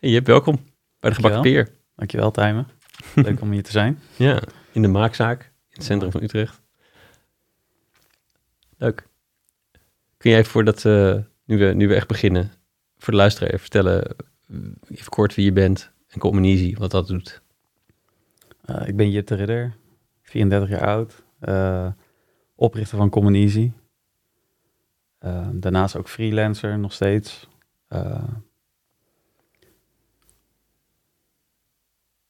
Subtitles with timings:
[0.00, 0.58] Hey, Jip, welkom
[1.00, 1.68] bij de gebakken peer.
[1.96, 2.68] Dankjewel, Tijmen.
[3.14, 3.98] Leuk om hier te zijn.
[4.16, 6.60] Ja, in de maakzaak in het centrum van Utrecht.
[8.76, 9.08] Leuk.
[10.16, 12.50] Kun jij even voordat we nu, we nu we echt beginnen,
[12.96, 14.16] voor de luisteraar even vertellen,
[14.48, 14.56] eh,
[14.88, 17.42] even kort wie je bent en Communisie, wat dat doet?
[18.64, 19.76] Eh, ik ben Jip de Ridder,
[20.22, 21.92] 34 jaar oud, eh,
[22.54, 23.34] oprichter van.
[25.18, 27.48] Eh, daarnaast ook freelancer nog steeds.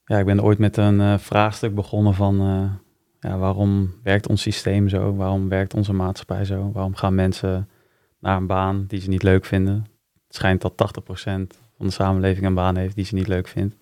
[0.09, 4.43] Ja, ik ben ooit met een eh, vraagstuk begonnen van eh, ja, waarom werkt ons
[4.43, 5.15] systeem zo?
[5.15, 6.71] Waarom werkt onze maatschappij zo?
[6.73, 7.69] Waarom gaan mensen
[8.19, 9.87] naar een baan die ze niet leuk vinden?
[10.27, 10.75] Het schijnt dat 80%
[11.77, 13.77] van de samenleving een baan heeft die ze niet leuk vindt.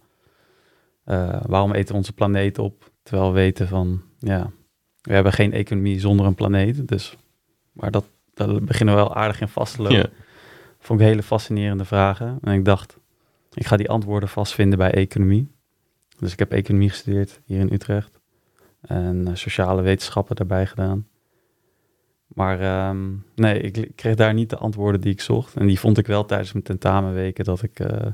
[1.04, 2.90] Eh, waarom eten we onze planeet op?
[3.02, 4.50] Terwijl we weten van, ja,
[5.02, 6.88] we hebben geen economie zonder een planeet.
[6.88, 7.16] Dus,
[7.72, 9.96] maar dat, daar beginnen we wel aardig in vast te lopen.
[9.96, 10.08] Ja.
[10.78, 12.38] Vond ik hele fascinerende vragen.
[12.42, 12.98] En ik dacht,
[13.52, 15.55] ik ga die antwoorden vastvinden bij economie.
[16.18, 18.20] Dus ik heb economie gestudeerd hier in Utrecht.
[18.80, 21.06] En eh, sociale wetenschappen daarbij gedaan.
[22.26, 25.56] Maar ehm, nee, ik, kreeg daar niet de antwoorden die ik zocht.
[25.56, 28.06] En die vond ik wel tijdens mijn tentamenweken dat ik eh,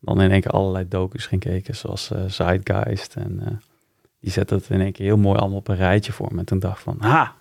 [0.00, 3.16] dan in één keer allerlei docus ging kijken, zoals eh Zeitgeist.
[3.16, 3.60] En
[4.20, 6.38] die zette het in één keer heel mooi allemaal op een rijtje voor me.
[6.38, 7.36] En toen dacht ik van, ha,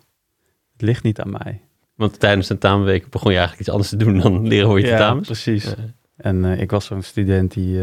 [0.72, 1.62] het ligt niet aan mij.
[1.96, 4.86] Want tijdens de tentamenweek begon je eigenlijk iets anders te doen dan leren hoe je
[4.86, 5.28] Ja, tentamens.
[5.28, 5.64] precies.
[5.64, 5.76] Ja.
[6.16, 7.80] En ik was zo'n student die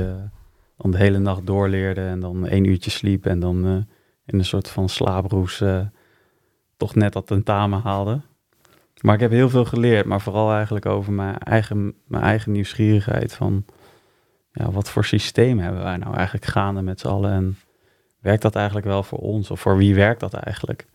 [0.83, 3.73] dan de hele nacht doorleerde en dan één uurtje sliep en dan eh,
[4.27, 5.81] in een soort van slaaproes eh,
[6.77, 8.21] toch net dat tentamen haalde.
[9.01, 13.35] Maar ik heb heel veel geleerd, maar vooral eigenlijk over mijn eigen, mijn eigen nieuwsgierigheid
[13.35, 13.65] van
[14.53, 17.57] ja, wat voor systeem hebben wij nou eigenlijk gaande met z'n allen en
[18.21, 20.87] werkt dat eigenlijk wel voor ons of voor wie werkt dat eigenlijk?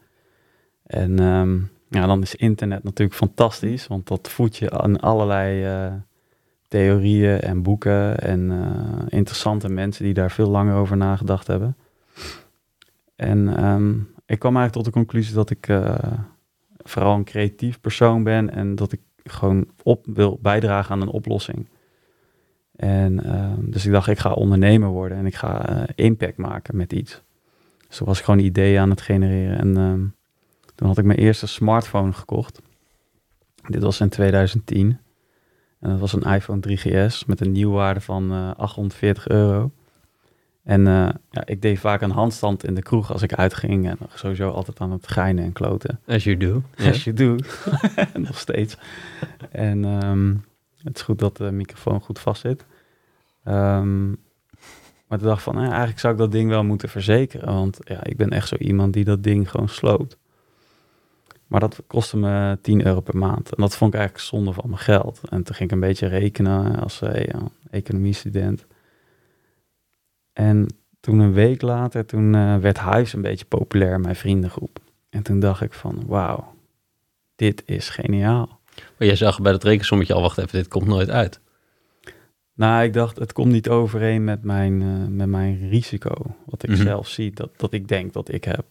[0.83, 5.94] En ehm, ja, dan is internet natuurlijk fantastisch, want dat voedt je aan allerlei eh,
[6.67, 11.77] theorieën en boeken en eh, interessante mensen die daar veel langer over nagedacht hebben.
[13.16, 13.91] En ehm,
[14.25, 15.95] ik kwam eigenlijk tot de conclusie dat ik eh,
[16.78, 21.67] vooral een creatief persoon ben en dat ik gewoon op wil bijdragen aan een oplossing.
[22.75, 26.78] En ehm, dus ik dacht, ik ga ondernemer worden en ik ga eh, impact maken
[26.78, 27.22] met iets.
[27.88, 29.57] Dus toen was ik gewoon ideeën aan het genereren.
[29.57, 30.06] En ehm,
[30.75, 32.62] toen had ik mijn eerste smartphone gekocht.
[33.68, 35.00] Dit was in 2010.
[35.85, 39.72] En dat was een iPhone 3GS met een nieuwwaarde van eh 840 euro.
[40.63, 43.90] En eh, ja, ik deed vaak een handstand in de kroeg als ik uitging.
[43.90, 46.00] En sowieso altijd aan het geinen en kloten.
[46.07, 46.62] As you do.
[46.90, 47.35] As you do.
[48.28, 48.78] Nog steeds.
[49.51, 50.34] En ehm,
[50.84, 52.66] het is goed dat de microfoon goed vast zit.
[53.44, 54.07] Ehm,
[55.07, 57.53] maar toen dacht ik van, nou ja, eigenlijk zou ik dat ding wel moeten verzekeren.
[57.53, 60.18] Want ja, ik ben echt zo iemand die dat ding gewoon sloopt.
[61.47, 63.50] Maar dat kostte me 10 euro per maand.
[63.56, 65.22] En dat vond ik eigenlijk zonde van mijn geld.
[65.29, 67.39] En toen ging ik een beetje rekenen als eh, ja,
[67.69, 68.66] economiestudent.
[70.33, 70.67] En
[71.00, 74.79] toen een week later, toen eh, werd Huis een beetje populair in mijn vriendengroep.
[75.09, 76.53] En toen dacht ik van, wauw,
[77.35, 78.59] dit is geniaal.
[78.97, 81.39] Maar jij zag bij dat rekensommetje al, wacht even, dit komt nooit uit.
[82.53, 86.35] Nou, ik dacht, het komt niet overeen met mijn, eh, met mijn risico.
[86.45, 86.81] Wat ik Mhm.
[86.81, 88.66] zelf zie, dat, dat ik denk dat ik heb.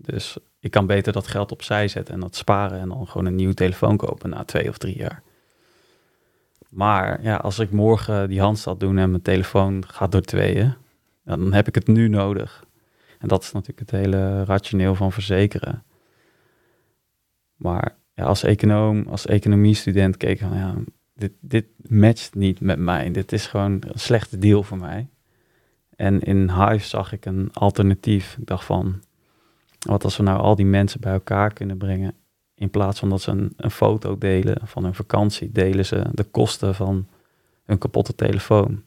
[0.00, 3.34] Dus ik kan beter dat geld opzij zetten en dat sparen en dan gewoon een
[3.34, 5.22] nieuwe telefoon kopen na twee of drie jaar.
[6.68, 10.74] Maar ja, als ik morgen die handstand doe en mijn telefoon gaat door tweeën,
[11.24, 12.64] dan heb ik het nu nodig.
[13.18, 15.82] En dat is natuurlijk het hele rationeel van verzekeren.
[17.56, 20.74] Maar als econoom, als economiestudent keek ik van ja,
[21.14, 23.10] dit, dit matcht niet met mij.
[23.10, 25.08] Dit is gewoon een slechte deal voor mij.
[25.96, 28.36] En in Hive zag ik een alternatief.
[28.40, 29.02] Ik dacht van,
[29.78, 32.14] wat als we nou al die mensen bij elkaar kunnen brengen.
[32.54, 36.24] In plaats van dat ze een, een foto delen van hun vakantie, delen ze de
[36.24, 37.06] kosten van
[37.64, 38.82] hun kapotte telefoon.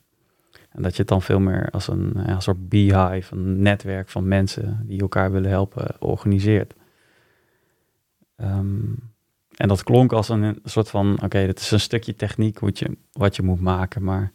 [0.72, 4.28] En dat je het dan veel meer als een, een soort beehive, een netwerk van
[4.28, 6.74] mensen die elkaar willen helpen, organiseert.
[8.35, 8.79] Ehm,
[9.56, 12.97] en dat klonk als een, soort van, oké, dat is een stukje techniek wat je,
[13.12, 14.03] wat je moet maken.
[14.03, 14.31] Maar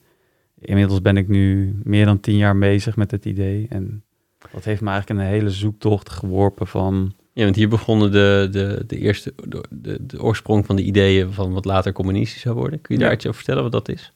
[0.58, 3.66] inmiddels ben ik nu meer dan tien jaar bezig met het idee.
[3.68, 4.04] En
[4.52, 8.84] dat heeft me eigenlijk een hele zoektocht geworpen van, Ja, want hier begonnen de, de,
[8.86, 12.80] de eerste, de, de, de oorsprong van de ideeën van wat later communistisch zou worden.
[12.80, 13.16] Kun je daar Ja.
[13.16, 14.12] iets over vertellen wat dat is?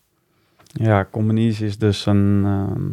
[0.73, 2.89] ja, Communies is dus een, ehm,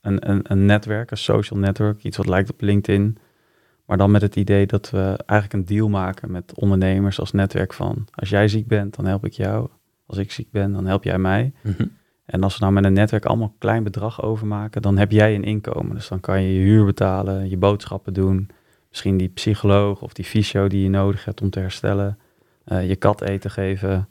[0.00, 3.18] een, een, een netwerk, een social network, iets wat lijkt op LinkedIn.
[3.86, 7.72] Maar dan met het idee dat we eigenlijk een deal maken met ondernemers als netwerk
[7.72, 9.68] van, als jij ziek bent, dan help ik jou.
[10.06, 11.52] Als ik ziek ben, dan help jij mij.
[12.26, 15.34] En als we nou met een netwerk allemaal een klein bedrag overmaken, dan heb jij
[15.34, 15.94] een inkomen.
[15.94, 18.50] Dus dan kan je je huur betalen, je boodschappen doen.
[18.88, 22.18] Misschien die psycholoog of die fysio die je nodig hebt om te herstellen.
[22.64, 24.08] eh, je kat eten geven.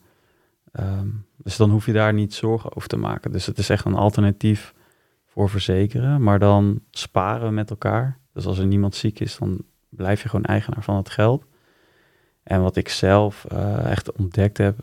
[0.71, 1.07] Ehm,
[1.37, 3.31] Dus dan hoef je daar niet zorgen over te maken.
[3.31, 4.73] Dus het is echt een alternatief
[5.27, 8.17] voor verzekeren, maar dan sparen we met elkaar.
[8.33, 11.45] Dus als er niemand ziek is, dan blijf je gewoon eigenaar van het geld.
[12.43, 14.79] En wat ik zelf eh, echt ontdekt heb,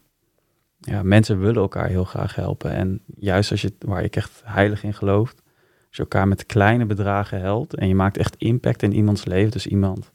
[0.80, 2.72] ja, mensen willen elkaar heel graag helpen.
[2.72, 5.34] En juist als je, waar ik echt heilig in geloof,
[5.88, 9.50] als je elkaar met kleine bedragen helpt en je maakt echt impact in iemands leven.
[9.50, 10.10] Dus iemand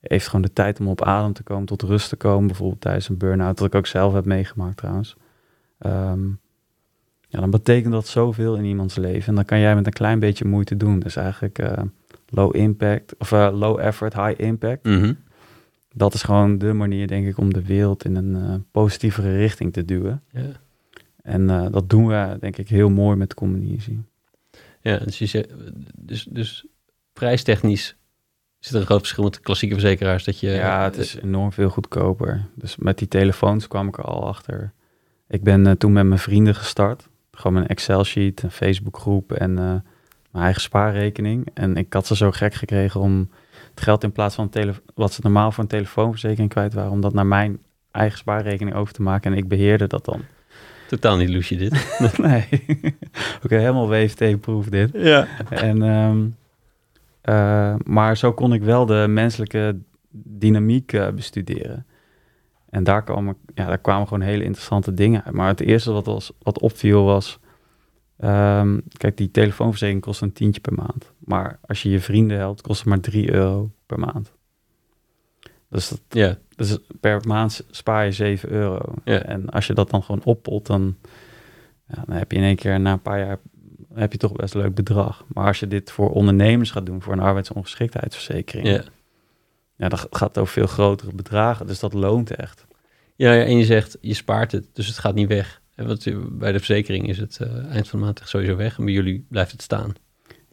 [0.00, 3.08] heeft gewoon de tijd om op adem te komen, tot rust te komen, bijvoorbeeld tijdens
[3.08, 5.16] een burn-out, dat ik ook zelf heb meegemaakt trouwens.
[5.78, 6.28] Ehm,
[7.28, 9.28] ja, dan betekent dat zoveel in iemands leven.
[9.28, 10.98] En dan kan jij met een klein beetje moeite doen.
[10.98, 11.72] Dus eigenlijk uh,
[12.28, 14.84] low impact, of uh, low effort, high impact.
[14.84, 15.12] Mhm.
[15.96, 19.72] Dat is gewoon de manier, denk ik, om de wereld in een uh, positievere richting
[19.72, 20.22] te duwen.
[20.30, 20.50] Ja.
[21.22, 23.98] En dat doen we, denk ik, heel mooi met Communizy.
[24.80, 25.48] Ja, dus, je zegt,
[25.96, 26.66] dus, dus
[27.12, 27.96] prijstechnisch
[28.58, 30.24] zit er een groot verschil met de klassieke verzekeraars.
[30.24, 32.46] Dat je, ja, het is enorm veel goedkoper.
[32.54, 34.72] Dus met die telefoons kwam ik er al achter.
[35.28, 37.08] Ik ben toen met mijn vrienden gestart.
[37.30, 39.56] Gewoon een Excel-sheet, een Facebookgroep en uh,
[40.30, 41.48] mijn eigen spaarrekening.
[41.54, 43.30] En ik had ze zo gek gekregen om
[43.74, 44.50] het geld in plaats van
[44.94, 47.58] wat ze normaal voor een telefoonverzekering kwijt waren, om dat naar mijn
[47.90, 49.32] eigen spaarrekening over te maken.
[49.32, 50.20] En ik beheerde dat dan.
[50.88, 51.98] Totaal niet loesje dit.
[52.18, 52.46] nee.
[53.44, 54.90] Oké, helemaal WFT-proof dit.
[54.92, 55.26] Ja.
[55.48, 56.36] En, um,
[57.24, 59.76] uh, maar zo kon ik wel de menselijke
[60.10, 61.86] dynamiek uh, bestuderen.
[62.70, 65.34] En daar kwamen, ja, daar kwamen gewoon hele interessante dingen uit.
[65.34, 67.38] Maar het eerste wat, was, wat opviel was...
[68.18, 71.12] Um, kijk, die telefoonverzekering kost een tientje per maand.
[71.24, 74.32] Maar als je je vrienden helpt, kost het maar 3 euro per maand.
[75.68, 76.34] Dus, dat, yeah.
[76.56, 78.94] dus per maand spaar je 7 euro.
[79.04, 79.28] Yeah.
[79.28, 80.96] En als je dat dan gewoon oppot, dan,
[81.88, 83.38] ja, dan heb je in één keer na een paar jaar
[83.94, 85.24] heb je toch best een leuk bedrag.
[85.28, 88.66] Maar als je dit voor ondernemers gaat doen, voor een arbeidsongeschiktheidsverzekering...
[88.66, 88.84] Yeah.
[89.76, 92.66] Ja, dat gaat over veel grotere bedragen, dus dat loont echt.
[93.16, 95.62] Ja, ja, en je zegt, je spaart het, dus het gaat niet weg.
[95.74, 98.84] En wat, bij de verzekering is het uh, eind van de maand sowieso weg en
[98.84, 99.92] bij jullie blijft het staan.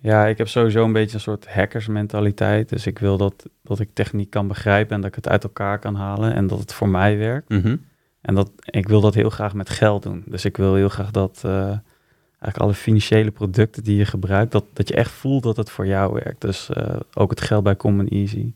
[0.01, 2.69] Ja, ik heb sowieso een beetje een soort hackersmentaliteit.
[2.69, 5.79] Dus ik wil dat, dat ik techniek kan begrijpen en dat ik het uit elkaar
[5.79, 7.49] kan halen en dat het voor mij werkt.
[7.49, 7.85] Mm -hmm.
[8.21, 10.23] En dat, ik wil dat heel graag met geld doen.
[10.25, 14.65] Dus ik wil heel graag dat uh, eigenlijk alle financiële producten die je gebruikt, dat,
[14.73, 16.41] dat je echt voelt dat het voor jou werkt.
[16.41, 18.53] Dus uh, ook het geld bij Common Easy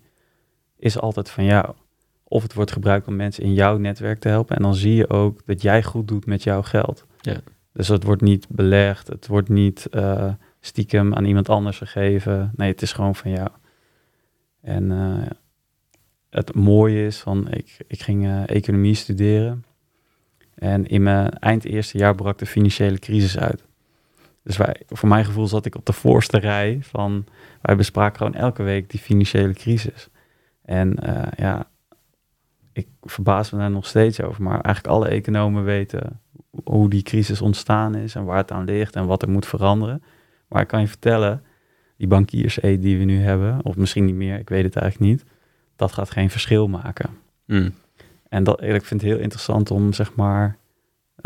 [0.78, 1.74] is altijd van jou.
[2.24, 4.56] Of het wordt gebruikt om mensen in jouw netwerk te helpen.
[4.56, 7.06] En dan zie je ook dat jij goed doet met jouw geld.
[7.22, 7.38] Ja.
[7.74, 10.32] Dus het wordt niet belegd, het wordt niet uh,
[10.66, 12.52] stiekem aan iemand anders gegeven.
[12.56, 13.50] Nee, het is gewoon van jou.
[14.62, 15.26] En uh,
[16.30, 19.66] het mooie is van, ik, ik ging uh, economie studeren.
[20.56, 23.64] En in mijn eind eerste jaar brak de financiële crisis uit.
[24.44, 27.26] Dus wij, voor mijn gevoel zat ik op de voorste rij van,
[27.62, 30.10] wij bespraken gewoon elke week die financiële crisis.
[30.62, 31.68] En uh, ja,
[32.74, 34.44] ik verbaas me daar nog steeds over.
[34.44, 36.20] Maar eigenlijk alle economen weten
[36.64, 40.04] hoe die crisis ontstaan is en waar het aan ligt en wat er moet veranderen.
[40.48, 41.44] Maar ik kan je vertellen,
[41.98, 45.24] die bankiers die we nu hebben, of misschien niet meer, ik weet het eigenlijk niet,
[45.76, 47.10] dat gaat geen verschil maken.
[47.46, 47.74] Mm.
[48.30, 50.58] En dat, ik vind het heel interessant om zeg maar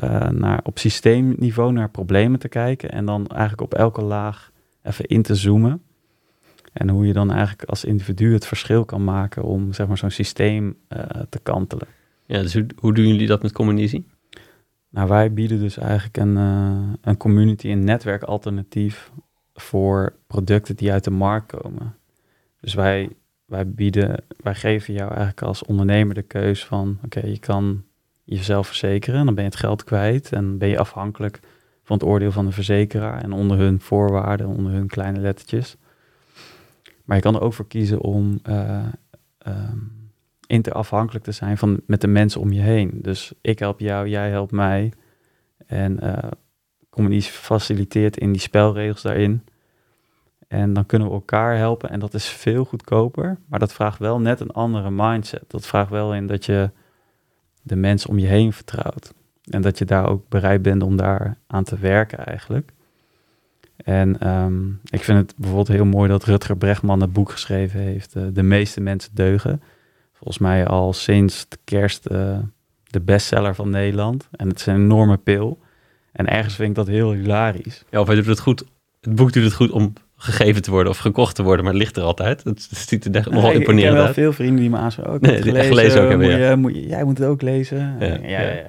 [0.04, 4.51] uh, naar, op systeemniveau naar problemen te kijken en dan eigenlijk op elke laag
[4.83, 5.81] even in te zoomen.
[6.74, 10.10] En hoe je dan eigenlijk als individu het verschil kan maken om zeg maar, zo'n
[10.10, 11.00] systeem uh,
[11.30, 11.88] te kantelen.
[12.25, 14.04] Ja, dus hoe, hoe doen jullie dat met Communizy?
[14.89, 19.12] Nou, wij bieden dus eigenlijk een, uh, een community, een netwerk alternatief
[19.53, 21.95] voor producten die uit de markt komen.
[22.59, 23.09] Dus wij,
[23.45, 27.83] wij bieden, wij geven jou eigenlijk als ondernemer de keus van, oké, je kan
[28.23, 31.40] jezelf verzekeren, dan ben je het geld kwijt en ben je afhankelijk
[31.83, 35.78] van het oordeel van de verzekeraar en onder hun voorwaarden, onder hun kleine lettertjes.
[37.06, 38.85] Maar je kan er ook voor kiezen om uh,
[39.47, 39.98] um,
[40.49, 42.91] interafhankelijk te zijn van, met de mensen om je heen.
[42.94, 44.94] Dus ik help jou, jij helpt mij.
[45.65, 46.18] En uh,
[46.89, 49.44] communicatie faciliteert in die spelregels daarin.
[50.47, 51.89] En dan kunnen we elkaar helpen.
[51.89, 53.37] En dat is veel goedkoper.
[53.45, 55.44] Maar dat vraagt wel net een andere mindset.
[55.47, 56.69] Dat vraagt wel in dat je
[57.61, 59.13] de mensen om je heen vertrouwt.
[59.49, 62.71] En dat je daar ook bereid bent om daar aan te werken eigenlijk.
[63.75, 68.15] En um, ik vind het bijvoorbeeld heel mooi dat Rutger Brechtman het boek geschreven heeft,
[68.15, 69.61] uh, De meeste mensen deugen.
[70.19, 72.38] Volgens mij al sinds de kerst uh,
[72.83, 74.28] de bestseller van Nederland.
[74.31, 75.59] En het is een enorme pil.
[76.11, 77.83] En ergens vind ik dat heel hilarisch.
[77.90, 78.64] Ja, of hij doet het goed.
[79.02, 81.81] Het boek doet het goed om gegeven te worden of gekocht te worden, maar het
[81.81, 82.44] ligt er altijd.
[82.44, 83.76] Het ziet er nogal nee, imponerend uit.
[83.76, 84.16] Ik heb wel uit.
[84.16, 85.14] veel vrienden die me aanspreken.
[85.14, 86.49] Oh, nee, gelezen, gelezen ook hebben, moet ja.
[86.49, 87.95] je, moet je, jij moet het ook lezen.
[87.99, 88.64] Ja, ja, ja.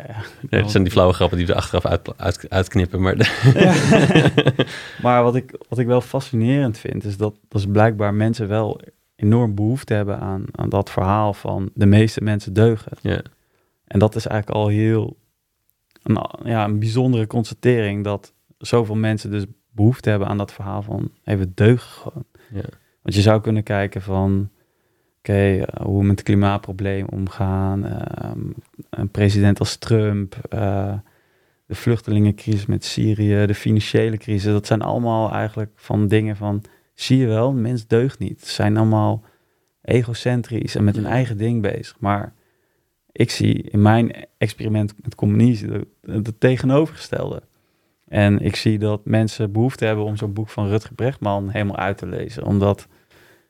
[0.51, 3.01] Nee, dat zijn die flauwe grappen die we er achteraf uit, uit, uitknippen.
[3.01, 3.17] Maar,
[5.03, 8.81] maar wat, ik, wat ik wel fascinerend vind, is dat, dat is blijkbaar mensen wel
[9.21, 12.93] enorm behoefte hebben aan, aan dat verhaal van de meeste mensen deugen.
[13.01, 13.23] Ja.
[13.85, 15.17] En dat is eigenlijk al heel
[16.03, 21.11] een, ja, een bijzondere constatering dat zoveel mensen dus behoefte hebben aan dat verhaal van
[21.25, 22.25] even deugen gewoon.
[22.51, 22.65] Ja.
[23.03, 24.51] Want je zou kunnen kijken van,
[25.19, 28.41] oké, eh, hoe we met het klimaatprobleem omgaan, ehm,
[28.91, 30.95] een president als Trump, eh,
[31.67, 36.63] de vluchtelingencrisis met Syrië, de financiële crisis, dat zijn allemaal eigenlijk van dingen van,
[37.03, 38.41] zie je wel, mens deugt niet.
[38.41, 39.25] Ze zijn allemaal
[39.83, 41.97] egocentrisch en met hun eigen ding bezig.
[41.99, 42.33] Maar
[43.13, 47.43] ik zie in mijn experiment met communisme het, tegenovergestelde.
[48.09, 51.99] En ik zie dat mensen behoefte hebben om zo'n boek van Rutger Brechtman helemaal uit
[51.99, 52.45] te lezen.
[52.45, 52.89] Omdat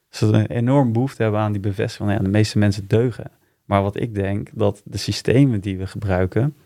[0.09, 3.31] ze een enorm behoefte hebben aan die bevestiging van ja, de meeste mensen deugen.
[3.65, 6.57] Maar wat ik denk, dat de systemen die we gebruiken,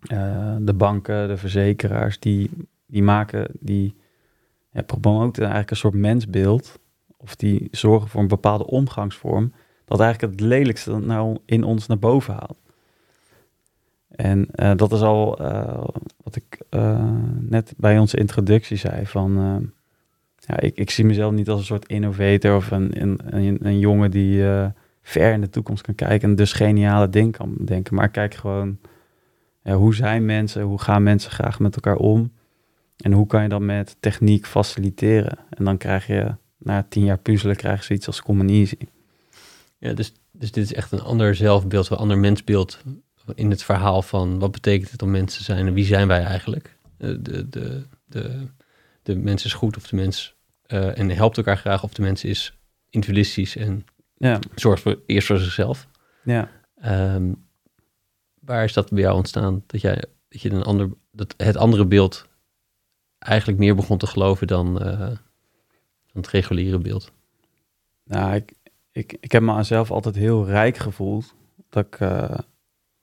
[0.00, 2.50] eh, de banken, de verzekeraars, die,
[2.86, 3.94] die maken, die
[4.72, 6.78] ja, promoten eigenlijk een soort mensbeeld.
[7.16, 9.52] Of die zorgen voor een bepaalde omgangsvorm.
[9.84, 12.58] Dat eigenlijk het lelijkste nou in ons naar boven haalt.
[14.08, 15.84] En uh, dat is al uh,
[16.22, 19.06] wat ik uh, net bij onze introductie zei.
[19.06, 19.32] Van,
[20.36, 24.10] ja, ik, ik zie mezelf niet als een soort innovator of een, een, een, jongen
[24.10, 24.44] die
[25.02, 27.94] ver in de toekomst kan kijken en dus geniale dingen kan denken.
[27.94, 28.78] Maar kijk gewoon,
[29.62, 32.32] ja, hoe zijn mensen, hoe gaan mensen graag met elkaar om?
[33.00, 35.38] En hoe kan je dat met techniek faciliteren?
[35.50, 38.88] En dan krijg je, na tien jaar puzzelen, krijg je zoiets als communisme.
[39.78, 42.78] Ja, dus, dus dit is echt een ander zelfbeeld, een ander mensbeeld
[43.34, 46.22] in het verhaal van wat betekent het om mensen te zijn en wie zijn wij
[46.24, 46.78] eigenlijk?
[46.96, 48.46] De, de, de,
[49.02, 50.34] de mens is goed of de mens
[50.66, 52.58] uh, en helpt elkaar graag of de mens is
[52.90, 53.84] individualistisch en
[54.16, 54.38] ja.
[54.54, 55.88] zorgt voor, eerst voor zichzelf.
[56.24, 56.50] Ja.
[57.14, 57.48] Um,
[58.40, 59.62] waar is dat bij jou ontstaan?
[59.66, 62.28] Dat, jij, dat je een ander, dat het andere beeld
[63.20, 65.16] eigenlijk meer begon te geloven dan, uh, dan
[66.12, 67.12] het reguliere beeld?
[68.04, 68.52] Nou, ik,
[68.92, 71.34] ik, ik heb me zelf altijd heel rijk gevoeld.
[71.68, 72.28] Dat ik, uh,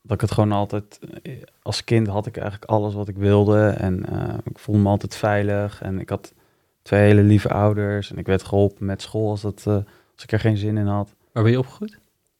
[0.02, 1.00] dat ik het gewoon altijd,
[1.62, 5.16] als kind had ik eigenlijk alles wat ik wilde en uh, ik voelde me altijd
[5.16, 6.34] veilig en ik had
[6.82, 10.40] twee hele lieve ouders en ik werd geholpen met school als, dat, als ik er
[10.40, 11.16] geen zin in had.
[11.32, 12.00] Waar ben je opgegroeid?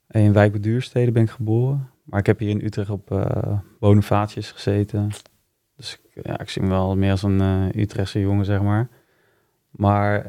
[0.10, 3.60] In Wijk bij Duurstede ben ik geboren, maar ik heb hier in Utrecht op uh,
[4.52, 5.12] gezeten.
[5.78, 7.42] Dus ja, ik zie me wel meer als een
[7.80, 8.90] Utrechtse jongen, zeg maar.
[9.70, 10.26] Maar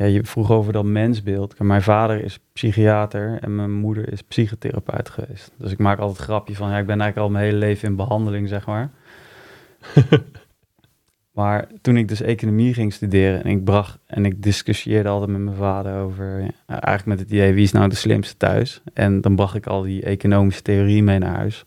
[0.00, 1.58] ja, je vroeg over dat mensbeeld.
[1.58, 5.52] Mijn vader is psychiater en mijn moeder is psychotherapeut geweest.
[5.56, 7.88] Dus ik maak altijd een grapje van, ja, ik ben eigenlijk al mijn hele leven
[7.88, 8.90] in behandeling, zeg maar.
[11.38, 15.40] maar toen ik dus economie ging studeren en ik bracht en ik discussieerde altijd met
[15.40, 18.82] mijn vader over, ja, eigenlijk met het idee, wie is nou de slimste thuis?
[18.94, 21.64] En dan bracht ik al die economische theorie mee naar huis.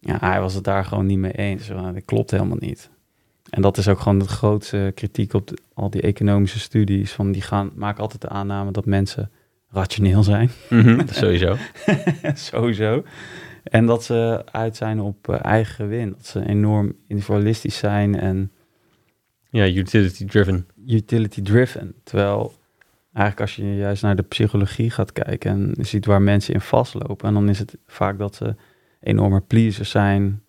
[0.00, 1.68] Ja, hij was het daar gewoon niet mee eens.
[1.68, 2.90] Dat klopt helemaal niet.
[3.50, 7.12] En dat is ook gewoon de grootste kritiek op de, al die economische studies.
[7.12, 9.30] Van die gaan, maken altijd de aanname dat mensen
[9.70, 10.50] rationeel zijn.
[10.68, 11.56] Mm -hmm, sowieso.
[12.34, 13.04] sowieso.
[13.62, 16.10] En dat ze uit zijn op uh, eigen gewin.
[16.10, 18.50] Dat ze enorm individualistisch zijn en...
[19.50, 20.66] Ja, utility driven.
[20.86, 21.94] Utility driven.
[22.02, 22.52] Terwijl
[23.12, 27.28] eigenlijk als je juist naar de psychologie gaat kijken en ziet waar mensen in vastlopen.
[27.28, 28.54] En dan is het vaak dat ze
[29.00, 30.42] enorme pleasers zijn,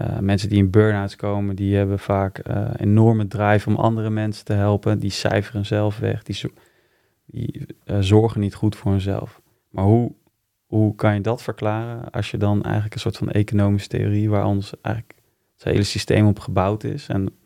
[0.00, 4.44] uh, mensen die in burn-outs komen, die hebben vaak uh, enorme drive om andere mensen
[4.44, 4.98] te helpen.
[4.98, 6.52] Die cijferen zelf weg, die,
[7.26, 9.40] die uh, zorgen niet goed voor hunzelf.
[9.70, 10.12] Maar hoe,
[10.66, 14.46] hoe kan je dat verklaren als je dan eigenlijk een soort van economische theorie, waar
[14.46, 15.18] ons eigenlijk
[15.54, 17.36] het hele systeem op gebouwd is en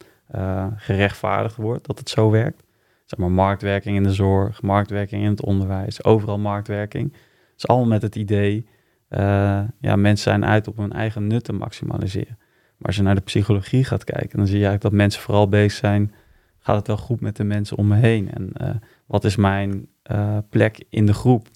[0.77, 2.63] gerechtvaardigd wordt dat het zo werkt?
[3.05, 7.13] Zeg maar marktwerking in de zorg, marktwerking in het onderwijs, overal marktwerking.
[7.13, 7.21] Dat
[7.57, 8.67] is allemaal met het idee
[9.11, 12.39] uh, ja, mensen zijn uit op hun eigen nut te maximaliseren.
[12.77, 15.49] Maar als je naar de psychologie gaat kijken, dan zie je eigenlijk dat mensen vooral
[15.49, 16.15] bezig zijn.
[16.59, 18.33] Gaat het wel goed met de mensen om me heen?
[18.33, 18.71] En uh,
[19.07, 21.49] wat is mijn uh, plek in de groep?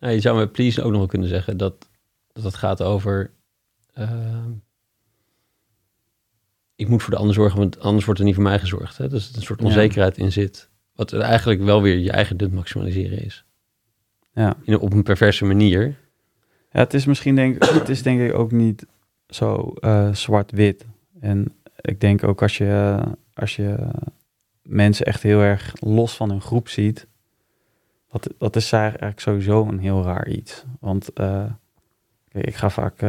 [0.00, 1.88] Nou, je zou met please ook nog wel kunnen zeggen dat,
[2.32, 3.30] dat het gaat over.
[6.76, 8.98] ik moet voor de ander zorgen, want anders wordt er niet voor mij gezorgd.
[8.98, 9.08] Hè?
[9.08, 10.70] Dus er een soort onzekerheid in zit.
[10.94, 13.44] Wat er eigenlijk wel weer je eigen nut maximaliseren is.
[14.34, 14.56] Ja.
[14.62, 15.96] In, op een perverse manier.
[16.74, 18.86] Ja, het is misschien denk, het is denk ik ook niet
[19.26, 20.86] zo uh, zwart-wit.
[21.20, 23.02] En ik denk ook als je,
[23.34, 23.88] als je
[24.62, 27.06] mensen echt heel erg los van hun groep ziet,
[28.10, 30.64] dat, dat is eigenlijk sowieso een heel raar iets.
[30.80, 33.00] Want kijk, ik ga vaak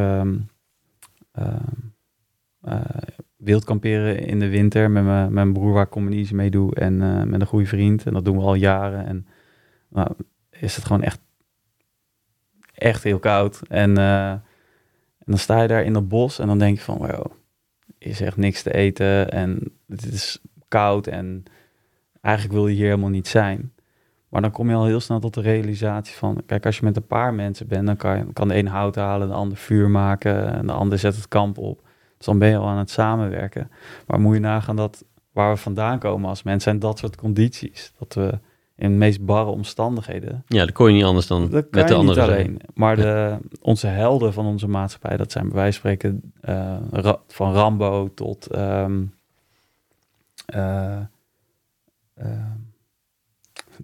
[3.36, 7.46] wildkamperen in de winter met mijn, broer waar ik communies mee doe en met een
[7.46, 8.06] goede vriend.
[8.06, 9.06] En dat doen we al jaren.
[9.06, 9.26] En
[9.88, 10.08] nou,
[10.50, 11.20] is het gewoon echt
[12.76, 13.60] echt heel koud.
[13.68, 14.42] En, uh, en
[15.24, 17.26] dan sta je daar in het bos en dan denk je van, wow,
[17.98, 21.44] is echt niks te eten en het is koud en
[22.20, 23.72] eigenlijk wil je hier helemaal niet zijn.
[24.28, 26.42] Maar dan kom je al heel snel tot de realisatie van...
[26.46, 27.86] Kijk, als je met een paar mensen bent...
[27.86, 30.52] dan kan, kan de een hout halen, de ander vuur maken...
[30.52, 31.82] en de ander zet het kamp op.
[32.16, 33.70] Dus dan ben je al aan het samenwerken.
[34.06, 36.62] Maar moet je nagaan dat waar we vandaan komen als mensen...
[36.62, 37.92] zijn dat soort condities.
[37.98, 38.38] Dat we
[38.76, 40.44] in de meest barre omstandigheden...
[40.46, 42.60] Ja, dat kon je niet anders dan Dat kan met de andere alleen.
[42.74, 47.20] Maar de, onze helden van onze maatschappij, dat zijn bij wijze van spreken eh, Ra-
[47.28, 49.04] van Rambo tot ehm,
[50.46, 50.98] eh,
[52.14, 52.56] ehm,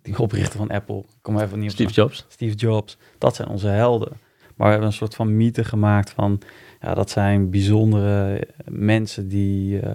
[0.03, 0.99] die oprichter van Apple.
[0.99, 2.27] Ik Kom even niet op Steve Jobs.
[2.29, 2.99] Steve Jobs.
[3.19, 4.13] Dat zijn onze helden.
[4.57, 6.41] Maar we hebben een soort van mythe gemaakt van,
[6.81, 9.91] ja, dat zijn bijzondere mensen die eh,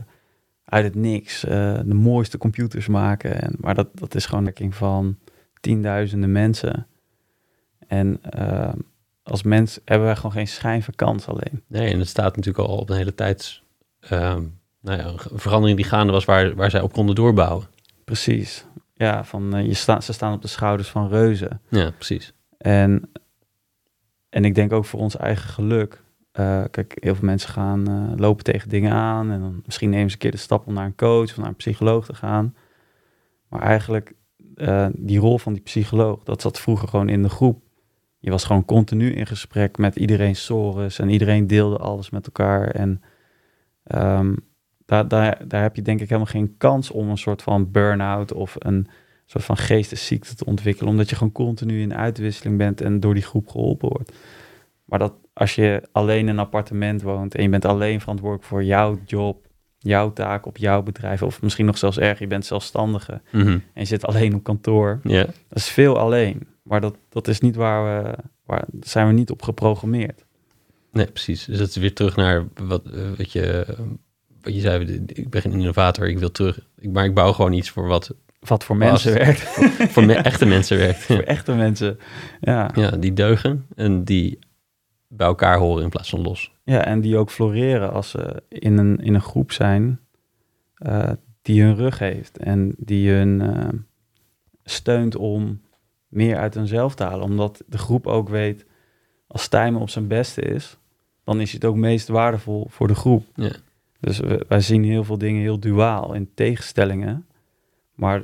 [0.70, 3.42] uit het niks eh, de mooiste computers maken.
[3.42, 5.18] En, maar dat, dat is gewoon een werking van
[5.60, 6.88] tienduizenden mensen.
[7.88, 8.74] En eh,
[9.24, 11.64] als mens hebben wij gewoon geen schijn van kans alleen.
[11.68, 13.62] Nee, en het staat natuurlijk al op een hele tijd...
[14.00, 14.44] ehm,
[14.82, 17.68] nou ja, een verandering die gaande was waar, waar zij op konden doorbouwen.
[18.04, 18.66] Precies.
[18.94, 21.62] Ja, van, eh, je sta, ze staan op de schouders van reuzen.
[21.70, 22.34] Ja, precies.
[22.58, 23.12] En,
[24.30, 26.04] en ik denk ook voor ons eigen geluk.
[26.38, 29.32] Eh, kijk, heel veel mensen gaan eh, lopen tegen dingen aan.
[29.32, 31.48] En dan misschien nemen ze een keer de stap om naar een coach of naar
[31.48, 32.56] een psycholoog te gaan.
[33.48, 34.14] Maar eigenlijk,
[34.56, 37.62] eh, die rol van die psycholoog, dat zat vroeger gewoon in de groep.
[38.20, 42.68] Je was gewoon continu in gesprek met iedereen sores en iedereen deelde alles met elkaar.
[42.68, 43.02] En
[43.84, 44.36] ehm,
[44.86, 48.34] daar, daar, daar heb je denk ik helemaal geen kans om een soort van burn-out
[48.34, 48.88] of een
[49.26, 53.24] soort van geestesziekte te ontwikkelen, omdat je gewoon continu in uitwisseling bent en door die
[53.24, 54.14] groep geholpen wordt.
[54.86, 58.64] Maar dat als je alleen in een appartement woont en je bent alleen verantwoordelijk voor
[58.64, 59.46] jouw job,
[59.78, 63.48] jouw taak op jouw bedrijf, of misschien nog zelfs erger, je bent zelfstandige Mhm.
[63.48, 66.48] en je zit alleen op kantoor, Ja, dat is veel alleen.
[66.64, 68.16] Maar dat, dat is niet waar we,
[68.46, 70.26] waar daar zijn we niet op geprogrammeerd.
[70.92, 71.46] nee, precies.
[71.46, 73.66] Dus dat is weer terug naar wat, eh, wat, je,
[74.42, 75.02] wat je zei.
[75.06, 76.60] Ik ben geen innovator, ik wil terug.
[76.80, 79.40] Ik, maar ik bouw gewoon iets voor wat Wat voor mensen werkt,
[79.92, 81.00] voor me- echte mensen werkt.
[81.06, 82.00] voor echte mensen.
[82.42, 82.70] Ja.
[82.76, 84.40] Ja, die deugen en die
[85.08, 86.52] bij elkaar horen in plaats van los.
[86.64, 90.00] Ja, en die ook floreren als ze in een, in een groep zijn
[90.76, 91.12] eh,
[91.42, 93.68] die hun rug heeft en die hun eh,
[94.64, 95.62] steunt om
[96.08, 97.24] meer uit hunzelf te halen.
[97.26, 98.66] Omdat de groep ook weet,
[99.28, 100.78] als Stijmen op zijn beste is,
[101.24, 103.26] dan is het ook meest waardevol voor de groep.
[103.36, 103.52] Ja.
[104.00, 107.26] Dus we- wij zien heel veel dingen heel duaal in tegenstellingen.
[107.96, 108.22] Maar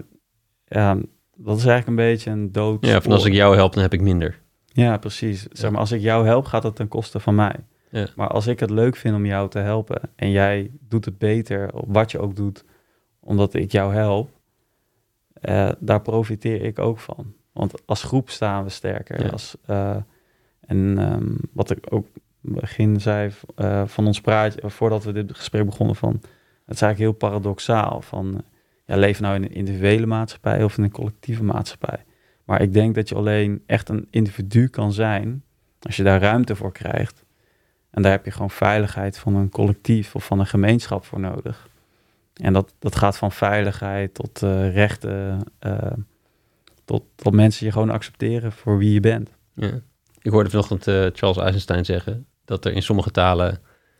[0.67, 0.93] ja,
[1.35, 2.85] dat is eigenlijk een beetje een dood.
[2.85, 4.41] Ja, van als ik jou help, dan heb ik minder.
[4.73, 5.47] Ja, precies.
[5.51, 7.55] Zeg maar, als ik jou help, gaat het ten koste van mij.
[7.89, 8.07] Ja.
[8.15, 11.73] Maar als ik het leuk vind om jou te helpen en jij doet het beter,
[11.73, 12.63] op wat je ook doet,
[13.19, 14.29] omdat ik jou help,
[15.33, 17.33] eh, daar profiteer ik ook van.
[17.51, 19.23] Want als groep staan we sterker.
[19.23, 19.29] Ja.
[19.29, 19.95] Als, eh,
[20.59, 22.07] en ehm, wat ik ook
[22.41, 26.11] begin zei eh, van ons praatje, voordat we dit gesprek begonnen, van
[26.65, 28.01] het is eigenlijk heel paradoxaal.
[28.01, 28.43] Van,
[28.85, 32.03] ja, leef nou in een individuele maatschappij of in een collectieve maatschappij.
[32.43, 35.43] Maar ik denk dat je alleen echt een individu kan zijn
[35.79, 37.23] als je daar ruimte voor krijgt.
[37.89, 41.67] En daar heb je gewoon veiligheid van een collectief of van een gemeenschap voor nodig.
[42.33, 45.91] En dat, dat gaat van veiligheid tot eh, rechten, eh,
[46.85, 49.29] tot, tot mensen je gewoon accepteren voor wie je bent.
[49.53, 49.79] Ja.
[50.21, 53.59] Ik hoorde vanochtend eh, Charles Eisenstein zeggen dat er in sommige talen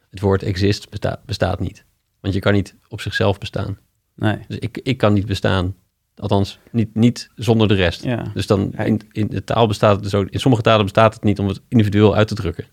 [0.09, 1.85] het woord exist besta- bestaat niet.
[2.19, 3.77] Want je kan niet op zichzelf bestaan.
[4.15, 5.75] Nee, Dus ik, ik kan niet bestaan.
[6.15, 8.03] Althans, niet, niet zonder de rest.
[8.03, 10.29] ja, Dus dan in, in de taal bestaat het dus ook.
[10.29, 12.65] In sommige talen bestaat het niet om het individueel uit te drukken.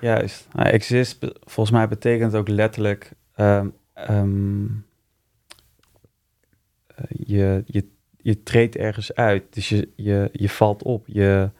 [0.00, 0.48] juist.
[0.52, 4.64] Nou, exist, volgens mij betekent het ook letterlijk ehm, ehm,
[6.86, 9.42] eh, je, je, je treedt ergens uit.
[9.50, 11.06] Dus je, je, je valt op.
[11.06, 11.50] Je,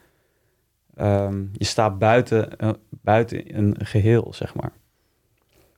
[0.95, 4.71] ehm, je staat buiten, eh, buiten een geheel, zeg maar.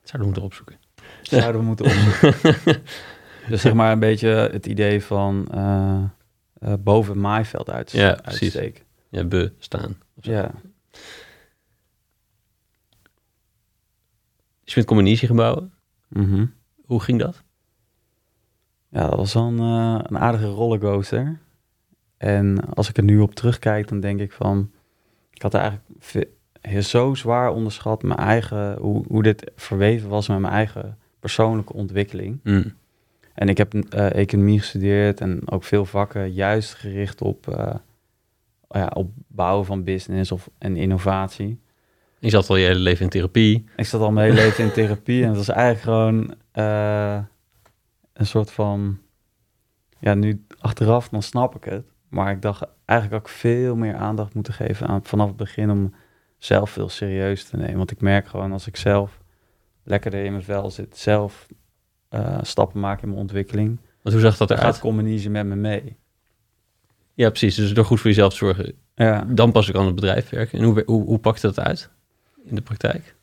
[0.04, 0.76] Zouden we moeten opzoeken.
[1.22, 2.82] Zouden we moeten opzoeken.
[3.50, 6.04] dus zeg maar een beetje het idee van eh,
[6.54, 8.42] eh, boven het maaiveld uit, Ja, precies.
[8.42, 8.84] uitsteken.
[9.10, 9.98] Ja, bestaan.
[10.22, 10.52] Ja.
[14.64, 15.74] Dus je bent communitie gebouwen.
[16.08, 16.46] Mhm.
[16.86, 17.44] Hoe ging dat?
[18.96, 21.40] ja, dat was een, eh, een aardige rollercoaster.
[22.18, 24.72] En als ik er nu op terugkijk, dan denk ik van...
[25.32, 26.30] Ik had eigenlijk
[26.80, 32.40] zo zwaar onderschat mijn eigen, hoe, hoe dit verweven was met mijn eigen persoonlijke ontwikkeling.
[32.44, 32.74] Mm.
[33.36, 37.76] En ik heb eh, economie gestudeerd en ook veel vakken juist gericht op, eh,
[38.70, 41.60] ja, op bouwen van business of, en innovatie.
[42.20, 43.66] Je zat al je hele leven in therapie.
[43.76, 47.20] Ik zat al mijn hele leven in therapie en het was eigenlijk gewoon eh,
[48.14, 49.00] een soort van...
[50.00, 51.86] Ja, nu achteraf dan snap ik het.
[52.10, 55.94] Maar ik dacht eigenlijk ook veel meer aandacht moeten geven aan vanaf het begin om
[56.38, 57.78] zelf veel serieus te nemen.
[57.78, 59.20] Want ik merk gewoon als ik zelf
[59.84, 61.48] lekkerder in mijn vel zit, zelf
[62.10, 64.66] eh, stappen maak in mijn ontwikkeling, Want hoe zag dat eruit?
[64.66, 65.98] gaat communisme met me mee.
[67.14, 67.56] Ja, precies.
[67.56, 69.26] Dus door goed voor jezelf te zorgen, Ja.
[69.30, 70.60] dan pas ik aan het bedrijf werken.
[70.60, 71.90] En hoe, hoe, hoe pakt dat uit
[72.46, 73.16] in de praktijk?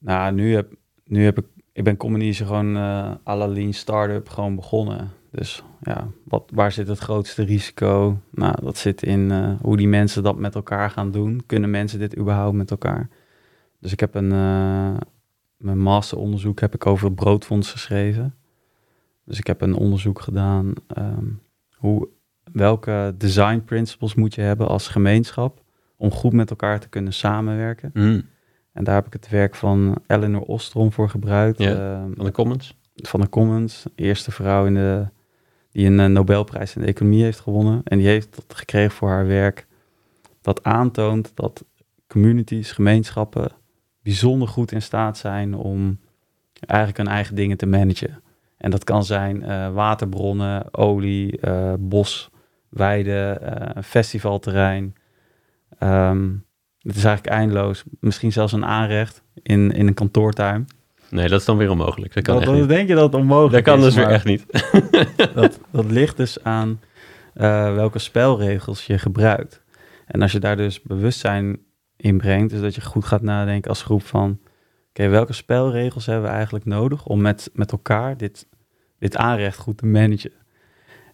[0.00, 0.72] Nou, nu heb,
[1.04, 5.10] nu heb ik, ik ben Communize gewoon eh à la lean startup gewoon begonnen.
[5.30, 8.18] Dus ja, wat, waar zit het grootste risico?
[8.30, 11.42] Nou, dat zit in eh, hoe die mensen dat met elkaar gaan doen.
[11.46, 13.08] Kunnen mensen dit überhaupt met elkaar?
[13.78, 14.32] Dus ik heb een,
[15.62, 18.34] mijn masteronderzoek heb ik over het broodfonds geschreven.
[19.24, 21.26] Dus ik heb een onderzoek gedaan, ehm,
[21.76, 22.08] hoe,
[22.52, 25.62] welke design principles moet je hebben als gemeenschap
[25.96, 27.90] om goed met elkaar te kunnen samenwerken.
[27.94, 28.22] Mm.
[28.72, 31.58] En daar heb ik het werk van Eleanor Ostrom voor gebruikt.
[31.58, 32.80] Ja, ehm, Van de comments?
[32.94, 33.84] van de Commons.
[33.94, 35.06] Eerste vrouw in de,
[35.70, 37.80] die een eh, Nobelprijs in de economie heeft gewonnen.
[37.84, 39.66] En die heeft dat gekregen voor haar werk.
[40.40, 41.64] Dat aantoont dat
[42.06, 43.52] communities, gemeenschappen
[44.02, 45.98] bijzonder goed in staat zijn om
[46.66, 48.22] eigenlijk hun eigen dingen te managen.
[48.56, 52.30] En dat kan zijn eh, waterbronnen, olie, eh, bos,
[52.68, 54.94] weide, eh, festivalterrein.
[55.78, 56.28] Ehm,
[56.78, 57.84] het is eigenlijk eindeloos.
[58.00, 60.66] Misschien zelfs een aanrecht in, in een kantoortuin.
[61.10, 62.14] Nee, dat is dan weer onmogelijk.
[62.14, 62.68] Dat kan Dat- echt dat niet.
[62.68, 64.46] denk je dat het onmogelijk Dat kan is, dus weer echt niet.
[65.34, 66.80] Dat, dat ligt dus aan
[67.74, 69.62] welke spelregels je gebruikt.
[70.06, 71.58] En als je daar dus bewustzijn
[72.02, 74.38] in brengt, dus dat je goed gaat nadenken als groep van...
[74.88, 78.46] Oké, welke spelregels hebben we eigenlijk nodig om met, met elkaar dit,
[78.98, 80.30] dit aanrecht goed te managen?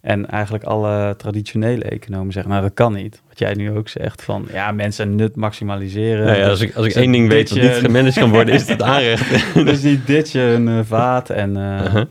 [0.01, 3.22] En eigenlijk alle traditionele economen zeggen, nou dat kan niet.
[3.29, 6.27] Wat jij nu ook zegt van, ja, mensen nut maximaliseren.
[6.27, 8.55] Nou ja, als ik, als ik Dus één ding weet dat niet gemanaged kan worden,
[8.55, 9.55] is het aanrecht.
[9.68, 11.57] dus die ditje een eh, vaat en...
[11.57, 12.05] eh, Uh-huh.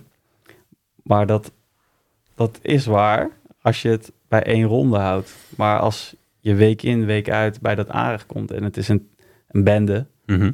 [1.04, 1.52] Maar dat,
[2.36, 3.30] dat is waar
[3.62, 5.36] als je het bij één ronde houdt.
[5.56, 6.16] Maar als
[6.48, 9.10] je week in, week uit bij dat aanrecht komt en het is een,
[9.48, 10.06] een bende...
[10.26, 10.52] Mhm.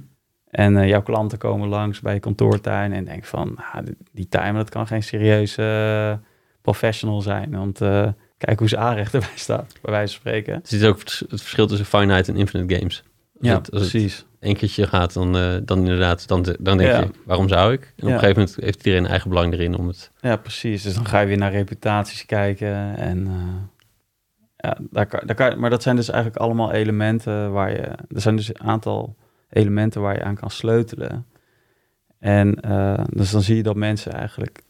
[0.50, 3.58] en eh, jouw klanten komen langs bij je kantoortuin en denken van...
[3.74, 6.28] Nou, die- die timer, dat kan geen serieuze eh,
[6.62, 7.52] professional zijn.
[7.52, 10.54] Want eh, kijk hoe ze aanrecht erbij staat, bij wijze van spreken.
[10.54, 13.04] Het is ook het verschil tussen finite en infinite games.
[13.40, 14.26] Als Ja, het, als het precies.
[14.40, 15.32] één keertje gaat, dan,
[15.66, 17.00] dan inderdaad, dan, dan denk Ja.
[17.00, 17.82] je, waarom zou ik?
[17.82, 18.14] En op Ja.
[18.14, 20.12] een gegeven moment heeft iedereen een eigen belang erin om het...
[20.22, 20.84] Ja, precies.
[20.84, 22.96] Dus dan ga je weer naar reputaties kijken.
[22.98, 23.28] En
[24.64, 27.82] ja, daar kan, daar kan, maar dat zijn dus eigenlijk allemaal elementen waar je.
[28.10, 29.16] Er zijn dus een aantal
[29.50, 31.26] elementen waar je aan kan sleutelen.
[32.20, 34.64] En eh, dus dan zie je dat mensen eigenlijk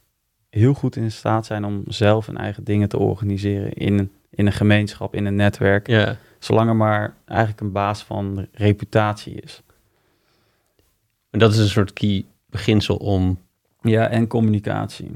[0.50, 4.46] heel goed in staat zijn om zelf hun eigen dingen te organiseren in een, in
[4.46, 5.88] een gemeenschap, in een netwerk.
[5.88, 9.62] Ja, Zolang er maar eigenlijk een baas van reputatie is.
[11.30, 13.40] en dat is een soort key beginsel om
[13.82, 15.12] Ja, en communicatie.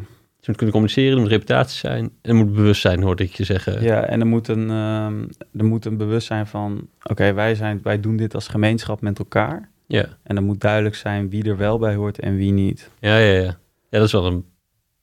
[0.54, 3.84] Te kunnen communiceren, er moet reputatie zijn en er moet bewustzijn, hoorde ik je zeggen.
[3.84, 5.24] Ja, en er moet een, ehm,
[5.58, 6.88] er moet een bewustzijn van...
[7.04, 9.70] oké, wij wij, wij doen dit als gemeenschap met elkaar.
[9.88, 12.90] Ja, En er moet duidelijk zijn wie er wel bij hoort en wie niet.
[13.00, 13.34] ja, ja.
[13.34, 13.58] Ja,
[13.90, 14.46] ja dat is wel een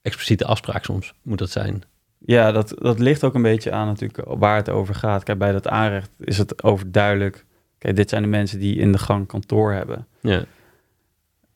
[0.01, 1.83] expliciete afspraak soms, moet dat zijn.
[2.25, 5.23] Ja, dat, dat ligt ook een beetje aan natuurlijk waar het over gaat.
[5.23, 7.45] Kijk, bij dat aanrecht is het overduidelijk...
[7.77, 10.07] Kijk, dit zijn de mensen die in de gang kantoor hebben.
[10.21, 10.43] Ja,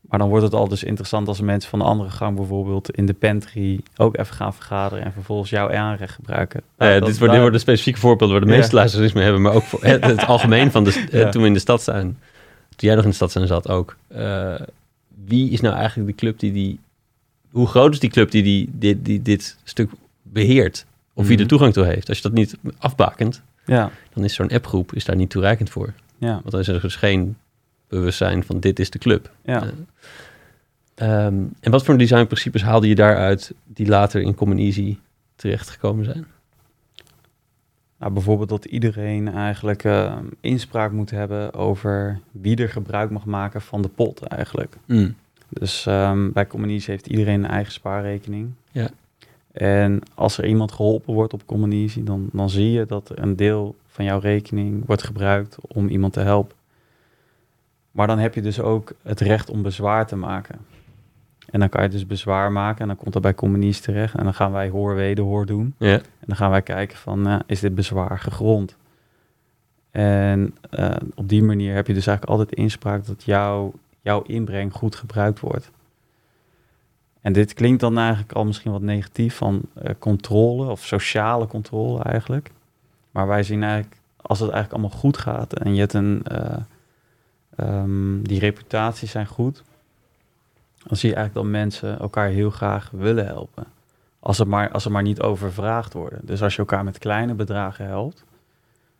[0.10, 2.36] Maar dan wordt het al dus interessant als mensen van de andere gang...
[2.36, 5.04] bijvoorbeeld in de pantry ook even gaan vergaderen...
[5.06, 6.62] en vervolgens jouw aanrecht gebruiken.
[6.62, 8.58] Nou ja, Nou, dat- dit, wordt, dit worden specifieke voorbeelden waar de Ja.
[8.60, 11.30] meeste luisteraars mee hebben, maar ook voor het, het algemeen van de, eh, Ja.
[11.30, 12.17] toen we in de stad zijn.
[12.76, 13.95] Toen jij nog in de stad zijn zat ook.
[14.08, 14.54] Eh,
[15.26, 16.80] wie is nou eigenlijk de club die die...
[17.52, 19.89] Hoe groot is die club die, die dit, die dit stuk
[20.24, 20.86] beheert?
[21.13, 21.41] Of wie Mhm.
[21.43, 22.08] er toegang toe heeft?
[22.08, 25.93] Als je dat niet afbakent, Ja, dan is zo'n appgroep is daar niet toereikend voor.
[26.17, 27.38] ja, Want dan is er dus geen
[27.89, 29.32] bewustzijn van dit is de club.
[29.43, 29.63] ja.
[29.63, 34.97] Eh, ehm, en wat voor designprincipes haalde je daaruit die later in Common Easy
[35.36, 36.25] terechtgekomen zijn?
[37.99, 43.62] Nou, bijvoorbeeld dat iedereen eigenlijk eh, inspraak moet hebben over wie er gebruik mag maken
[43.62, 44.75] van de pot eigenlijk.
[45.49, 48.49] Dus ehm, bij Communities heeft iedereen een eigen spaarrekening.
[48.71, 48.89] Ja.
[49.52, 53.36] En als er iemand geholpen wordt op Communities, dan, dan zie je dat er een
[53.36, 56.56] deel van jouw rekening wordt gebruikt om iemand te helpen.
[58.00, 60.60] Maar dan heb je dus ook het recht om bezwaar te maken.
[61.50, 64.16] En dan kan je dus bezwaar maken en dan komt dat bij Communities terecht.
[64.16, 65.76] En dan gaan wij hoor wederhoor doen.
[65.78, 68.76] Ja, En dan gaan wij kijken van, eh, is dit bezwaar gegrond?
[69.92, 74.74] En eh, op die manier heb je dus eigenlijk altijd inspraak dat jouw, jouw inbreng
[74.74, 75.72] goed gebruikt wordt.
[77.22, 82.04] En dit klinkt dan eigenlijk al misschien wat negatief van eh, controle of sociale controle
[82.04, 82.52] eigenlijk.
[83.12, 86.24] Maar wij zien eigenlijk, als het eigenlijk allemaal goed gaat en je hebt een,
[87.60, 89.63] eh, ehm, die reputaties zijn goed,
[90.84, 93.65] dan zie je eigenlijk dat mensen elkaar heel graag willen helpen.
[94.19, 96.19] Als er, maar, als er maar niet overvraagd worden.
[96.24, 98.24] Dus als je elkaar met kleine bedragen helpt,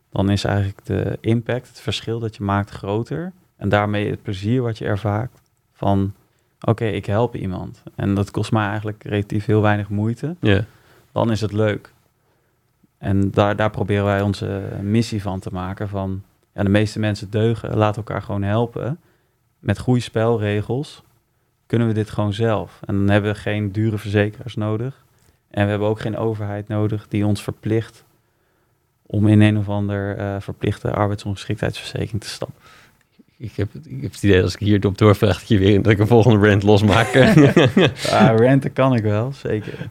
[0.10, 3.32] dan is eigenlijk de impact, het verschil dat je maakt groter.
[3.56, 5.32] En daarmee het plezier wat je ervaart
[5.74, 6.14] van,
[6.62, 7.84] oké, ik help iemand.
[7.96, 10.36] En dat kost mij eigenlijk relatief heel weinig moeite.
[11.12, 11.94] Dan is het leuk.
[12.98, 15.90] En daar, daar proberen wij onze missie van te maken.
[15.90, 16.24] Van
[16.60, 19.00] ja, de meeste mensen deugen, laat elkaar gewoon helpen.
[19.60, 21.04] Met goede spelregels
[21.66, 22.80] kunnen we dit gewoon zelf.
[22.86, 25.04] En dan hebben we geen dure verzekeraars nodig.
[25.50, 28.04] En we hebben ook geen overheid nodig die ons verplicht
[29.06, 32.62] om in een of ander eh, verplichte arbeidsongeschiktheidsverzekering te stappen.
[33.38, 35.92] Ik heb, ik heb het idee als ik hier op doorvraag dat, je weer, dat
[35.92, 37.14] ik een volgende rant losmaak.
[38.10, 39.90] ja, renten kan ik wel, zeker.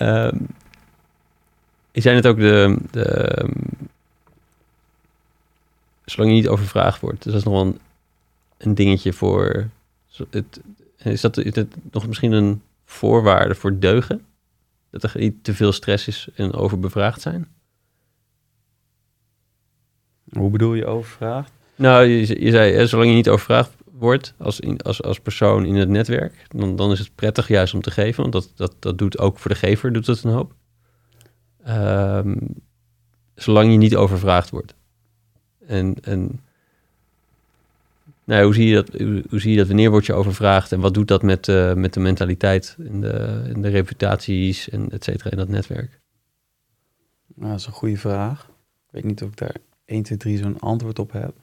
[0.00, 0.46] um,
[1.92, 3.48] je zei net ook de, de
[6.04, 7.22] zolang je niet overvraagd wordt.
[7.22, 7.78] Dus dat is nog wel een,
[8.58, 9.68] een dingetje voor.
[10.30, 10.60] Het,
[10.96, 14.24] is, dat, is dat nog misschien een voorwaarde voor deugen?
[14.90, 17.48] Dat er niet te veel stress is en overbevraagd zijn?
[20.30, 21.52] Hoe bedoel je overvraagd?
[21.76, 25.74] Nou, je, je zei, zolang je niet overvraagd wordt als, in, als, als persoon in
[25.74, 28.20] het netwerk, dan, dan is het prettig juist om te geven.
[28.20, 30.54] Want dat, dat, dat doet ook voor de gever doet het een hoop.
[31.68, 32.38] Um,
[33.34, 34.74] zolang je niet overvraagd wordt.
[35.66, 36.40] En, en
[38.24, 38.88] nou, hoe, zie je dat,
[39.30, 39.66] hoe, zie je dat?
[39.66, 40.72] Wanneer word je overvraagd?
[40.72, 44.90] En wat doet dat met, uh, met de mentaliteit en de, en de reputaties en
[44.90, 46.00] et cetera in dat netwerk?
[47.34, 48.50] Nou, dat is een goede vraag.
[48.86, 51.34] Ik weet niet of ik daar 1, 2, 3 zo'n antwoord op heb.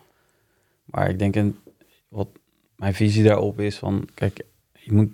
[0.86, 1.58] Maar ik denk, een,
[2.08, 2.28] wat
[2.76, 4.42] mijn visie daarop is van, kijk,
[4.74, 5.12] je moet,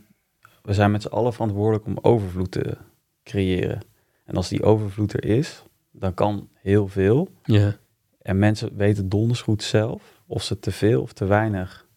[0.61, 2.77] we zijn met z'n allen verantwoordelijk om overvloed te
[3.23, 3.81] creëren.
[4.25, 7.29] En als die overvloed er is, dan kan heel veel.
[7.43, 7.77] Ja.
[8.25, 11.87] En mensen weten donders goed zelf of ze te veel of te weinig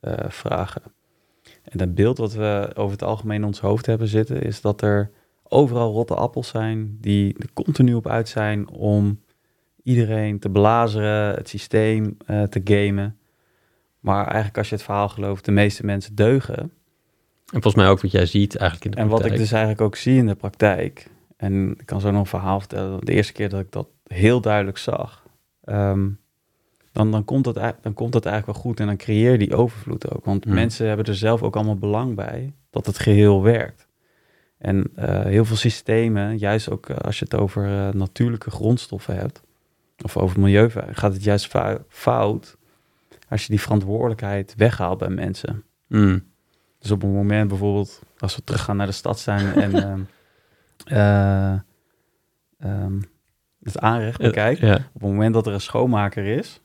[0.00, 0.82] uh, vragen.
[1.62, 4.82] En het beeld wat we over het algemeen in ons hoofd hebben zitten, is dat
[4.82, 5.10] er
[5.42, 9.20] overal rotte appels zijn die er continu op uit zijn om
[9.82, 13.18] iedereen te blazeren, het systeem uh, te gamen.
[14.00, 16.58] Maar eigenlijk als je het verhaal gelooft, de meeste mensen deugen.
[16.58, 16.70] En
[17.62, 19.24] volgens mij ook wat jij ziet eigenlijk in de en praktijk.
[19.24, 21.10] En wat ik dus eigenlijk ook zie in de praktijk.
[21.36, 23.04] En ik kan zo nog een verhaal vertellen.
[23.04, 25.21] De eerste keer dat ik dat heel duidelijk zag.
[25.64, 26.20] Um,
[26.92, 28.80] dan, dan, komt dat, dan komt dat eigenlijk wel goed.
[28.80, 30.24] En dan creëer je die overvloed ook.
[30.24, 33.86] Want mensen hebben er zelf ook allemaal belang bij dat het geheel werkt.
[34.58, 39.16] En uh, heel veel systemen, juist ook uh, als je het over uh, natuurlijke grondstoffen
[39.16, 39.42] hebt,
[40.04, 41.54] of over milieu, gaat het juist
[41.88, 42.56] fout
[43.28, 45.64] als je die verantwoordelijkheid weghaalt bij mensen.
[45.86, 46.24] Mm.
[46.78, 50.08] Dus op een moment bijvoorbeeld, als we teruggaan naar de stad zijn en
[52.60, 53.04] um,
[53.62, 54.74] het aanrecht bekijkt, ja.
[54.74, 56.60] op het moment dat er een schoonmaker is,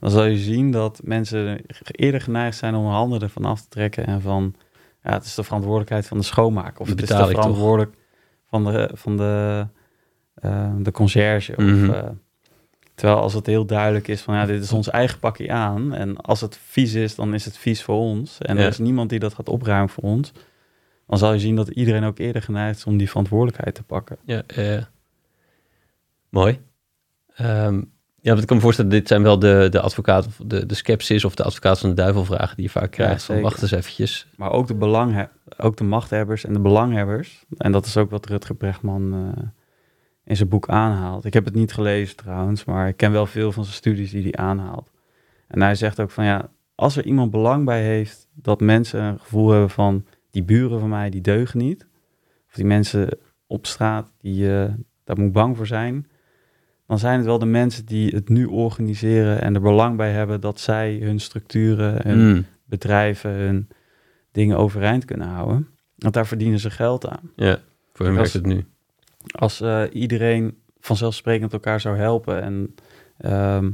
[0.00, 3.68] dan zal je zien dat mensen eerder geneigd zijn om hun handen ervan af te
[3.68, 4.54] trekken en van,
[5.02, 6.80] ja, het is de verantwoordelijkheid van de schoonmaker.
[6.80, 7.28] Of het is de toch?
[7.30, 7.94] verantwoordelijk
[8.46, 9.66] van de, van de,
[10.34, 11.52] eh, de conciërge.
[11.56, 11.90] Mhm.
[11.90, 12.08] Eh,
[12.94, 15.94] terwijl als het heel duidelijk is van, ja, dit is ons eigen pakje aan.
[15.94, 18.38] En als het vies is, dan is het vies voor ons.
[18.38, 18.62] En Ja.
[18.62, 20.32] er is niemand die dat gaat opruimen voor ons.
[21.06, 24.16] Dan zal je zien dat iedereen ook eerder geneigd is om die verantwoordelijkheid te pakken.
[24.24, 24.82] Ja, eh,
[26.30, 26.60] mooi.
[27.34, 27.82] Ehm,
[28.22, 30.74] ja, want ik kan me voorstellen, dit zijn wel de, de advocaat, of de, de
[30.74, 33.22] skepsis of de advocaat van de duivel vragen die je vaak krijgt.
[33.22, 34.26] van, wacht eens eventjes.
[34.36, 37.44] Maar ook de, belanghe ook de machthebbers en de belanghebbers.
[37.56, 39.42] En dat is ook wat Rutger Brechtman eh,
[40.24, 41.24] in zijn boek aanhaalt.
[41.24, 44.22] Ik heb het niet gelezen trouwens, maar ik ken wel veel van zijn studies die
[44.22, 44.90] hij aanhaalt.
[45.48, 49.18] En hij zegt ook van ja, als er iemand belang bij heeft dat mensen een
[49.18, 51.86] gevoel hebben van die buren van mij, die deugen niet.
[52.48, 54.72] Of die mensen op straat, die, eh,
[55.04, 56.06] daar moet bang voor zijn.
[56.90, 60.40] Dan zijn het wel de mensen die het nu organiseren en er belang bij hebben
[60.40, 63.68] dat zij hun structuren, hun Mm, bedrijven hun
[64.32, 65.68] dingen overeind kunnen houden.
[65.96, 67.30] Want daar verdienen ze geld aan.
[67.36, 67.58] ja,
[67.92, 68.64] voor hen Als- werkt het nu.
[69.30, 72.74] Als eh, iedereen vanzelfsprekend elkaar zou helpen en
[73.16, 73.70] ehm,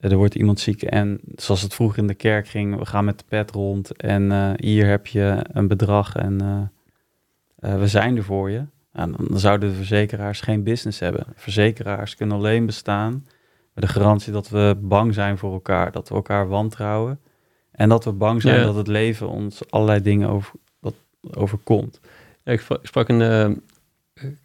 [0.00, 3.18] er wordt iemand ziek en zoals het vroeger in de kerk ging, we gaan met
[3.18, 6.40] de pet rond en eh, hier heb je een bedrag en
[7.56, 8.62] eh, we zijn er voor je.
[8.96, 11.26] Ja, dan zouden de verzekeraars geen business hebben.
[11.34, 13.26] Verzekeraars kunnen alleen bestaan
[13.74, 17.20] met de garantie dat we bang zijn voor elkaar, dat we elkaar wantrouwen
[17.72, 18.64] en dat we bang zijn Ja.
[18.64, 20.94] dat het leven ons allerlei dingen over, dat
[21.34, 22.00] overkomt.
[22.44, 23.50] Ja, ik sprak- een eh,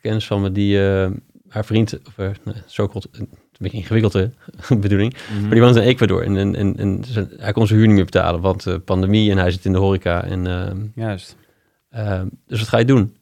[0.01, 1.11] kennis van me die eh,
[1.47, 2.29] haar vriend, of uh,
[2.65, 4.31] zo kort, een beetje ingewikkelde
[4.79, 7.03] bedoeling, maar die woont in Ecuador en, en, en, en
[7.37, 9.77] hij kon zijn huur niet meer betalen, want eh, pandemie en hij zit in de
[9.77, 11.35] horeca en ehm, Juist.
[11.89, 13.15] ehm, dus wat ga je doen?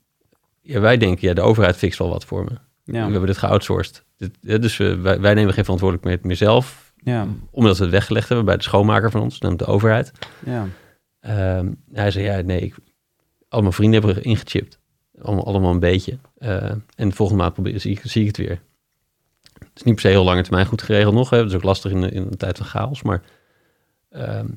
[0.70, 2.52] Ja, wij denken, ja, de overheid fixt wel wat voor me.
[2.84, 3.06] Ja.
[3.06, 4.06] We hebben dit geoutsourced.
[4.18, 7.28] Dit, dus eh, wij, wij nemen geen verantwoordelijkheid meer zelf, Ja.
[7.52, 10.12] omdat we het weggelegd hebben bij de schoonmaker van ons, namelijk de overheid.
[10.46, 10.68] Ja.
[11.20, 12.76] Ehm, hij zei, ja, nee, ik,
[13.50, 14.80] al mijn vrienden hebben ingechipt.
[15.22, 16.18] Allemaal, allemaal een beetje.
[16.38, 18.62] Eh, en volgende maand probeer, zie, ik, zie ik het weer.
[19.60, 21.30] Het is niet per se heel lange termijn goed geregeld nog.
[21.30, 21.38] Hè.
[21.38, 23.02] Dat is ook lastig in, in een tijd van chaos.
[23.02, 23.22] Maar
[24.10, 24.48] ehm,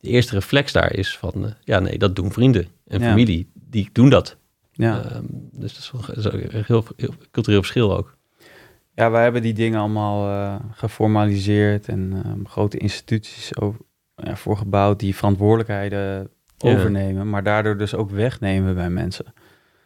[0.00, 1.44] de eerste reflex daar is van...
[1.46, 3.08] eh, ja, nee, dat doen vrienden en Ja.
[3.08, 3.50] familie.
[3.54, 4.36] Die doen dat.
[4.72, 5.02] Ja.
[5.02, 8.16] Ehm, dus dat is, wel, dat is heel, heel cultureel verschil ook.
[8.94, 13.80] Ja, wij hebben die dingen allemaal eh, geformaliseerd en ehm, grote instituties over,
[14.16, 19.34] ja, voor gebouwd die verantwoordelijkheden overnemen, maar daardoor dus ook wegnemen bij mensen.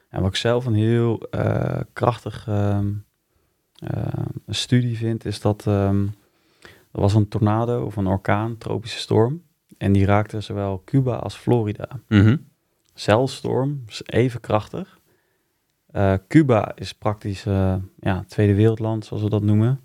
[0.08, 2.92] En wat ik zelf een heel eh, krachtig ehm,
[3.72, 4.02] eh,
[4.48, 5.94] studie vind, is dat er
[6.90, 9.42] was een tornado of een orkaan, tropische storm,
[9.78, 11.88] en die raakte zowel Cuba als Florida.
[12.08, 12.36] Mhm.
[13.00, 14.98] Celstorm is even krachtig.
[15.92, 19.80] Eh, Cuba is praktisch eh, ja, tweede wereldland, zoals we dat noemen.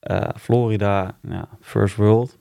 [0.00, 2.38] Eh, Florida, ja, first world.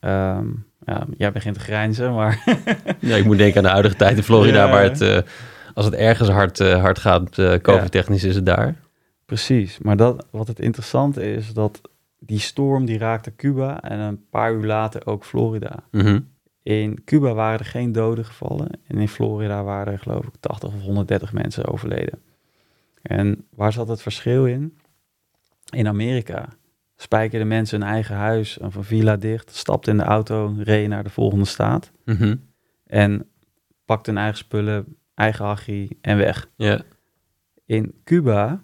[0.00, 0.46] Ehm,
[0.86, 2.42] ja, jij begint te grijnzen, maar
[3.00, 4.70] Ja, ik moet denken aan de huidige tijd in Florida, Ja.
[4.70, 5.24] waar het,
[5.74, 7.30] als het ergens hard, hard gaat,
[7.62, 8.74] COVID-technisch, is het daar.
[9.24, 9.78] precies.
[9.78, 11.80] Maar dat, wat het interessante is, dat
[12.18, 15.74] die storm die raakte Cuba en een paar uur later ook Florida.
[15.90, 16.20] Mhm.
[16.68, 20.68] In Cuba waren er geen doden gevallen en in Florida waren er geloof ik 80
[20.74, 22.22] of 130 mensen overleden.
[23.02, 24.78] En waar zat het verschil in?
[25.70, 26.48] In Amerika
[26.96, 31.02] spijkerden mensen hun eigen huis of een villa dicht, stapten in de auto, reden naar
[31.04, 32.36] de volgende staat Mhm.
[32.86, 33.28] en
[33.84, 36.48] pakten hun eigen spullen, eigen aggie en weg.
[37.66, 38.62] In Cuba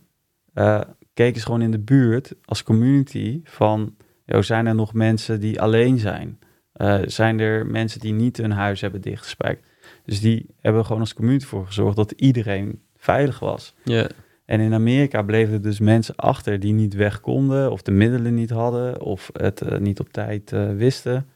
[0.52, 0.80] eh,
[1.14, 5.60] keken ze gewoon in de buurt als community van, joh, zijn er nog mensen die
[5.60, 6.38] alleen zijn?
[6.74, 9.66] Eh, zijn er mensen die niet hun huis hebben dichtgespijkt?
[10.04, 13.74] Dus die hebben gewoon als community voor gezorgd dat iedereen veilig was.
[13.84, 14.06] Ja.
[14.44, 18.34] En in Amerika bleven er dus mensen achter die niet weg konden, of de middelen
[18.34, 21.28] niet hadden, of het eh, niet op tijd eh, wisten.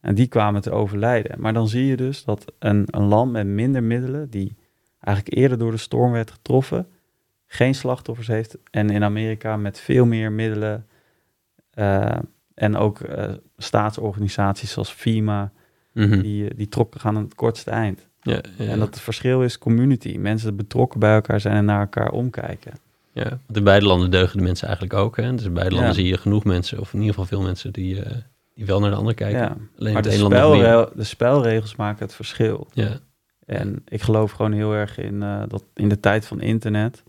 [0.00, 1.40] En die kwamen te overlijden.
[1.40, 4.56] Maar dan zie je dus dat een, een land met minder middelen, die
[5.00, 6.86] eigenlijk eerder door de storm werd getroffen,
[7.46, 8.58] geen slachtoffers heeft.
[8.70, 10.86] En in Amerika met veel meer middelen
[12.54, 15.52] en ook eh, staatsorganisaties zoals FEMA,
[15.92, 16.20] Mhm.
[16.20, 18.06] die, eh, die trokken gaan aan het kortste eind.
[18.20, 18.64] ja, ja.
[18.66, 20.16] En dat het verschil is community.
[20.18, 22.72] Mensen betrokken bij elkaar zijn en naar elkaar omkijken.
[23.12, 25.16] Ja, want in beide landen deugen de mensen eigenlijk ook.
[25.16, 25.34] Hè?
[25.34, 28.02] Dus in beide landen zie je genoeg mensen, of in ieder geval veel mensen, die,
[28.02, 28.16] eh,
[28.54, 29.38] die wel naar de ander kijken.
[29.40, 29.56] Ja.
[29.78, 32.66] Alleen Maar het de, spelre- de spelregels maken het verschil.
[32.72, 32.98] Ja,
[33.46, 37.02] En ik geloof gewoon heel erg in, dat in de tijd van internet,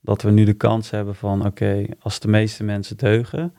[0.00, 3.54] dat we nu de kans hebben van, oké, als de meeste mensen deugen,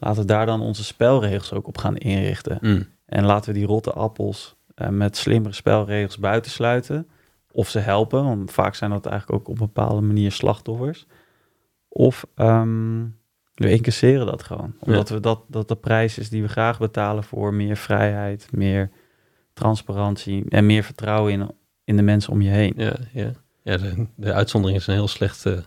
[0.00, 2.58] laten we daar dan onze spelregels ook op gaan inrichten.
[2.60, 2.86] Mm.
[3.06, 7.08] En laten we die rotte appels eh, met slimmere spelregels buitensluiten.
[7.52, 11.06] Of ze helpen, want vaak zijn dat eigenlijk ook op een bepaalde manier slachtoffers.
[11.88, 13.04] Of ehm,
[13.54, 14.74] we incasseren dat gewoon.
[14.78, 18.90] Omdat we dat, dat de prijs is die we graag betalen voor meer vrijheid, meer
[19.52, 21.50] transparantie en meer vertrouwen in,
[21.84, 22.72] in de mensen om je heen.
[22.76, 23.32] ja, ja.
[23.62, 25.58] ja de, de uitzondering is een heel slecht eh,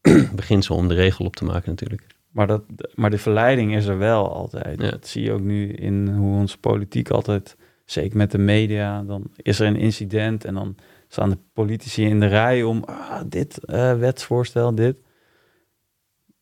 [0.34, 2.06] beginsel om de regel op te maken natuurlijk.
[2.32, 2.62] Maar, dat,
[2.94, 4.80] maar de verleiding is er wel altijd.
[4.80, 4.90] Ja.
[4.90, 9.30] Dat zie je ook nu in hoe onze politiek altijd, zeker met de media, dan
[9.36, 10.76] is er een incident en dan
[11.08, 14.96] staan de politici in de rij om ah, dit eh, wetsvoorstel, dit.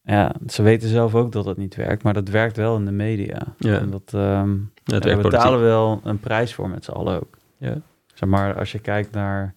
[0.03, 2.93] Ja, ze weten zelf ook dat dat niet werkt, maar dat werkt wel in de
[2.93, 3.55] media.
[3.59, 3.79] Ja.
[3.79, 4.51] En dat, ehm
[4.85, 7.39] Ja, het daar betalen we wel een prijs voor met z'n allen ook.
[7.57, 7.81] Ja.
[8.15, 9.55] Zeg maar, als je kijkt naar,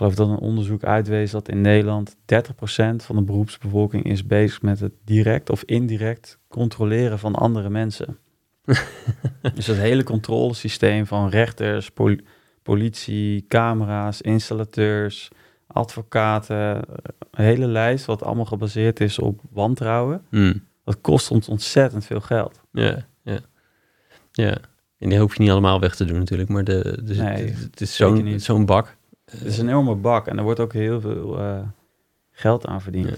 [0.00, 2.16] geloof dat een onderzoek uitwees dat in Nederland 30%
[2.96, 8.18] van de beroepsbevolking is bezig met het direct of indirect controleren van andere mensen.
[9.54, 12.20] dus het hele controlesysteem van rechters, pol-
[12.62, 15.28] politie, camera's, installateurs,
[15.66, 16.76] advocaten,
[17.30, 20.22] een hele lijst wat allemaal gebaseerd is op wantrouwen.
[20.30, 20.62] Mm.
[20.84, 22.60] Dat kost ons ontzettend veel geld.
[22.72, 23.38] Ja, ja.
[24.32, 24.58] Ja.
[24.98, 27.62] En die hoef je niet allemaal weg te doen natuurlijk, maar de, de, Nee, het,
[27.62, 27.96] het is
[28.44, 28.98] zo'n bak.
[29.30, 31.60] Het is een enorme bak en er wordt ook heel veel eh,
[32.30, 33.08] geld aan verdiend.
[33.08, 33.14] Ja.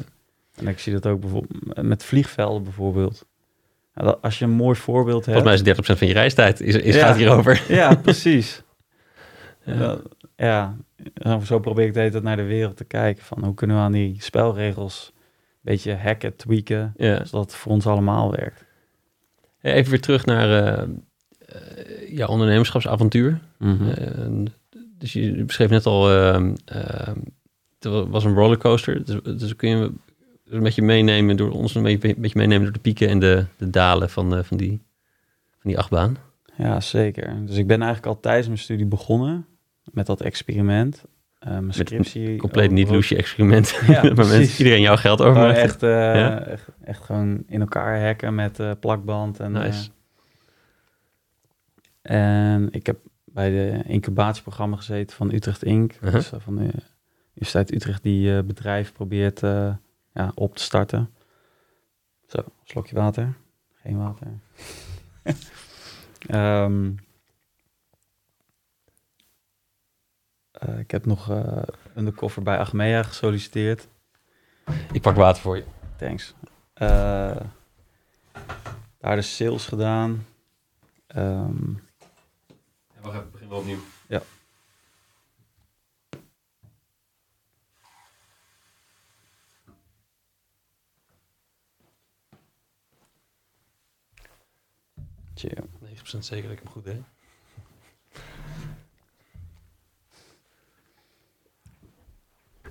[0.54, 3.26] En ik zie dat ook bijvoorbeeld met vliegvelden bijvoorbeeld.
[3.94, 5.38] Dat- als je een mooi voorbeeld hebt.
[5.38, 7.06] Volgens mij is 30% van je reistijd is, is, Ja.
[7.06, 7.62] gaat hierover.
[7.68, 8.62] Ja, precies.
[9.64, 9.98] Ja.
[10.36, 10.76] ja.
[11.14, 13.24] en zo probeer ik de hele tijd naar de wereld te kijken.
[13.24, 15.20] Van hoe kunnen we aan die spelregels een
[15.60, 18.64] beetje hacken, tweaken, zodat het voor ons allemaal werkt.
[19.60, 20.88] Even weer terug naar eh,
[22.16, 23.40] jouw ondernemerschapsavontuur.
[23.60, 23.68] Eh,
[25.02, 26.54] dus je beschreef net al, ehm,
[27.78, 29.04] het was een rollercoaster.
[29.04, 29.92] Dus, dus kun je
[30.48, 33.44] een beetje meenemen door ons een beetje, een beetje meenemen door de pieken en de,
[33.56, 34.82] de dalen van, eh, van, die,
[35.58, 36.16] van die achtbaan.
[36.56, 37.46] Ja, zeker.
[37.46, 39.46] Dus ik ben eigenlijk al tijdens mijn studie begonnen
[39.92, 41.04] met dat experiment.
[41.38, 42.36] Eh, mijn scriptie.
[42.36, 43.80] Compleet over- niet loesje experiment.
[43.86, 46.40] Ja, waar mensen, iedereen jouw geld over echt, eh, Ja?
[46.44, 49.40] echt, echt gewoon in elkaar hacken met plakband.
[49.40, 49.88] En, Nice.
[52.02, 52.98] en ik heb
[53.32, 55.92] bij de incubatieprogramma gezeten van Utrecht Inc.
[55.92, 56.12] Uh-huh.
[56.12, 56.70] Dus eh, van de
[57.30, 59.74] Universiteit Utrecht die eh, bedrijf probeert eh,
[60.12, 61.10] ja, op te starten.
[62.26, 63.34] Zo, slokje water.
[63.82, 64.26] Geen water.
[66.26, 66.90] Ehm,
[70.62, 71.62] Eh, ik heb nog uh,
[71.96, 73.88] undercover bij Achmea gesolliciteerd.
[74.92, 75.64] Ik pak water voor je.
[75.96, 76.34] Thanks.
[76.74, 77.36] Uh,
[78.98, 80.26] daar de sales gedaan.
[81.16, 81.91] Um, ja,
[83.02, 83.80] wacht even, begin wel opnieuw.
[84.08, 84.22] Ja.
[95.34, 95.64] Chill.
[95.84, 97.02] 9% zeker dat ik hem goed deed.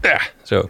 [0.02, 0.70] Ja, zo.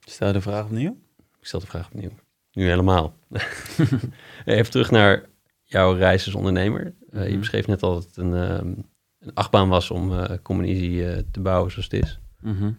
[0.00, 0.98] Stel de vraag opnieuw?
[1.40, 2.12] Ik stel de vraag opnieuw.
[2.52, 3.14] Nu helemaal.
[4.44, 5.28] Even terug naar
[5.70, 6.94] jouw reis als ondernemer.
[7.10, 7.38] Uh, Je mhm.
[7.38, 8.84] beschreef net al dat het een, um,
[9.18, 12.20] een achtbaan was om uh, uh, te bouwen zoals het is.
[12.40, 12.78] Mm -hmm.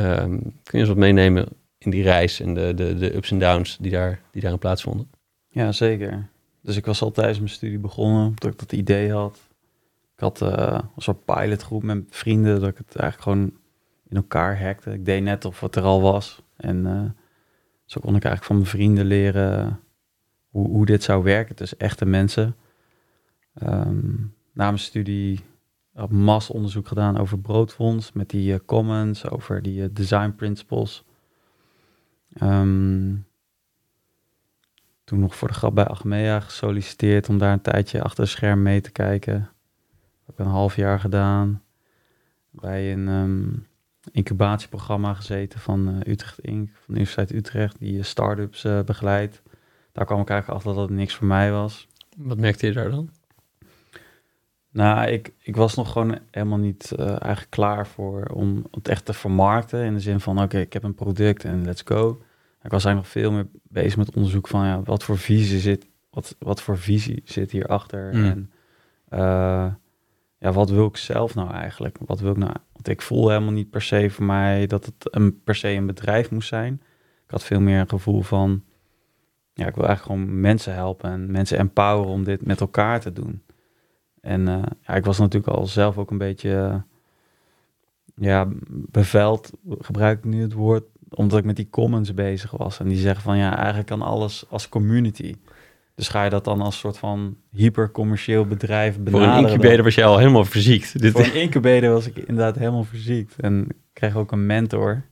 [0.00, 1.48] um, kun je eens wat meenemen
[1.78, 5.10] in die reis en de, de, de ups en downs die, daar, die daarin plaatsvonden?
[5.48, 6.28] Ja, zeker.
[6.60, 9.38] Dus ik was al tijdens mijn studie begonnen, dat ik dat idee had.
[10.14, 13.52] Ik had uh, een soort pilotgroep met vrienden, dat ik het eigenlijk gewoon
[14.08, 14.92] in elkaar hackte.
[14.92, 16.42] Ik deed net of het er al was.
[16.56, 16.84] En
[17.84, 19.80] zo kon ik eigenlijk van mijn vrienden leren
[20.52, 21.56] hoe, dit zou werken.
[21.56, 22.56] Dus echte mensen.
[23.62, 25.40] Um, na mijn studie
[25.94, 31.04] heb ik onderzoek gedaan over broodfonds met die uh, commons, over die uh, design principles.
[32.42, 33.26] Um,
[35.04, 38.62] toen nog voor de grap bij Achmea gesolliciteerd om daar een tijdje achter het scherm
[38.62, 39.50] mee te kijken.
[40.26, 41.62] Heb een half jaar gedaan.
[42.50, 43.66] Bij een um,
[44.10, 46.68] incubatieprogramma gezeten van uh, Utrecht Inc.
[46.68, 49.42] Van de Universiteit Utrecht, die start-ups begeleidt.
[49.92, 51.88] Daar kwam ik eigenlijk achter dat het niks voor mij was.
[52.16, 53.10] Wat merkte je daar dan?
[54.70, 59.12] Nou, ik, ik was nog gewoon helemaal niet eigenlijk klaar voor om het echt te
[59.12, 59.84] vermarkten.
[59.84, 62.22] In de zin van, oké, ik heb een product en let's go.
[62.62, 65.86] Ik was eigenlijk nog veel meer bezig met onderzoek van ja, wat voor visie zit,
[66.10, 68.14] wat, wat voor visie zit hierachter.
[68.14, 68.24] Mm.
[68.24, 68.52] En
[69.10, 69.72] uh,
[70.38, 71.98] ja, wat wil ik zelf nou eigenlijk?
[72.06, 72.54] Wat wil ik nou?
[72.72, 75.86] Want ik voel helemaal niet per se voor mij dat het een, per se een
[75.86, 76.74] bedrijf moest zijn.
[77.24, 78.64] Ik had veel meer een gevoel van
[79.54, 83.12] ja, ik wil eigenlijk gewoon mensen helpen en mensen empoweren om dit met elkaar te
[83.12, 83.42] doen.
[84.20, 86.84] En uh, ja, ik was natuurlijk al zelf ook een beetje
[88.14, 92.80] ja, beveld, gebruik ik nu het woord, omdat ik met die commons bezig was.
[92.80, 95.34] En die zeggen van ja, eigenlijk kan alles als community.
[95.94, 99.34] Dus ga je dat dan als soort van hypercommercieel bedrijf benaderen?
[99.34, 101.00] Voor een incubator was je al helemaal verziekt.
[101.00, 101.12] Dit...
[101.12, 103.40] Voor een incubator was ik inderdaad helemaal verziekt.
[103.40, 105.02] En ik kreeg ook een mentor.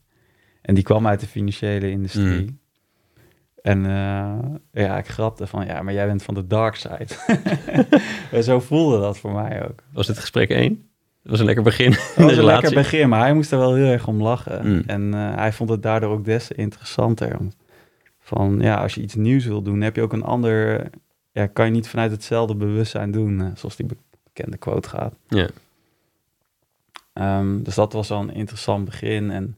[0.62, 2.41] En die kwam uit de financiële industrie.
[2.41, 2.60] Mm.
[3.63, 4.39] En uh,
[4.73, 7.07] ja, ik grapte van, ja, maar jij bent van de dark side.
[8.37, 9.83] en zo voelde dat voor mij ook.
[9.93, 10.89] Was dit gesprek één?
[11.23, 11.91] Dat was een lekker begin.
[11.91, 14.69] Dat was een lekker begin, maar hij moest er wel heel erg om lachen.
[14.69, 14.83] Mm.
[14.87, 17.37] En uh, hij vond het daardoor ook des te interessanter.
[18.19, 20.87] Van ja, als je iets nieuws wil doen, heb je ook een ander.
[21.33, 23.87] Ja, kan je niet vanuit hetzelfde bewustzijn doen, uh, zoals die
[24.25, 25.15] bekende quote gaat.
[25.29, 25.49] Ja.
[27.39, 29.31] Um, dus dat was wel een interessant begin.
[29.31, 29.57] En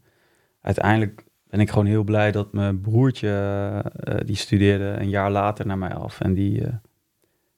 [0.61, 3.29] uiteindelijk ben ik gewoon heel blij dat mijn broertje,
[4.09, 6.21] uh, die studeerde een jaar later naar mij af.
[6.21, 6.63] En die,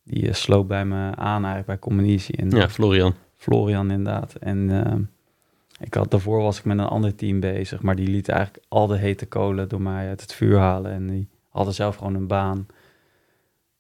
[0.03, 2.37] die sloot bij me aan eigenlijk bij Communitie.
[2.37, 3.15] En, ja, Florian.
[3.35, 4.35] Florian inderdaad.
[4.35, 4.95] En uh,
[5.81, 8.87] ik had, daarvoor was ik met een ander team bezig, maar die liet eigenlijk al
[8.87, 10.93] de hete kolen door mij uit het vuur halen.
[10.93, 12.67] En die hadden zelf gewoon een baan.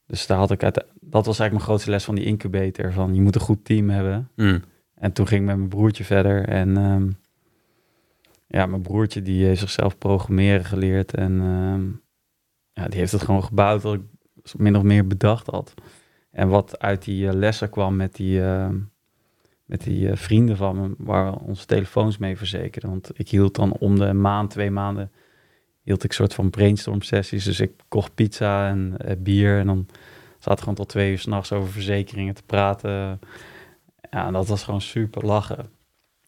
[0.06, 2.92] Dus daar had ik uit, dat was eigenlijk mijn grootste les van die incubator.
[2.92, 4.28] Van je moet een goed team hebben.
[4.36, 4.62] Mm.
[4.94, 6.48] En toen ging ik met mijn broertje verder.
[6.48, 7.16] En um,
[8.46, 11.14] ja, mijn broertje die heeft zichzelf programmeren geleerd.
[11.14, 12.02] En um,
[12.72, 14.02] ja, die heeft het gewoon gebouwd wat ik
[14.56, 15.74] min of meer bedacht had.
[16.30, 18.68] En wat uit die uh, lessen kwam met die, uh,
[19.64, 22.90] met die uh, vrienden van me, waar we onze telefoons mee verzekerden.
[22.90, 25.12] Want ik hield dan om de maand, twee maanden,
[25.82, 27.44] hield ik soort van brainstorm sessies.
[27.44, 29.86] Dus ik kocht pizza en bier en dan
[30.38, 33.20] zaten gewoon tot twee uur s'nachts over verzekeringen te praten.
[34.10, 35.66] Ja, dat was gewoon super lachen.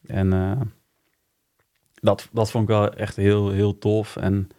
[0.05, 0.29] En
[2.01, 4.15] dat, dat vond ik wel echt heel, heel tof.
[4.15, 4.49] En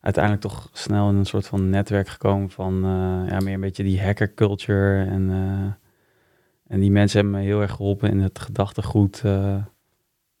[0.00, 2.80] uiteindelijk toch snel in een soort van netwerk gekomen van
[3.28, 5.30] ja, meer een beetje die hacker culture en
[6.66, 9.56] en die mensen hebben me heel erg geholpen in het gedachtegoed uh,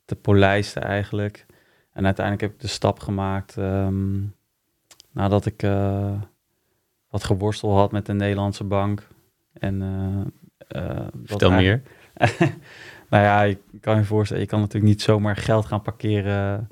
[0.04, 1.46] te polijsten eigenlijk.
[1.92, 4.34] En uiteindelijk heb ik de stap gemaakt um,
[5.10, 5.60] nadat ik
[7.08, 9.08] wat geworstel had met de Nederlandse bank.
[9.52, 9.82] En,
[11.24, 11.82] Vertel meer.
[13.14, 16.68] nou ja, ik kan je voorstellen, je kan natuurlijk niet zomaar geld gaan parkeren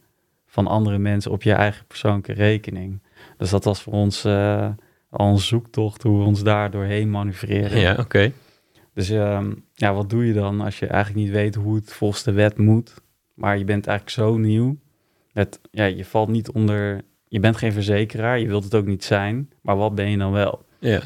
[0.46, 3.02] van andere mensen op je eigen persoonlijke rekening.
[3.36, 4.24] Dus dat was voor ons
[5.10, 7.78] al een zoektocht hoe we ons daar doorheen manoeuvreren.
[7.78, 8.32] Ja, oké.
[8.94, 12.22] Dus uh, ja, wat doe je dan als je eigenlijk niet weet hoe het volgens
[12.22, 12.94] de wet moet?
[13.34, 14.76] Maar je bent eigenlijk zo nieuw.
[15.32, 17.00] Het, ja, je valt niet onder.
[17.28, 19.50] Je bent geen verzekeraar, je wilt het ook niet zijn.
[19.60, 20.64] Maar wat ben je dan wel?
[20.78, 21.00] Ja.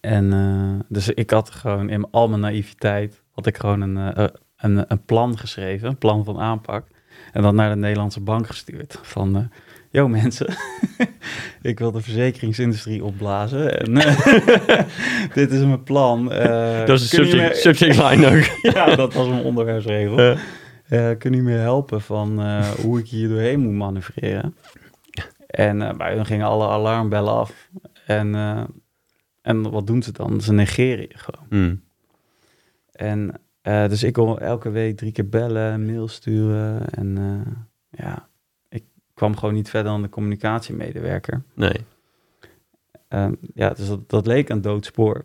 [0.00, 4.26] En uh, dus ik had gewoon in al mijn naïviteit had ik gewoon een, uh,
[4.56, 6.86] een, een plan geschreven, een plan van aanpak.
[7.32, 8.98] En dat naar de Nederlandse bank gestuurd.
[9.02, 9.42] Van, eh
[9.90, 10.46] yo mensen,
[11.62, 13.80] ik wil de verzekeringsindustrie opblazen.
[13.80, 14.84] En eh,
[15.34, 16.32] dit is mijn plan.
[16.32, 18.44] Eh, Dat is een subject, line ook.
[18.74, 20.18] ja, dat was mijn onderwerpsregel.
[20.18, 20.30] Eh,
[20.88, 24.56] Eh, kunnen jullie me helpen van eh, hoe ik hier doorheen moet manoeuvreren?
[25.46, 27.68] En eh, bij hun gingen alle alarmbellen af.
[28.06, 28.62] En, eh,
[29.42, 30.40] en wat doen ze dan?
[30.40, 31.46] Ze negeren je gewoon.
[31.48, 31.82] hmm.
[32.98, 36.90] En eh, dus ik wil elke week drie keer bellen, mail sturen.
[36.90, 37.52] En eh,
[38.04, 38.28] ja,
[38.68, 38.84] ik
[39.14, 41.42] kwam gewoon niet verder dan de communicatiemedewerker.
[41.54, 41.84] Nee.
[43.08, 45.24] Ehm, ja, dus dat, dat leek een doodspoor.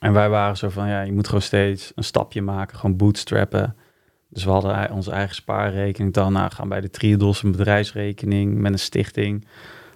[0.00, 3.76] En wij waren zo van, ja, je moet gewoon steeds een stapje maken, gewoon bootstrappen.
[4.28, 6.12] Dus we hadden onze eigen spaarrekening.
[6.12, 9.46] Dan nou, gaan bij de Triodos een bedrijfsrekening met een stichting.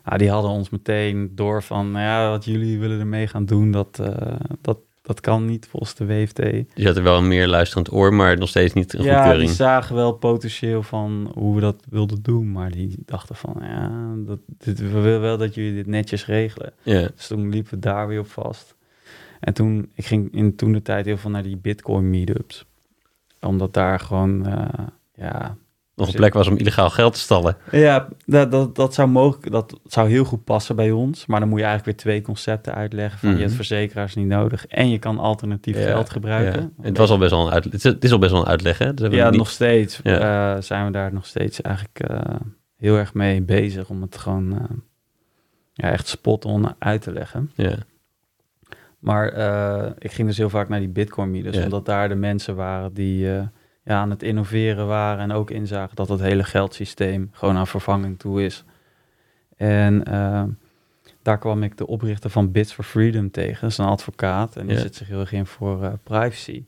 [0.05, 3.71] Nou, die hadden ons meteen door van, nou ja, wat jullie willen ermee gaan doen,
[3.71, 4.79] dat, eh, dat,
[5.09, 6.39] dat kan niet volgens de WFT.
[6.75, 9.47] Je had er wel een meer luisterend oor, maar nog steeds niet een Ja, goedkeuring.
[9.49, 12.53] die zagen wel potentieel van hoe we dat wilden doen.
[12.53, 16.73] Maar die dachten van, ja, dat, dit, we willen wel dat jullie dit netjes regelen.
[16.83, 17.09] Ja.
[17.17, 18.75] Dus toen liepen we daar weer op vast.
[19.41, 22.65] En toen, ik ging in toen de tijd heel veel naar die Bitcoin meetups.
[23.41, 25.57] Omdat daar gewoon, eh, ja...
[25.99, 27.57] Nog een plek was om illegaal geld te stallen.
[27.71, 31.27] Ja, dat, dat, dat zou mogelijk, dat zou heel goed passen bij ons.
[31.27, 33.19] Maar dan moet je eigenlijk weer twee concepten uitleggen.
[33.19, 33.43] Van je Mhm.
[33.45, 36.73] hebt verzekeraars niet nodig en je kan alternatief Ja, geld gebruiken.
[36.79, 36.85] Ja.
[36.85, 37.73] Het, was al best wel een uitleg.
[37.73, 38.95] Het is, het is al best wel een uitleg, hè?
[38.95, 40.55] Dus Ja, niet- nog steeds Ja.
[40.57, 42.35] eh, zijn we daar nog steeds eigenlijk eh,
[42.77, 44.77] heel erg mee bezig om het gewoon eh,
[45.73, 47.51] ja, echt spot-on uit te leggen.
[47.55, 47.75] Ja.
[48.99, 49.27] Maar
[49.99, 51.65] ik ging dus heel vaak naar die Bitcoin meetings, Ja.
[51.65, 53.29] omdat daar de mensen waren die
[53.89, 58.19] ja, aan het innoveren waren en ook inzagen dat het hele geldsysteem gewoon aan vervanging
[58.19, 58.65] toe is.
[59.57, 60.45] En eh,
[61.23, 64.67] daar kwam ik de oprichter van Bits for Freedom tegen, dat is een advocaat en
[64.67, 66.65] die zet zich heel erg in voor eh, privacy.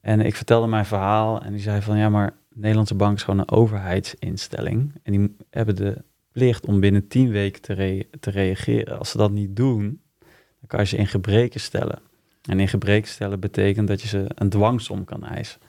[0.00, 3.22] En ik vertelde mijn verhaal en die zei van ja, maar de Nederlandse bank is
[3.22, 8.98] gewoon een overheidsinstelling en die hebben de plicht om binnen tien weken te, te reageren.
[8.98, 11.98] Als ze dat niet doen, dan kan je ze in gebreken stellen.
[12.42, 15.60] En in gebreken stellen betekent dat je ze een dwangsom kan eisen.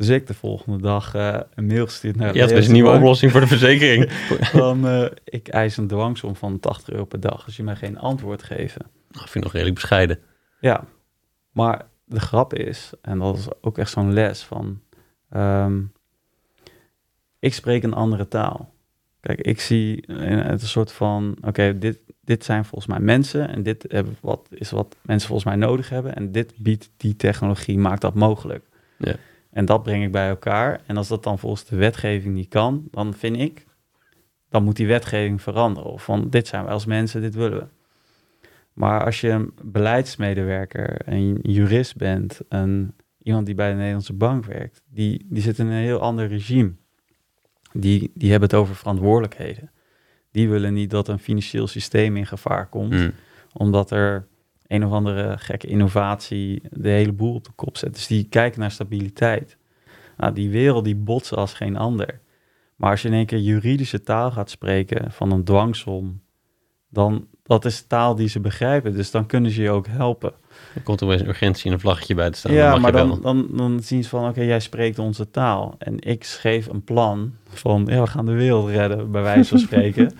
[0.00, 2.72] Dus ik de volgende dag eh, een mail gestuurd naar de Je had dus een
[2.72, 4.12] nieuwe oplossing voor de verzekering.
[4.56, 7.98] Van, eh, ik eis een dwangsom van 80 euro per dag als je mij geen
[7.98, 8.76] antwoord geeft.
[8.78, 10.18] Nou, vind ik nog redelijk bescheiden.
[10.60, 10.84] Ja,
[11.52, 14.80] maar de grap is, en dat is ook echt zo'n les van,
[15.30, 15.80] ehm,
[17.38, 18.74] ik spreek een andere taal.
[19.20, 23.48] Kijk, ik zie eh, het een soort van, oké, dit, dit zijn volgens mij mensen
[23.48, 27.16] en dit hebben wat, is wat mensen volgens mij nodig hebben en dit biedt die
[27.16, 28.64] technologie, maakt dat mogelijk.
[28.98, 29.16] Ja.
[29.50, 30.80] En dat breng ik bij elkaar.
[30.86, 33.66] En als dat dan volgens de wetgeving niet kan, dan vind ik,
[34.48, 35.90] dan moet die wetgeving veranderen.
[35.90, 37.66] Of van, dit zijn wij als mensen, dit willen we.
[38.72, 44.44] Maar als je een beleidsmedewerker, een jurist bent, een, iemand die bij de Nederlandse bank
[44.44, 46.72] werkt, die, die zit in een heel ander regime.
[47.72, 49.70] Die, die hebben het over verantwoordelijkheden.
[50.30, 53.12] Die willen niet dat een financieel systeem in gevaar komt, Mm.
[53.52, 54.26] omdat er
[54.70, 57.94] een of andere gekke innovatie de hele boel op de kop zet.
[57.94, 59.56] Dus die kijken naar stabiliteit.
[60.16, 62.20] Nou, die wereld die botsen als geen ander.
[62.76, 66.20] Maar als je in één keer juridische taal gaat spreken van een dwangsom,
[66.88, 68.94] dan dat is taal die ze begrijpen.
[68.94, 70.32] Dus dan kunnen ze je ook helpen.
[70.74, 72.52] Er komt opeens een urgentie en een vlaggetje bij te staan.
[72.52, 75.74] ja, maar dan, dan, dan zien ze van, oké, jij spreekt onze taal.
[75.78, 79.58] En ik schreef een plan van, ja, we gaan de wereld redden, bij wijze van
[79.58, 80.12] spreken.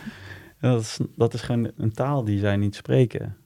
[0.61, 3.37] En dat, is, dat is gewoon een taal die zij niet spreken.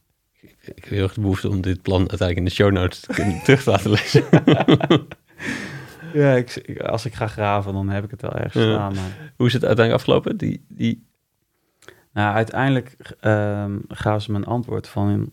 [0.67, 3.12] Ik heb heel erg de behoefte om dit plan uiteindelijk in de show notes te
[3.12, 4.25] kunnen terug te laten lezen.
[6.15, 8.95] Ja, ik, als ik ga graven, dan heb ik het wel ergens staan.
[8.95, 9.33] Maar...
[9.37, 10.37] Hoe is het uiteindelijk afgelopen?
[10.37, 11.07] Die, die...
[12.12, 15.33] Nou, uiteindelijk ehm gaven ze me een antwoord van...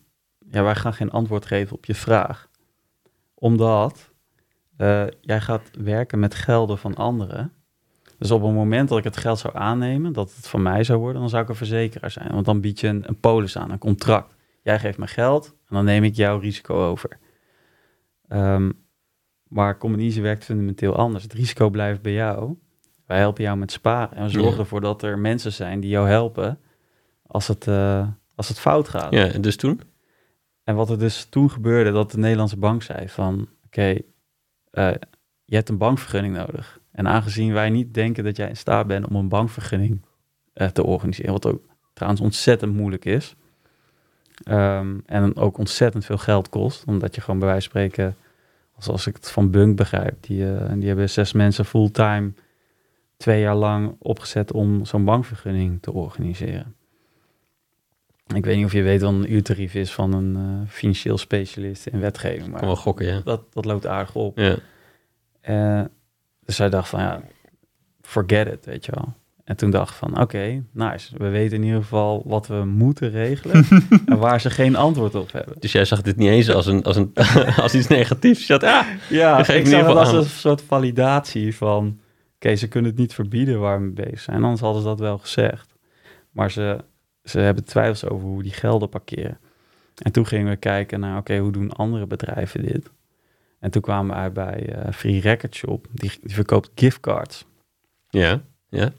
[0.50, 2.50] Ja, wij gaan geen antwoord geven op je vraag.
[3.34, 4.12] Omdat
[4.78, 7.54] eh, jij gaat werken met gelden van anderen.
[8.18, 11.00] Dus op het moment dat ik het geld zou aannemen, dat het van mij zou
[11.00, 11.22] worden...
[11.22, 12.32] dan zou ik een verzekeraar zijn.
[12.32, 14.36] Want dan bied je een, een polis aan, een contract.
[14.62, 17.18] Jij geeft me geld en dan neem ik jouw risico over.
[18.28, 18.72] Ehm,
[19.48, 21.24] maar Combinese werkt fundamenteel anders.
[21.24, 22.58] Het risico blijft bij jou.
[23.06, 24.18] Wij helpen jou met sparen.
[24.18, 24.58] En we zorgen Ja.
[24.60, 26.60] ervoor dat er mensen zijn die jou helpen
[27.28, 29.14] als het, eh, als het fout gaat.
[29.14, 29.82] Ja, en dus toen?
[30.64, 33.50] En wat er dus toen gebeurde, dat de Nederlandse bank zei van...
[33.66, 33.98] Oké,
[34.72, 34.92] eh,
[35.46, 36.80] je hebt een bankvergunning nodig.
[36.92, 40.06] En aangezien wij niet denken dat jij in staat bent om een bankvergunning
[40.54, 41.32] eh, te organiseren...
[41.32, 43.36] wat ook trouwens ontzettend moeilijk is...
[44.44, 46.84] ehm, en ook ontzettend veel geld kost...
[46.86, 48.16] omdat je gewoon bij wijze van spreken...
[48.78, 50.16] zoals ik het van Bunk begrijp...
[50.20, 52.32] die, eh, die hebben zes mensen fulltime
[53.18, 54.52] twee jaar lang opgezet...
[54.52, 56.76] om zo'n bankvergunning te organiseren.
[58.36, 61.88] Ik weet niet of je weet wat een uurtarief is van een eh, financieel specialist
[61.88, 62.42] in wetgeving.
[62.42, 63.22] Kan Maar wel gokken, ja.
[63.24, 64.38] dat, dat loopt aardig op.
[64.38, 64.56] Ja,
[65.42, 65.84] Eh,
[66.46, 67.22] dus zij dacht van ja,
[68.02, 69.14] forget it, weet je wel.
[69.52, 71.18] En toen dacht ik van oké, nice.
[71.18, 73.66] We weten in ieder geval wat we moeten regelen
[74.06, 75.56] en waar ze geen antwoord op hebben.
[75.60, 77.14] dus jij zag dit niet eens als, een, als, een,
[77.64, 78.48] als iets negatiefs.
[78.48, 82.00] Je had, ah, Ja, ik zag het als een soort validatie van...
[82.36, 84.44] Oké, ze kunnen het niet verbieden waar we mee bezig zijn.
[84.44, 85.76] Anders hadden ze dat wel gezegd.
[86.32, 86.84] Maar ze,
[87.24, 89.40] ze hebben twijfels over hoe die gelden parkeren.
[89.96, 91.18] En toen gingen we kijken naar...
[91.18, 92.92] Oké, hoe doen andere bedrijven dit?
[93.60, 95.88] En toen kwamen we uit bij eh, Free Record Shop.
[95.92, 97.46] Die, die verkoopt giftcards.
[98.10, 98.92] ja, ja.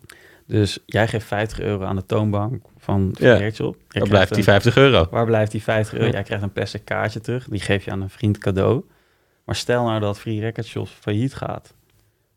[0.46, 3.38] Dus jij geeft 50 euro aan de toonbank van Ja.
[3.38, 5.06] Waar blijft die een- 50 euro?
[5.10, 6.10] Waar blijft die 50 euro?
[6.12, 7.48] Jij krijgt een plastic kaartje terug.
[7.48, 8.84] Die geef je aan een vriend cadeau.
[9.44, 11.74] Maar stel nou dat Free Record failliet gaat.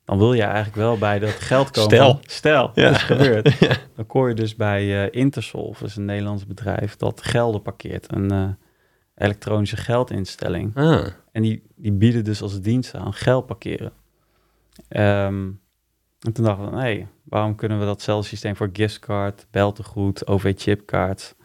[0.06, 1.90] Dan wil je eigenlijk wel bij dat geld komen.
[1.92, 2.20] Stel.
[2.22, 2.84] Stel, Ja.
[2.84, 3.60] dat is gebeurd.
[3.96, 8.14] Dan kon je dus bij eh Intersolve, dat is een Nederlands bedrijf, dat gelden parkeert.
[8.14, 8.48] Een eh,
[9.16, 10.76] elektronische geldinstelling.
[10.76, 13.92] Ah, En die, die bieden dus als dienst aan geld parkeren.
[14.88, 15.50] Ehm,
[16.20, 21.36] en toen dachten we, hé, hey, waarom kunnen we datzelfde systeem voor giftcard, beltegoed, OV-chipkaart,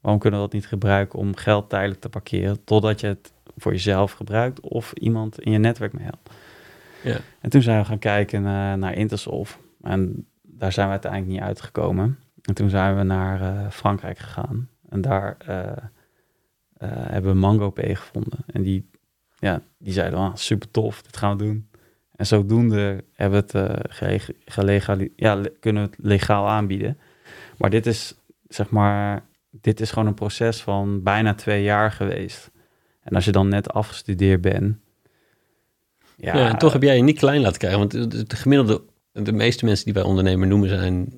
[0.00, 3.72] waarom kunnen we dat niet gebruiken om geld tijdelijk te parkeren, totdat je het voor
[3.72, 6.30] jezelf gebruikt of iemand in je netwerk mee helpt.
[7.02, 7.16] Ja.
[7.40, 9.58] En toen zijn we gaan kijken naar, naar Intersolve.
[9.82, 12.18] En daar zijn we uiteindelijk niet uitgekomen.
[12.42, 14.68] En toen zijn we naar eh, Frankrijk gegaan.
[14.88, 15.76] En daar eh, eh,
[16.88, 18.38] hebben we MangoPay gevonden.
[18.46, 18.90] En die,
[19.38, 21.68] ja, die zeiden, ah, super tof, dit gaan we doen.
[22.16, 23.76] En zodoende hebben we het
[24.44, 26.98] gelegali- ja, kunnen we het legaal aanbieden.
[27.58, 28.14] Maar dit is,
[28.48, 32.50] zeg maar, dit is gewoon een proces van bijna twee jaar geweest.
[33.02, 34.76] En als je dan net afgestudeerd bent...
[36.16, 37.78] ja, en toch heb jij je niet klein laten krijgen.
[37.78, 41.12] Want de, de gemiddelde, de meeste mensen die wij ondernemer noemen zijn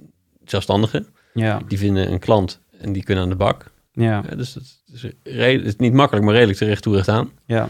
[0.44, 1.06] zelfstandigen.
[1.34, 3.70] Ja, Die vinden een klant en die kunnen aan de bak.
[3.92, 7.30] ja, Ja, dus dat is, het is niet makkelijk, maar redelijk terecht toe recht aan.
[7.44, 7.68] ja,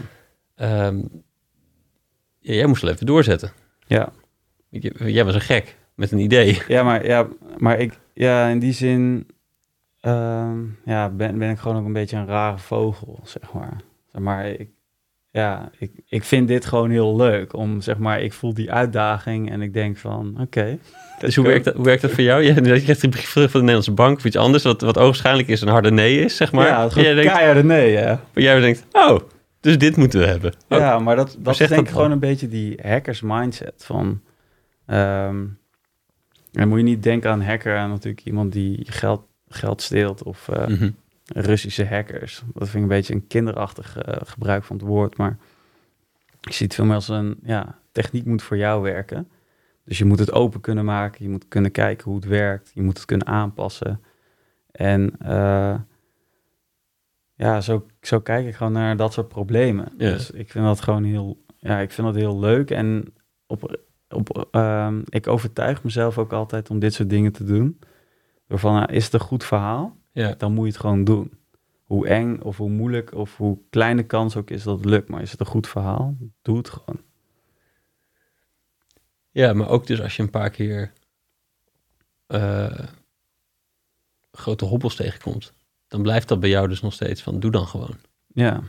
[0.55, 0.99] Ehm,
[2.47, 3.51] ja, jij moest wel even doorzetten.
[3.87, 4.09] ja.
[4.69, 6.61] J- Jij was een gek met een idee.
[6.67, 7.27] Ja, maar, ja,
[7.57, 9.27] maar ik, ja, in die zin
[10.01, 13.77] ehm, ja, ben, ben ik gewoon ook een beetje een rare vogel, zeg maar.
[14.11, 14.69] Zeg maar, ik,
[15.31, 17.53] ja, ik, ik vind dit gewoon heel leuk.
[17.55, 20.77] Om, zeg maar, ik voel die uitdaging en ik denk van, oké.
[21.19, 22.41] Dus hoe werkt, dat, hoe werkt dat voor jou?
[22.43, 25.47] Je, je krijgt een brief van de Nederlandse bank of iets anders, wat, wat ogenschijnlijk
[25.47, 26.67] is een harde nee is, zeg maar.
[26.67, 28.07] ja, jij denkt, keiharde nee, hè.
[28.33, 29.19] maar jij denkt, oh,
[29.67, 30.53] dus dit moeten we hebben.
[30.69, 34.21] Oh, Ja, maar dat, dat is denk ik gewoon een beetje die hackers mindset van...
[34.85, 35.45] ehm
[36.51, 40.49] dan moet je niet denken aan hacker, aan natuurlijk iemand die geld, geld steelt of
[40.49, 40.89] eh, mhm.
[41.25, 42.43] Russische hackers.
[42.53, 45.37] Dat vind ik een beetje een kinderachtig eh, gebruik van het woord, maar
[46.41, 49.29] ik zie het veel meer als een, ja, techniek moet voor jou werken.
[49.83, 52.81] Dus je moet het open kunnen maken, je moet kunnen kijken hoe het werkt, je
[52.81, 54.01] moet het kunnen aanpassen.
[54.71, 55.75] En eh,
[57.35, 59.91] ja, zo, zo kijk ik gewoon naar dat soort problemen.
[59.97, 62.71] Dus ik vind dat gewoon heel, ja, ik vind dat heel leuk.
[62.71, 63.13] En
[63.45, 63.79] op,
[64.09, 67.79] op, ehm, ik overtuig mezelf ook altijd om dit soort dingen te doen.
[68.47, 69.95] Door van, nou, is het een goed verhaal?
[70.37, 71.31] dan moet je het gewoon doen.
[71.83, 75.09] Hoe eng of hoe moeilijk of hoe kleine kans ook is dat het lukt.
[75.09, 76.15] Maar is het een goed verhaal?
[76.41, 77.01] Doe het gewoon.
[79.31, 80.91] ja, maar ook dus als je een paar keer
[82.27, 82.87] eh,
[84.31, 85.53] grote hobbels tegenkomt,
[85.87, 87.95] dan blijft dat bij jou dus nog steeds van, doe dan gewoon.
[88.27, 88.61] Ja.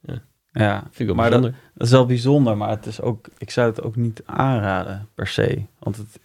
[0.00, 0.22] Ja.
[0.52, 3.68] Ja, Vind ik wel maar dat, is wel bijzonder, maar het is ook, ik zou
[3.68, 5.62] het ook niet aanraden per se.
[5.78, 6.20] Want het,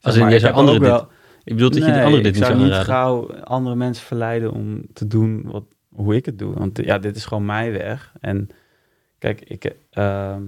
[0.00, 1.08] Als in, maar, jij ik zou anderen wel, dit,
[1.44, 2.94] ik bedoel dat je de Nee, anderen dit ik niet zou zou niet aanraden.
[2.94, 6.54] gauw andere mensen verleiden om te doen wat, hoe ik het doe.
[6.54, 8.12] Want ja, dit is gewoon mijn weg.
[8.20, 8.48] En
[9.18, 10.42] kijk, ik, ehm,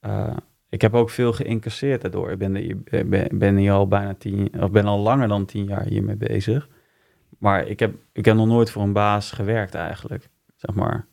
[0.00, 0.36] eh,
[0.68, 2.30] ik heb ook veel geïncasseerd daardoor.
[2.30, 5.64] Ik ben, ik ben, ben hier al bijna tien, of ben al langer dan tien
[5.64, 6.68] jaar hiermee bezig.
[7.44, 11.06] Maar ik heb, ik heb nog nooit voor een baas gewerkt eigenlijk, zeg maar.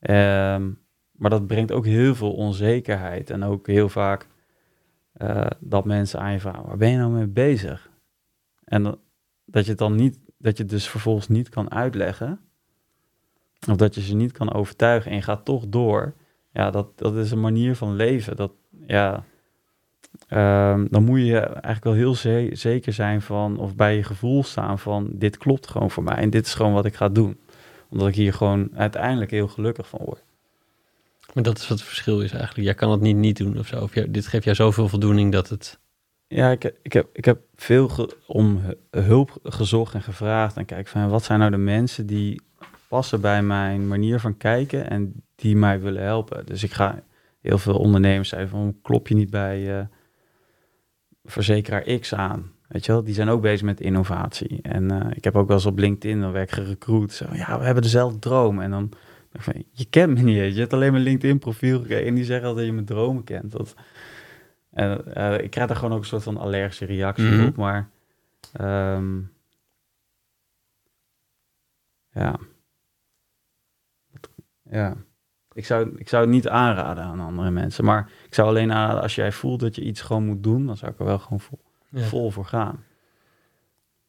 [0.00, 0.70] Ehm,
[1.12, 3.30] maar dat brengt ook heel veel onzekerheid.
[3.30, 4.28] En ook heel vaak
[5.12, 7.90] eh, dat mensen aan je vragen, waar ben je nou mee bezig?
[8.64, 8.82] En
[9.44, 12.40] dat, je het dan niet, dat je het dus vervolgens niet kan uitleggen.
[13.68, 16.14] Of dat je ze niet kan overtuigen en je gaat toch door.
[16.52, 18.36] Ja, dat, dat is een manier van leven.
[18.36, 18.52] Dat,
[18.86, 19.24] ja,
[20.28, 24.44] ehm, dan moet je eigenlijk wel heel ze- zeker zijn van, of bij je gevoel
[24.44, 27.38] staan van, dit klopt gewoon voor mij en dit is gewoon wat ik ga doen.
[27.88, 30.22] Omdat ik hier gewoon uiteindelijk heel gelukkig van word.
[31.34, 32.64] Maar dat is wat het verschil is eigenlijk.
[32.64, 33.80] Jij kan het niet niet doen of zo.
[33.80, 35.78] Of jij- dit geeft jou zoveel voldoening dat het...
[36.28, 38.56] Ja, ik, heb- ik, heb, ik heb veel om
[38.90, 40.56] hu- hulp gezocht en gevraagd.
[40.56, 42.40] En kijk van wat zijn nou de mensen die
[42.88, 46.46] passen bij mijn manier van kijken en die mij willen helpen.
[46.46, 47.02] Dus ik ga
[47.40, 49.84] heel veel ondernemers zeggen van klop je niet bij eh,
[51.24, 52.52] verzekeraar X aan.
[52.68, 54.58] Weet je wel, die zijn ook bezig met innovatie.
[54.62, 57.12] En eh, ik heb ook wel eens op LinkedIn, dan werd gerecruit.
[57.12, 58.60] Zo, ja, we hebben dezelfde droom.
[58.60, 58.90] En dan,
[59.32, 60.54] ik van, je kent me niet.
[60.54, 63.24] Je hebt alleen mijn LinkedIn profiel gekeken en die zeggen al dat je mijn dromen
[63.24, 63.52] kent.
[63.52, 63.74] Dat,
[64.70, 67.46] en eh, ik krijg daar gewoon ook een soort van allergische reactie Mhm.
[67.46, 67.56] op.
[67.56, 67.88] Maar
[68.52, 69.18] ehm,
[72.10, 72.38] ja.
[74.70, 74.96] Ja.
[75.54, 77.84] Ik zou, ik zou het niet aanraden aan andere mensen.
[77.84, 80.76] Maar ik zou alleen aanraden, als jij voelt dat je iets gewoon moet doen, dan
[80.76, 82.00] zou ik er wel gewoon vol, Ja.
[82.00, 82.84] vol voor gaan.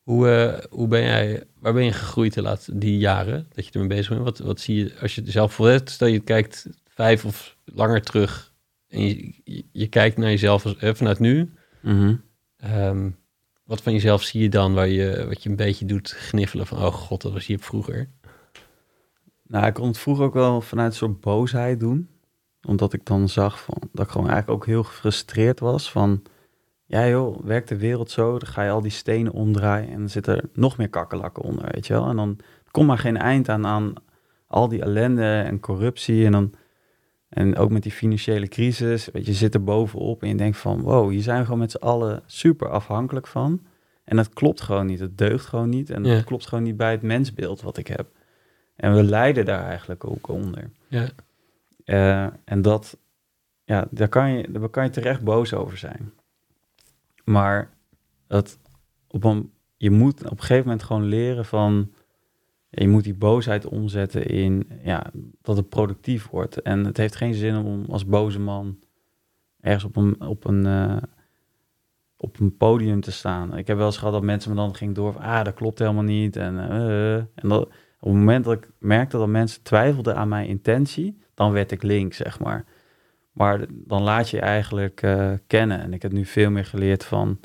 [0.01, 3.71] Hoe, eh, hoe ben jij, waar ben je gegroeid de laatste die jaren dat je
[3.71, 4.23] ermee bezig bent?
[4.23, 5.89] Wat, wat zie je als je zelf voorzet?
[5.89, 8.53] Stel je kijkt vijf of langer terug
[8.87, 11.53] en je, je, je kijkt naar jezelf als, eh, vanuit nu.
[12.57, 13.09] Ehm,
[13.63, 16.77] wat van jezelf zie je dan waar je, wat je een beetje doet gniffelen van,
[16.77, 18.09] oh god, dat was hier vroeger.
[19.47, 22.09] Nou, ik kon het vroeger ook wel vanuit een soort boosheid doen.
[22.67, 26.21] Omdat ik dan zag van, dat ik gewoon eigenlijk ook heel gefrustreerd was van...
[26.87, 29.89] Ja joh, werkt de wereld zo, dan ga je al die stenen omdraaien...
[29.89, 32.07] en dan zitten er nog meer kakkelakken onder, weet je wel.
[32.07, 32.37] En dan
[32.71, 33.93] komt maar geen eind aan, aan
[34.47, 36.25] al die ellende en corruptie...
[36.25, 36.53] en dan
[37.29, 40.57] en ook met die financiële crisis, weet je, je zit er bovenop en je denkt
[40.57, 43.61] van, wow, hier zijn we gewoon met z'n allen super afhankelijk van.
[44.03, 46.15] En dat klopt gewoon niet, het deugt gewoon niet en Ja.
[46.15, 48.07] dat klopt gewoon niet bij het mensbeeld wat ik heb.
[48.75, 50.69] En we lijden daar eigenlijk ook onder.
[50.87, 51.07] Ja.
[51.85, 52.97] Eh, en dat,
[53.63, 56.13] ja, daar kan, je, daar kan je terecht boos over zijn.
[57.23, 57.69] Maar
[58.27, 58.59] dat
[59.07, 61.93] op een, je moet op een gegeven moment gewoon leren van,
[62.69, 65.11] je moet die boosheid omzetten in, ja,
[65.41, 66.61] dat het productief wordt.
[66.61, 68.79] En het heeft geen zin om als boze man
[69.59, 70.97] ergens op een, op een, eh,
[72.17, 73.57] op een podium te staan.
[73.57, 75.79] Ik heb wel eens gehad dat mensen me dan gingen door van, ah, dat klopt
[75.79, 76.35] helemaal niet.
[76.35, 77.69] En, eh, en dat,
[78.05, 81.83] op het moment dat ik merkte dat mensen twijfelden aan mijn intentie, dan werd ik
[81.83, 82.65] link, zeg maar.
[83.31, 85.79] Maar dan laat je eigenlijk eh, kennen.
[85.79, 87.39] En ik heb nu veel meer geleerd van,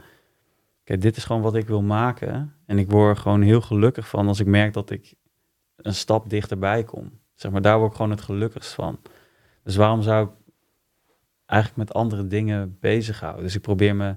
[0.84, 2.54] kijk, dit is gewoon wat ik wil maken.
[2.66, 5.14] En ik word er gewoon heel gelukkig van als ik merk dat ik
[5.76, 7.10] een stap dichterbij kom.
[7.34, 8.98] Zeg maar, daar word ik gewoon het gelukkigst van.
[9.62, 10.32] Dus waarom zou ik
[11.46, 13.42] eigenlijk met andere dingen bezighouden?
[13.42, 14.16] Dus ik probeer me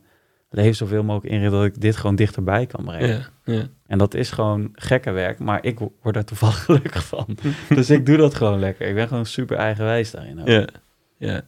[0.54, 3.08] leven zoveel mogelijk in dat ik dit gewoon dichterbij kan brengen.
[3.10, 3.68] Ja, ja.
[3.88, 7.38] En dat is gewoon gekke werk, maar ik wo- word daar toevallig gelukkig van.
[7.70, 8.88] dus ik doe dat gewoon lekker.
[8.88, 10.42] Ik ben gewoon super eigenwijs daarin.
[10.42, 10.48] ook.
[10.48, 10.68] Ja,
[11.18, 11.42] ja.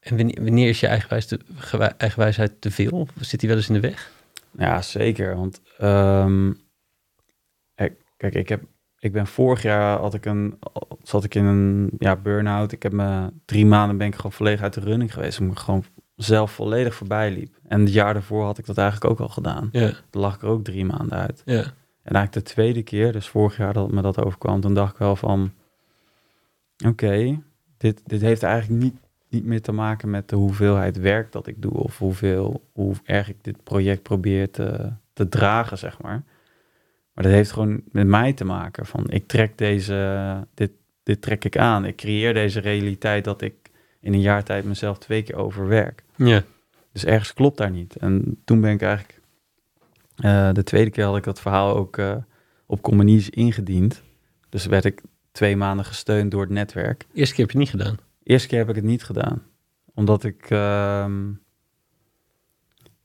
[0.00, 3.08] En wanneer, is je eigenwijs te, gewa- eigenwijsheid te veel?
[3.20, 4.10] Zit die wel eens in de weg?
[4.58, 5.36] Ja, zeker.
[5.36, 6.48] Want ehm,
[7.74, 8.62] ik- kijk, ik, heb,
[8.98, 10.58] ik ben vorig jaar had ik een,
[11.02, 12.72] zat ik in een ja, burn-out.
[12.72, 15.40] Ik heb me drie maanden ben ik gewoon volledig uit de running geweest.
[15.40, 15.84] Ik gewoon
[16.18, 17.54] zelf volledig voorbij liep.
[17.68, 19.68] En het jaar daarvoor had ik dat eigenlijk ook al gedaan.
[20.10, 21.42] Toen lag ik er ook drie maanden uit.
[22.02, 24.98] En eigenlijk de tweede keer, dus vorig jaar dat me dat overkwam, toen dacht ik
[24.98, 25.52] wel van,
[26.86, 27.40] oké,
[27.76, 28.96] dit, dit heeft eigenlijk niet,
[29.28, 33.28] niet meer te maken met de hoeveelheid werk dat ik doe of hoeveel, hoe erg
[33.28, 36.22] ik dit project probeer te, te dragen, zeg maar.
[37.12, 38.86] Maar dat heeft gewoon met mij te maken.
[38.86, 40.70] Van ik trek deze, dit,
[41.02, 41.84] dit trek ik aan.
[41.84, 43.54] Ik creëer deze realiteit dat ik
[44.00, 46.04] in een jaar tijd mezelf twee keer overwerk.
[46.18, 46.42] Ja.
[46.92, 47.96] Dus ergens klopt daar niet.
[47.96, 49.20] En toen ben ik eigenlijk...
[50.16, 52.16] eh, de tweede keer had ik dat verhaal ook eh,
[52.66, 54.02] op Communies ingediend.
[54.48, 55.02] Dus werd ik
[55.32, 57.06] twee maanden gesteund door het netwerk.
[57.12, 57.96] Eerste keer heb je het niet gedaan.
[58.22, 59.42] Eerste keer heb ik het niet gedaan.
[59.94, 60.50] Omdat ik...
[60.50, 61.30] ehm,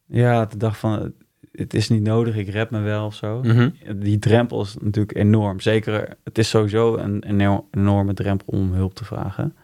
[0.05, 1.13] ja, de dag van...
[1.51, 3.41] Het is niet nodig, ik red me wel of zo.
[3.43, 3.69] Mhm.
[3.95, 5.59] Die drempel is natuurlijk enorm.
[5.59, 9.55] Zeker, het is sowieso een enorm- enorme drempel om hulp te vragen.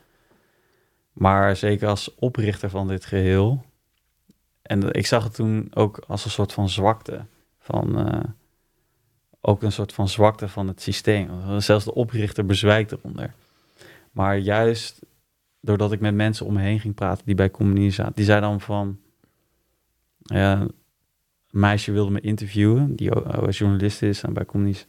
[1.14, 3.66] Maar zeker als oprichter van dit geheel.
[4.62, 7.26] En ik zag het toen ook als een soort van zwakte.
[7.60, 8.30] Van, eh,
[9.41, 11.30] ook een soort van zwakte van het systeem.
[11.62, 13.34] Zelfs de oprichter bezwijkt eronder.
[14.12, 14.99] Maar juist
[15.62, 18.16] doordat ik met mensen om me heen ging praten die bij Communie zaten.
[18.16, 18.99] Die zei dan van...
[20.24, 20.72] Een
[21.49, 23.12] meisje wilde me interviewen, die
[23.49, 24.88] journalist is en bij Communies.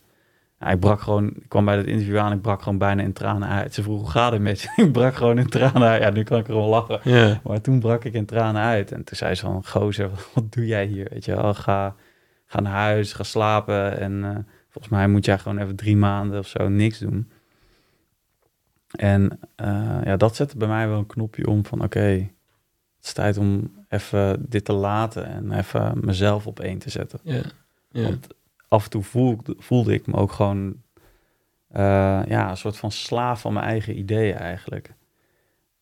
[0.68, 3.48] Ik brak gewoon, ik kwam bij dat interview aan, ik brak gewoon bijna in tranen
[3.48, 3.74] uit.
[3.74, 4.70] Ze vroeg, hoe gaat het met je?
[4.82, 6.02] ik brak gewoon in tranen uit.
[6.02, 7.40] Ja, nu kan ik er wel lachen.
[7.44, 8.92] Maar toen brak ik in tranen uit.
[8.92, 11.06] En toen zei ze van, gozer, wat doe jij hier?
[11.11, 11.94] Weet je wel, ga,
[12.46, 13.98] ga naar huis, ga slapen.
[13.98, 14.36] En eh,
[14.68, 17.30] volgens mij moet jij gewoon even drie maanden of zo niks doen.
[18.90, 22.00] En eh, ja, dat zette bij mij wel een knopje om van, oké,
[22.96, 27.20] het is tijd om even dit te laten en even mezelf op één te zetten.
[27.22, 27.42] ja,
[27.90, 28.02] ja.
[28.02, 28.26] Want
[28.71, 30.83] af en toe voelde, voelde ik me ook gewoon
[31.68, 34.95] eh, ja, een soort van slaaf van mijn eigen ideeën eigenlijk.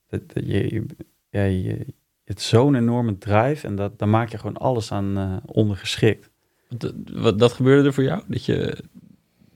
[0.08, 0.86] Dat, dat je, je,
[1.30, 1.86] ja, je,
[2.24, 6.30] hebt zo'n enorme drive en dat, daar maak je gewoon alles aan eh, ondergeschikt.
[6.68, 8.22] Dat, wat, dat gebeurde er voor jou?
[8.26, 8.84] Dat je,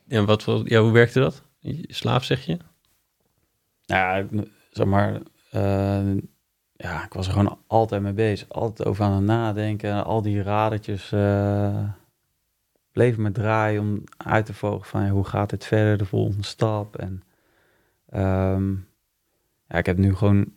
[0.07, 1.43] ja, wat, wat- ja, hoe werkte dat?
[1.89, 2.57] Slaaf zeg je?
[3.87, 5.21] Nou Ja, zeg maar,
[5.51, 6.17] eh,
[6.77, 8.49] ja, ik was er gewoon altijd mee bezig.
[8.49, 10.05] Altijd over aan het nadenken.
[10.05, 11.85] Al die radertjes uh,
[12.93, 16.97] bleven me draaien om uit te vogelen van hoe gaat dit verder, de volgende stap.
[16.97, 17.23] En
[18.09, 18.71] ehm,
[19.69, 20.53] ja, ik heb nu gewoon,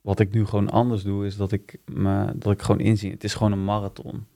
[0.00, 3.24] wat ik nu gewoon anders doe, is dat ik, me, dat ik gewoon inzie, het
[3.24, 4.26] is gewoon een marathon.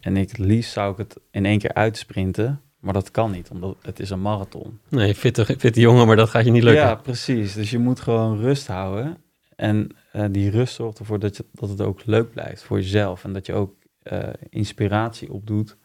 [0.00, 3.50] En ik, het liefst zou ik het in één keer uitsprinten, maar dat kan niet,
[3.50, 4.78] omdat het is een marathon.
[4.88, 6.82] Nee, fitte, fitte jongen, maar dat gaat je niet lukken.
[6.82, 7.54] Ja, precies.
[7.54, 9.16] Dus je moet gewoon rust houden.
[9.56, 13.24] En uh, die rust zorgt ervoor dat, je, dat het ook leuk blijft voor jezelf.
[13.24, 13.74] En dat je ook
[14.12, 15.76] uh, inspiratie opdoet.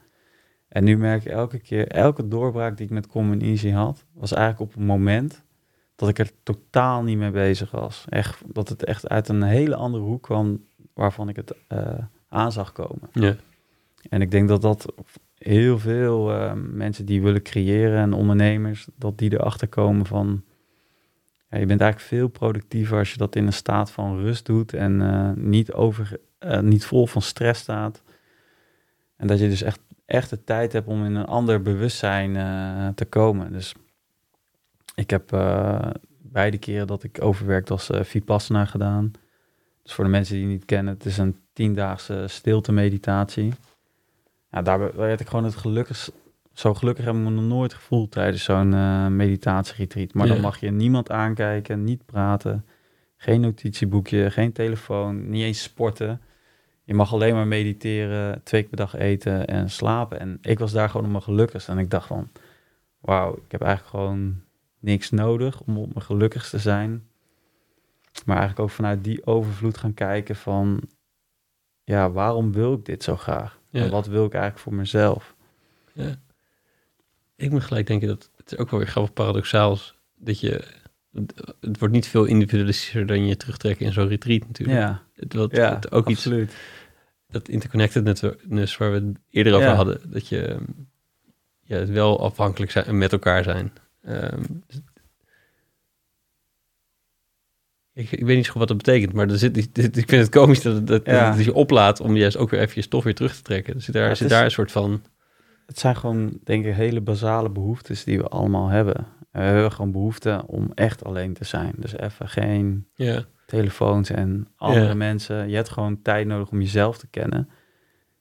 [0.70, 4.32] En nu merk ik elke keer, elke doorbraak die ik met Common Easy had, was
[4.32, 5.44] eigenlijk op een moment
[5.96, 8.06] dat ik er totaal niet mee bezig was.
[8.10, 10.64] Echt, dat het echt uit een hele andere hoek kwam
[10.94, 11.94] waarvan ik het uh,
[12.30, 13.10] aan zag komen.
[13.14, 13.36] Ja.
[14.10, 14.94] En ik denk dat dat
[15.38, 20.44] heel veel uh, mensen die willen creëren en ondernemers, dat die erachter komen van,
[21.50, 24.74] ja, je bent eigenlijk veel productiever als je dat in een staat van rust doet
[24.74, 26.20] en uh, niet, over,
[26.62, 28.02] niet vol van stress staat.
[29.16, 32.34] En dat je dus echt, echt de tijd hebt om in een ander bewustzijn
[32.96, 33.52] te komen.
[33.52, 33.74] Dus
[34.96, 35.30] ik heb
[36.22, 39.12] beide keren dat ik overwerkt als Vipassana gedaan.
[39.84, 43.54] Dus voor de mensen die het niet kennen, het is een tiendaagse stilte meditatie.
[44.52, 46.10] Ja, daar werd ik gewoon het gelukkig,
[46.54, 50.14] zo gelukkig heb ik me nog nooit gevoeld tijdens zo'n uh, meditatieretreat.
[50.14, 52.66] Maar dan mag je niemand aankijken, niet praten,
[53.18, 56.22] geen notitieboekje, geen telefoon, niet eens sporten.
[56.90, 60.20] Je mag alleen maar mediteren, twee keer per dag eten en slapen.
[60.20, 61.70] En ik was daar gewoon op mijn gelukkigst.
[61.70, 62.30] En ik dacht van,
[63.00, 64.42] wauw, ik heb eigenlijk gewoon
[64.80, 67.08] niks nodig om op mijn gelukkigst te zijn.
[68.26, 70.82] Maar eigenlijk ook vanuit die overvloed gaan kijken van,
[71.84, 73.60] ja, waarom wil ik dit zo graag?
[73.70, 73.84] Ja.
[73.84, 75.36] En wat wil ik eigenlijk voor mezelf?
[75.94, 76.16] Ja.
[77.36, 79.96] Ik moet gelijk denken dat het ook wel weer grappig paradoxaal is.
[80.16, 80.64] Dat je,
[81.60, 84.80] het wordt niet veel individualistischer dan je terugtrekken in zo'n retreat natuurlijk.
[84.80, 86.50] Ja, wat, ja ook absoluut.
[86.50, 86.56] iets,
[87.28, 89.76] dat interconnectedness waar we het eerder over Ja.
[89.76, 90.00] hadden.
[90.12, 90.58] Dat je
[91.64, 93.72] ja, het wel afhankelijk zijn en met elkaar zijn.
[94.02, 94.42] Ehm,
[97.94, 99.70] ik, ik weet niet zo goed wat dat betekent, maar er zit, ik
[100.10, 101.36] vind het komisch dat, dat, Ja.
[101.36, 103.74] dat je oplaat om juist ook weer even je stof weer terug te trekken.
[103.76, 105.02] Er zit daar, Ja, zit is- daar een soort van...
[105.66, 108.96] Het zijn gewoon, denk ik, hele basale behoeftes die we allemaal hebben.
[109.32, 111.74] En we hebben gewoon behoefte om echt alleen te zijn.
[111.78, 114.94] Dus even geen Ja, telefoons en andere Ja.
[114.94, 115.50] mensen.
[115.50, 117.50] Je hebt gewoon tijd nodig om jezelf te kennen.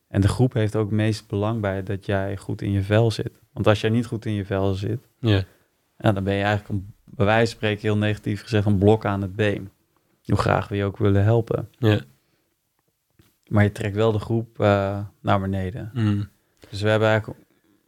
[0.08, 3.10] En de groep heeft ook het meest belang bij dat jij goed in je vel
[3.10, 3.40] zit.
[3.52, 5.44] Want als jij niet goed in je vel zit, ja,
[5.98, 9.04] ja, dan ben je eigenlijk een, bij wijze van spreken heel negatief gezegd een blok
[9.04, 9.70] aan het been.
[10.24, 11.68] Hoe graag we je ook willen helpen.
[11.78, 12.00] ja.
[13.46, 15.90] Maar je trekt wel de groep eh, naar beneden.
[15.94, 16.28] Mm.
[16.70, 17.40] Dus we hebben eigenlijk,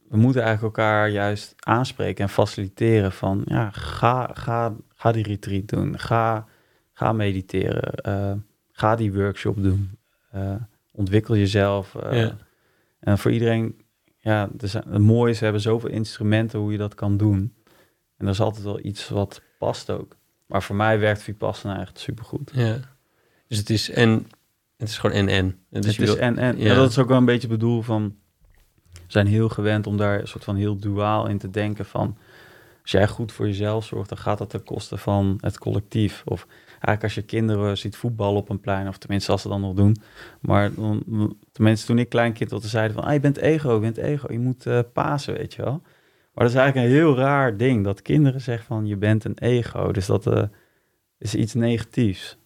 [0.08, 5.68] we moeten eigenlijk elkaar juist aanspreken en faciliteren van, ja, ga, ga, ga die retreat
[5.68, 6.46] doen, ga,
[7.00, 8.32] ga mediteren, eh,
[8.72, 9.90] ga die workshop doen,
[10.30, 10.54] eh,
[10.90, 11.94] ontwikkel jezelf.
[11.94, 12.20] eh.
[12.20, 12.36] Ja.
[13.00, 13.80] En voor iedereen,
[14.18, 17.54] ja, er zijn, het mooie is, we hebben zoveel instrumenten hoe je dat kan doen.
[18.16, 20.16] En er is altijd wel iets wat past ook.
[20.46, 22.50] Maar voor mij werkt Vipassana echt supergoed.
[22.54, 22.78] Ja.
[23.46, 24.26] Dus het is en...
[24.76, 25.46] Het is gewoon en-en.
[25.68, 26.58] Dus het is wil- en, en.
[26.58, 26.64] ja.
[26.64, 26.74] Ja.
[26.74, 28.16] dat is ook wel een beetje bedoel van...
[28.92, 32.16] We zijn heel gewend om daar een soort van heel duaal in te denken van...
[32.82, 36.22] Als jij goed voor jezelf zorgt, dan gaat dat ten koste van het collectief.
[36.24, 36.46] Of
[36.80, 39.74] eigenlijk als je kinderen ziet voetballen op een plein, of tenminste als ze dan nog
[39.74, 39.96] doen.
[40.40, 40.70] Maar
[41.52, 43.04] tenminste toen ik klein kind was, zeiden van...
[43.04, 45.80] Ah, je bent ego, je bent ego, je moet eh pasen, weet je wel.
[46.34, 48.86] Maar dat is eigenlijk een heel raar ding, dat kinderen zeggen van...
[48.86, 50.42] Je bent een ego, dus dat eh,
[51.18, 52.38] is iets negatiefs.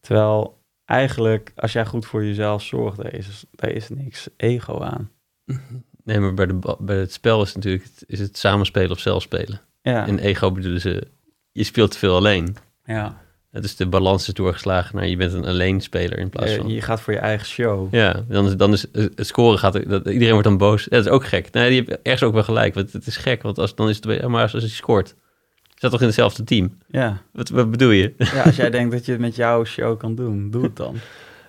[0.00, 5.10] Terwijl eigenlijk, als jij goed voor jezelf zorgt, daar is, daar is niks ego aan.
[6.04, 9.22] Nee, maar bij, de, bij het spel is het natuurlijk is het samenspelen of zelf
[9.22, 9.60] spelen.
[9.82, 11.08] Ja, En ego bedoelen ze,
[11.52, 12.56] je speelt te veel alleen.
[12.84, 13.20] ja.
[13.50, 16.68] Het is de balans is doorgeslagen naar je bent een alleenspeler in plaats Eh, van...
[16.68, 17.94] je gaat voor je eigen show.
[17.94, 19.88] Ja, dan is, dan is het scoren gaat...
[19.88, 20.84] Dat, iedereen wordt dan boos.
[20.84, 21.52] Ja, dat is ook gek.
[21.52, 22.74] Nee, die hebt ergens ook wel gelijk.
[22.74, 24.28] Want het is gek, want als, dan is het...
[24.28, 25.14] Maar als, als je scoort,
[25.62, 26.78] je zat toch in hetzelfde team?
[26.88, 27.22] Ja.
[27.32, 28.14] Wat, wat bedoel je?
[28.16, 30.96] ja, als jij denkt dat je het met jouw show kan doen, doe het dan.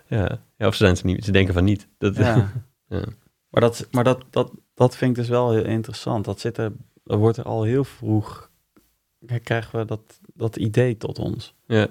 [0.08, 1.88] Ja, ja of ze, zijn ze, niet, ze denken van niet.
[1.98, 2.52] Dat, Ja.
[2.88, 3.04] Ja.
[3.50, 6.26] Maar, dat, maar dat, dat, dat vind ik dus wel heel interessant.
[6.26, 6.72] Dat, zit er,
[7.04, 8.50] dat wordt er al heel vroeg,
[9.44, 11.54] krijgen we dat, dat idee tot ons.
[11.66, 11.88] ja.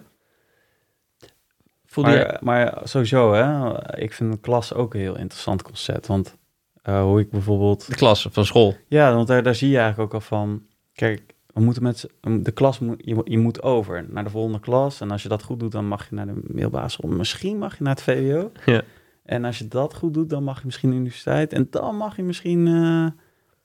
[1.85, 2.39] Voelde je...
[2.41, 6.07] Maar, maar sowieso, hè, ik vind een klas ook een heel interessant concept.
[6.07, 6.37] Want
[6.83, 8.77] eh, hoe ik bijvoorbeeld De klas van school.
[8.89, 10.63] Ja, want daar, daar zie je eigenlijk ook al van.
[10.93, 15.01] Kijk, we moeten met de klas moet je, je moet over naar de volgende klas.
[15.01, 17.07] En als je dat goed doet, dan mag je naar de middelbare.
[17.07, 18.53] Misschien mag je naar het VWO.
[18.65, 18.83] Ja.
[19.25, 21.53] En als je dat goed doet, dan mag je misschien de universiteit.
[21.53, 23.07] En dan mag je misschien eh,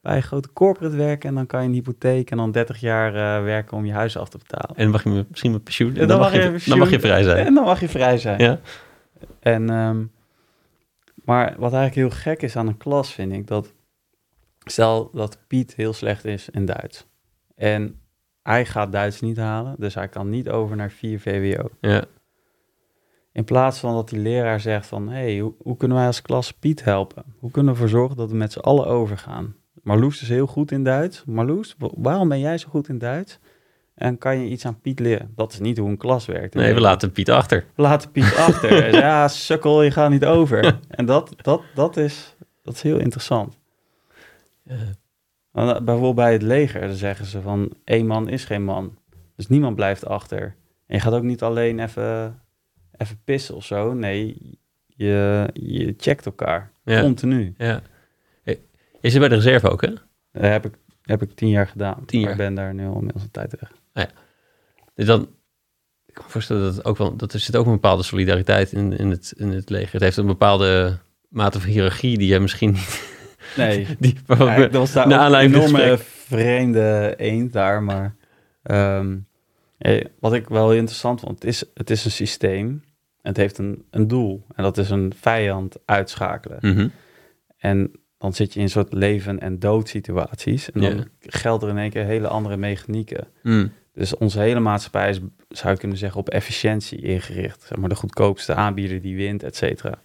[0.02, 3.08] bij een grote corporate werken en dan kan je een hypotheek en dan 30 jaar
[3.08, 4.76] eh, werken om je huis af te betalen.
[4.76, 5.96] En dan mag je misschien met pensioen.
[5.96, 6.70] En En dan, mag je, pensioen.
[6.70, 7.46] dan mag je vrij zijn.
[7.46, 8.40] En dan mag je vrij zijn.
[8.40, 8.60] Ja.
[9.40, 10.06] En, ehm,
[11.24, 13.74] maar wat eigenlijk heel gek is aan een klas, vind ik, dat
[14.64, 17.06] stel dat Piet heel slecht is in Duits.
[17.56, 18.00] En
[18.44, 21.70] hij gaat Duits niet halen, dus hij kan niet over naar 4 VWO.
[21.82, 22.04] Ja.
[23.32, 26.22] In plaats van dat die leraar zegt van, hé, hey, hoe, hoe kunnen wij als
[26.22, 27.24] klas Piet helpen?
[27.40, 29.56] Hoe kunnen we ervoor zorgen dat we met z'n allen overgaan?
[29.84, 31.24] Marloes is heel goed in Duits.
[31.26, 33.40] Marloes, wa- waarom ben jij zo goed in Duits?
[33.96, 35.32] En kan je iets aan Piet leren?
[35.36, 36.54] Dat is niet hoe een klas werkt.
[36.54, 37.66] Nee, we laten Piet achter.
[37.76, 38.94] We laten Piet achter.
[38.96, 40.80] Ja, sukkel, je gaat niet over.
[40.90, 43.58] En dat, dat, dat, is, dat is heel interessant.
[44.66, 44.76] Eh,
[45.52, 48.98] Bijvoorbeeld bij het leger, dan zeggen ze van, één man is geen man.
[49.36, 50.42] Dus niemand blijft achter.
[50.88, 52.40] En je gaat ook niet alleen even,
[52.98, 53.94] even pissen of zo.
[53.94, 54.38] Nee,
[54.88, 56.72] je, je checkt elkaar.
[56.84, 57.02] Ja.
[57.02, 57.54] Continu.
[57.58, 57.82] ja.
[59.08, 59.90] Je zit bij de reserve ook, hè?
[60.32, 62.06] Dat heb ik, heb ik tien jaar gedaan.
[62.06, 62.40] Tien Maar jaar.
[62.40, 63.72] Ik ben daar nu al inmiddels een tijd weg.
[64.96, 65.22] Dus dan,
[66.06, 68.72] ik kan me voorstellen dat, het ook wel, dat er zit ook een bepaalde solidariteit
[68.72, 69.92] in, in, het, in het leger.
[69.92, 70.98] Het heeft een bepaalde
[71.30, 73.16] mate van hiërarchie die je misschien niet...
[73.58, 78.16] Nee, Die, Ja, dat was daar een enorme vreemde eend daar, maar
[78.64, 79.18] ehm,
[79.78, 82.68] eh, wat ik wel interessant vond, het is, het is een systeem
[83.22, 86.58] en het heeft een, een doel en dat is een vijand uitschakelen.
[86.62, 86.88] Mhm.
[87.58, 91.04] En dan zit je in een soort leven- en doodsituaties en dan Ja.
[91.20, 93.28] gelden er in één keer hele andere mechanieken.
[93.44, 93.72] Mm.
[93.94, 97.62] Dus onze hele maatschappij is, zou je kunnen zeggen, op efficiëntie ingericht.
[97.62, 100.00] Zeg maar de goedkoopste aanbieder die wint, et cetera.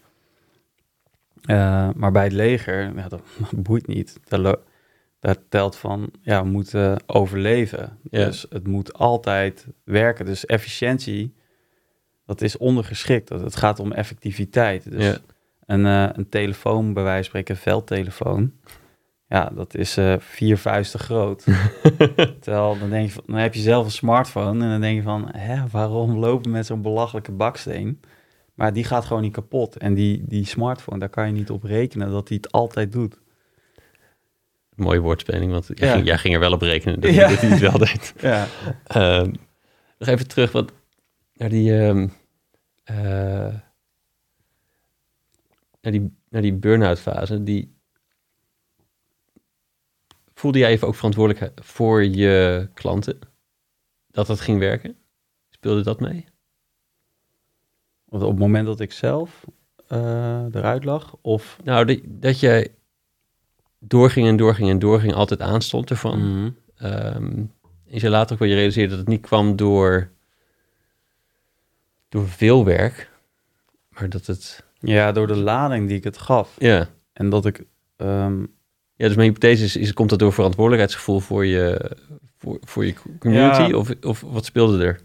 [1.43, 4.21] Eh, maar bij het leger, ja, dat, dat boeit niet.
[4.29, 4.55] Daar,
[5.21, 7.99] daar telt van, ja, we moeten overleven.
[8.03, 10.25] Dus het moet altijd werken.
[10.25, 11.35] Dus efficiëntie,
[12.27, 13.29] dat is ondergeschikt.
[13.29, 14.91] Dat- Het gaat om effectiviteit.
[14.91, 15.19] Dus.
[15.73, 18.53] Een, eh, een telefoon, bij wijze van spreken, een veldtelefoon...
[19.27, 21.45] Ja, dat is eh, vier vuisten groot.
[22.41, 25.03] Terwijl dan denk je, van, dan heb je zelf een smartphone en dan denk je
[25.03, 28.01] van, hè, waarom lopen we met zo'n belachelijke baksteen?
[28.55, 29.77] Maar die gaat gewoon niet kapot.
[29.77, 33.20] En die, die smartphone, daar kan je niet op rekenen dat hij het altijd doet.
[34.75, 35.95] Mooie woordspeling, want jij, Ja.
[35.95, 37.29] ging, jij ging er wel op rekenen dat, Ja.
[37.29, 38.14] dat hij het wel deed.
[38.20, 38.47] Ja,
[38.87, 39.33] Ehm,
[39.99, 40.73] nog even terug wat,
[41.35, 42.09] naar die, ehm,
[42.85, 43.55] eh,
[45.83, 47.43] naar die, naar die burn-out fase.
[47.43, 47.74] Die,
[50.35, 53.18] voelde jij even ook verantwoordelijk voor je klanten?
[54.11, 54.97] Dat dat ging werken?
[55.51, 56.24] Speelde dat mee?
[58.05, 59.45] Want op het moment dat ik zelf
[59.87, 61.59] eh, eruit lag, of...
[61.64, 62.70] Nou, dat, dat je
[63.78, 66.18] doorging en doorging en doorging, altijd aanstond ervan.
[66.18, 66.51] Mhm.
[66.76, 67.45] Ehm,
[67.85, 70.11] je zei later ook wel, je realiseerde dat het niet kwam door,
[72.09, 73.11] door veel werk,
[73.89, 74.64] maar dat het...
[74.83, 76.57] Ja, door de lading die ik het gaf.
[76.59, 77.64] Ja, En dat ik...
[77.97, 78.41] ehm,
[78.95, 81.91] ja dus mijn hypothese is, is, komt dat door verantwoordelijkheidsgevoel voor je,
[82.39, 83.62] voor, voor je community?
[83.62, 83.76] Ja.
[83.76, 85.01] Of, of wat speelde er?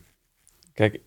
[0.74, 1.00] Kijk,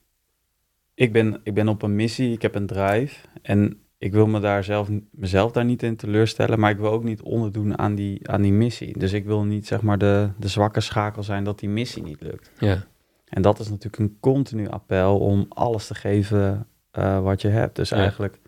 [0.95, 3.16] ik ben, ik ben op een missie, ik heb een drive.
[3.43, 7.05] En ik wil me daar zelf, mezelf daar niet in teleurstellen, maar ik wil ook
[7.05, 8.99] niet onderdoen aan die, aan die missie.
[8.99, 12.21] Dus ik wil niet zeg maar de, de zwakke schakel zijn dat die missie niet
[12.21, 12.51] lukt.
[12.59, 12.85] Ja,
[13.25, 17.77] En dat is natuurlijk een continu appel om alles te geven eh, wat je hebt.
[17.77, 17.97] Dus Ja.
[17.97, 18.39] eigenlijk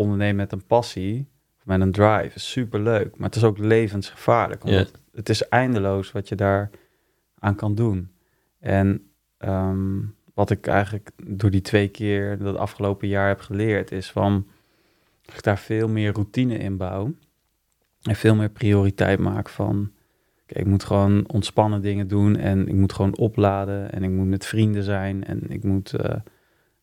[0.00, 1.28] ondernemen met een passie,
[1.58, 3.16] of met een drive, is superleuk.
[3.16, 6.70] Maar het is ook levensgevaarlijk, omdat het is eindeloos wat je daar
[7.38, 8.10] aan kan doen.
[8.58, 9.98] En ehm,
[10.34, 14.46] wat ik eigenlijk door die twee keer dat afgelopen jaar heb geleerd, is van
[15.22, 17.14] dat ik daar veel meer routine in bouw.
[18.02, 19.92] En veel meer prioriteit maak van,
[20.46, 24.26] kijk, ik moet gewoon ontspannen dingen doen en ik moet gewoon opladen en ik moet
[24.26, 26.16] met vrienden zijn en ik moet eh,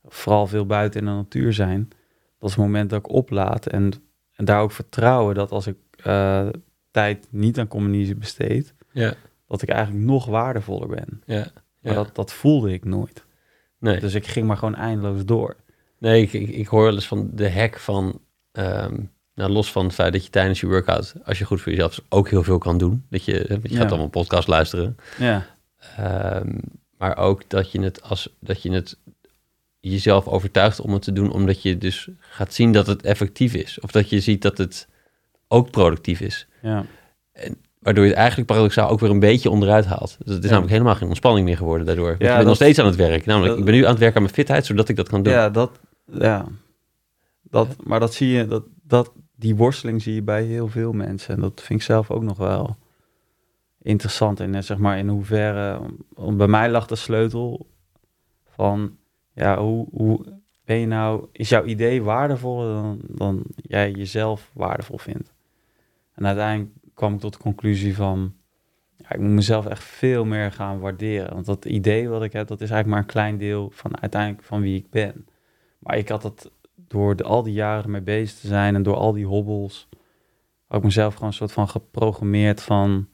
[0.06, 1.90] vooral veel buiten in de natuur zijn.
[2.40, 3.92] Dat is het moment dat ik oplaad en,
[4.34, 6.48] en daar ook vertrouwen dat als ik eh,
[6.92, 9.14] tijd niet aan communicatie besteed, ja,
[9.48, 11.22] dat ik eigenlijk nog waardevoller ben.
[11.26, 11.48] ja.
[11.82, 13.26] Maar dat, dat voelde ik nooit.
[13.80, 14.00] nee.
[14.00, 15.56] Dus ik ging maar gewoon eindeloos door.
[15.98, 18.20] Nee, ik, ik, ik hoor wel eens van de hack van,
[18.52, 18.96] ehm,
[19.36, 21.92] nou, los van het feit dat je tijdens je workout, als je goed voor jezelf
[21.92, 23.06] is, ook heel veel kan doen.
[23.10, 23.78] Dat je, je Ja.
[23.78, 24.98] gaat allemaal podcast luisteren.
[25.18, 25.46] Ja,
[25.98, 26.54] Ehm,
[26.98, 28.98] maar ook dat je het als dat je het
[29.80, 33.80] jezelf overtuigt om het te doen, omdat je dus gaat zien dat het effectief is.
[33.80, 34.88] Of dat je ziet dat het
[35.48, 36.48] ook productief is.
[36.62, 36.86] ja.
[37.80, 40.18] Waardoor je het eigenlijk paradoxaal ook weer een beetje onderuit haalt.
[40.24, 40.50] Dus het is Ja.
[40.50, 42.16] namelijk helemaal geen ontspanning meer geworden daardoor.
[42.20, 43.26] Ja, je bent nog steeds aan het werk.
[43.26, 45.24] Namelijk, dat- ik ben nu aan het werken aan mijn fitheid, zodat ik dat kan
[45.24, 45.34] doen.
[45.34, 46.46] ja dat, ja.
[47.42, 51.36] Dat, maar dat zie je, dat, dat, die worsteling zie je bij heel veel mensen.
[51.36, 52.78] En dat vind ik zelf ook nog wel
[53.82, 54.40] interessant.
[54.40, 55.80] En zeg maar in hoeverre,
[56.34, 57.68] bij mij lag de sleutel
[58.56, 58.98] van,
[59.38, 60.26] ja, hoe, hoe
[60.66, 65.34] ben je nou, is jouw idee waardevoller dan, dan jij jezelf waardevol vindt?
[66.14, 68.34] En uiteindelijk kwam ik tot de conclusie van...
[68.98, 71.34] Ja, ik moet mezelf echt veel meer gaan waarderen.
[71.34, 74.44] Want dat idee wat ik heb, dat is eigenlijk maar een klein deel van uiteindelijk
[74.44, 75.28] van wie ik ben.
[75.80, 78.96] Maar ik had het door de, al die jaren ermee bezig te zijn en door
[78.96, 79.90] al die hobbels...
[80.68, 83.08] had ik mezelf gewoon een soort van geprogrammeerd van...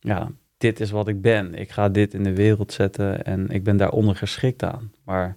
[0.00, 0.30] Ja,
[0.60, 1.54] dit is wat ik ben.
[1.54, 4.92] Ik ga dit in de wereld zetten en ik ben daaronder geschikt aan.
[5.04, 5.36] Maar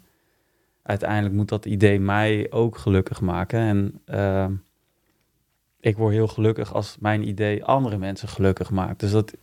[0.81, 3.59] uiteindelijk moet dat idee mij ook gelukkig maken.
[3.59, 4.47] En uh,
[5.79, 8.99] ik word heel gelukkig als mijn idee andere mensen gelukkig maakt.
[8.99, 9.33] Dus dat,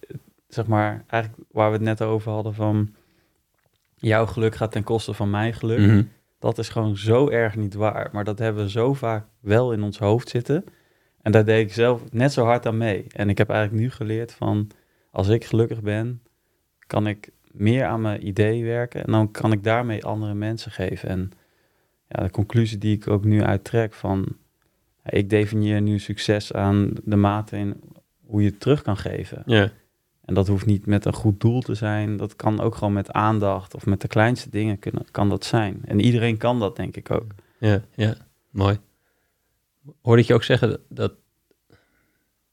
[0.49, 2.95] zeg maar, eigenlijk waar we het net over hadden van
[3.97, 5.79] jouw geluk gaat ten koste van mijn geluk.
[5.79, 6.03] Mhm.
[6.39, 8.09] Dat is gewoon zo erg niet waar.
[8.13, 10.65] Maar dat hebben we zo vaak wel in ons hoofd zitten.
[11.23, 13.07] En daar deed ik zelf net zo hard aan mee.
[13.09, 14.71] En ik heb eigenlijk nu geleerd van,
[15.11, 16.23] als ik gelukkig ben,
[16.87, 19.05] kan ik meer aan mijn idee werken.
[19.05, 21.09] En dan kan ik daarmee andere mensen geven.
[21.09, 21.31] En
[22.09, 24.37] ja, de conclusie die ik ook nu uittrek van,
[25.05, 27.81] ik definieer nu succes aan de mate in
[28.27, 29.43] hoe je het terug kan geven.
[29.47, 29.71] Ja,
[30.25, 32.17] En dat hoeft niet met een goed doel te zijn.
[32.17, 35.81] Dat kan ook gewoon met aandacht of met de kleinste dingen kunnen, kan dat zijn.
[35.85, 37.35] En iedereen kan dat, denk ik ook.
[37.59, 38.15] ja, ja,
[38.51, 38.79] mooi.
[40.03, 41.13] Hoorde ik je ook zeggen dat,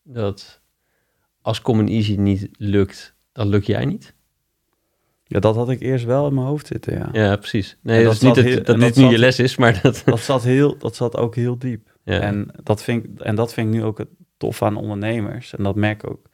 [0.04, 0.62] dat
[1.48, 4.14] als Common Easy niet lukt, dan lukt jij niet?
[5.24, 7.10] Ja, dat had ik eerst wel in mijn hoofd zitten, ja.
[7.12, 7.78] Ja, precies.
[7.82, 10.02] Nee, En dat, is niet heel- dat dit dat nu je les is, maar dat...
[10.06, 11.98] Dat zat, heel, dat zat ook heel diep.
[12.04, 15.56] Ja, En, dat vind ik, en dat vind ik nu ook het tof aan ondernemers.
[15.56, 16.30] En dat merk ik ook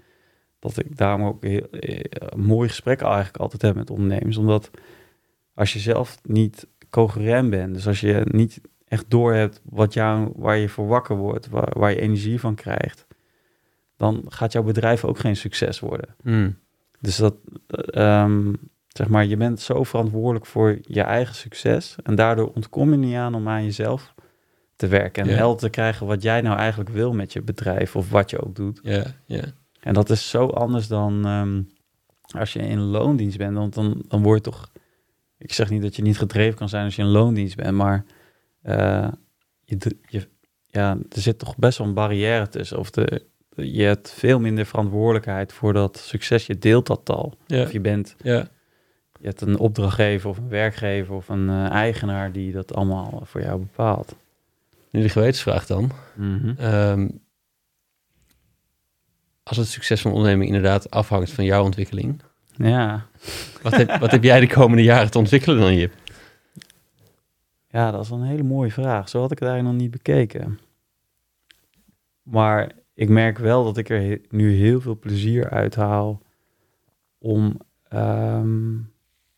[0.59, 1.99] dat ik daarom ook heel, eh,
[2.35, 4.37] mooie gesprekken eigenlijk altijd heb met ondernemers.
[4.37, 4.69] Omdat
[5.53, 10.57] als je zelf niet coherent bent, dus als je niet echt doorhebt wat jou, waar
[10.57, 13.05] je voor wakker wordt, waar, waar je energie van krijgt,
[14.03, 16.15] dan gaat jouw bedrijf ook geen succes worden.
[16.23, 16.57] Hmm.
[16.99, 17.35] Dus dat,
[17.67, 18.53] eh, ehm,
[18.87, 21.95] zeg maar, je bent zo verantwoordelijk voor je eigen succes.
[22.03, 24.13] En daardoor ontkom je niet aan om aan jezelf
[24.75, 25.23] te werken.
[25.23, 28.41] En helder te krijgen wat jij nou eigenlijk wil met je bedrijf of wat je
[28.41, 28.79] ook doet.
[28.83, 29.43] ja, ja.
[29.79, 31.61] En dat is zo anders dan ehm,
[32.39, 33.57] als je in loondienst bent.
[33.57, 34.71] Want dan, dan word je toch...
[35.37, 38.05] Ik zeg niet dat je niet gedreven kan zijn als je in loondienst bent, maar
[38.61, 39.07] eh,
[39.63, 39.77] je,
[40.07, 40.27] je,
[40.67, 42.77] ja, er zit toch best wel een barrière tussen.
[42.77, 43.25] Of de,
[43.55, 46.45] je hebt veel minder verantwoordelijkheid voor dat succes.
[46.45, 47.33] Je deelt dat al.
[47.45, 48.47] Ja, Of je bent ja.
[49.19, 53.41] je hebt een opdrachtgever of een werkgever of een eh, eigenaar die dat allemaal voor
[53.41, 54.15] jou bepaalt.
[54.89, 55.91] Nu de gewetensvraag dan.
[56.57, 57.07] Ehm,
[59.43, 62.21] als het succes van onderneming inderdaad afhangt van jouw ontwikkeling,
[62.55, 63.05] Ja.
[63.61, 65.93] wat heb, wat heb jij de komende jaren te ontwikkelen dan, Jip?
[67.67, 69.09] ja, dat is een hele mooie vraag.
[69.09, 70.59] Zo had ik het eigenlijk nog niet bekeken.
[72.23, 76.21] Maar ik merk wel dat ik er nu heel veel plezier uit haal
[77.17, 78.77] om, ehm,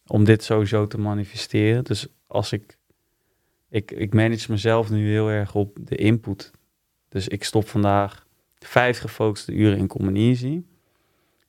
[0.08, 1.84] om dit sowieso te manifesteren.
[1.84, 2.78] Dus als ik,
[3.70, 6.52] ik, ik manage mezelf nu heel erg op de input.
[7.10, 8.28] Dus ik stop vandaag
[8.60, 10.64] vijf gefocuste uren in Common Easy.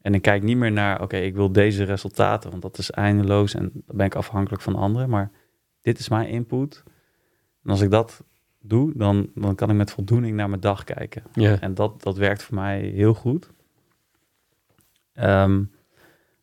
[0.00, 3.54] En ik kijk niet meer naar, oké, ik wil deze resultaten, want dat is eindeloos
[3.54, 5.08] en dan ben ik afhankelijk van anderen.
[5.08, 5.30] Maar
[5.80, 6.82] dit is mijn input.
[7.62, 8.24] En als ik dat
[8.68, 11.22] doe, dan, dan kan ik met voldoening naar mijn dag kijken.
[11.32, 13.50] Ja, En dat, dat werkt voor mij heel goed.
[15.12, 15.64] Ehm,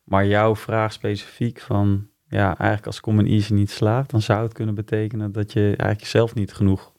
[0.04, 4.52] maar jouw vraag specifiek van, ja, eigenlijk als Common Easy niet slaagt, dan zou het
[4.52, 6.92] kunnen betekenen dat je eigenlijk jezelf niet genoeg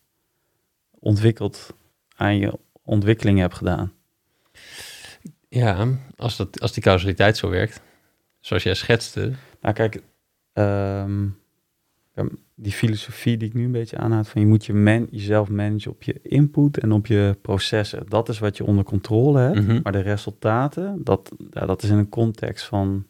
[1.00, 1.74] ontwikkeld
[2.16, 3.94] aan je ontwikkeling hebt gedaan.
[5.48, 7.82] ja als, dat, als die causaliteit zo werkt,
[8.40, 9.34] zoals jij schetste.
[9.62, 10.02] Nou, kijk,
[10.54, 11.24] ehm,
[12.14, 15.50] ja, die filosofie die ik nu een beetje aanhoud, van je moet je man, jezelf
[15.50, 18.04] managen op je input en op je processen.
[18.10, 19.62] Dat is wat je onder controle hebt.
[19.62, 19.80] Mhm.
[19.84, 23.06] Maar de resultaten, dat, ja, dat is in een context van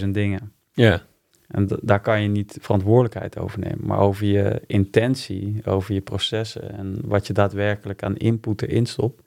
[0.00, 0.52] 10.000 dingen.
[0.72, 1.02] Ja,
[1.48, 3.86] En daar kan je niet verantwoordelijkheid over nemen.
[3.86, 9.22] Maar over je intentie, over je processen en wat je daadwerkelijk aan input erin stopt,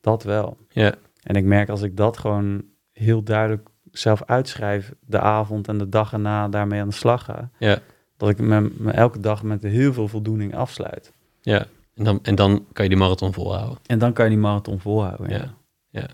[0.00, 0.56] dat wel.
[0.68, 5.78] ja, En ik merk als ik dat gewoon heel duidelijk zelf uitschrijf, de avond en
[5.78, 7.78] de dag erna daarmee aan de slag ga, ja,
[8.24, 11.12] dat ik me, me elke dag met heel veel voldoening afsluit.
[11.42, 11.66] ja.
[11.94, 13.78] En dan, en dan kan je die marathon volhouden.
[13.86, 15.30] En dan kan je die marathon volhouden.
[15.30, 15.54] Ja.
[15.90, 16.08] Ja.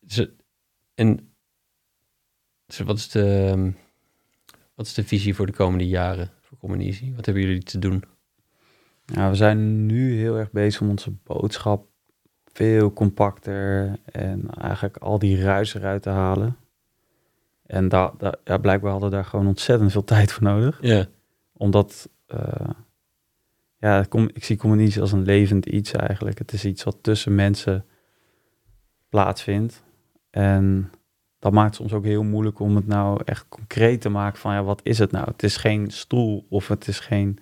[0.00, 0.28] Dus,
[0.94, 1.32] en
[2.66, 3.72] dus wat, is de,
[4.74, 7.14] wat is de visie voor de komende jaren voor Common Easy?
[7.14, 8.04] Wat hebben jullie te doen?
[9.04, 11.86] Ja, we zijn nu heel erg bezig om onze boodschap
[12.52, 16.56] veel compacter en eigenlijk al die ruis eruit te halen.
[17.70, 20.78] En daar, daar, ja, blijkbaar hadden we daar gewoon ontzettend veel tijd voor nodig.
[20.80, 21.06] Ja,
[21.52, 22.70] Omdat, eh,
[23.78, 26.38] ja, kom, ik zie communicatie als een levend iets eigenlijk.
[26.38, 27.84] Het is iets wat tussen mensen
[29.08, 29.82] plaatsvindt.
[30.30, 30.90] En
[31.38, 34.52] dat maakt het soms ook heel moeilijk om het nou echt concreet te maken van,
[34.52, 35.30] ja, wat is het nou?
[35.30, 37.38] Het is geen stoel of het is geen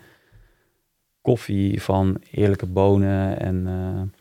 [1.21, 4.18] koffie van eerlijke bonen en, eh,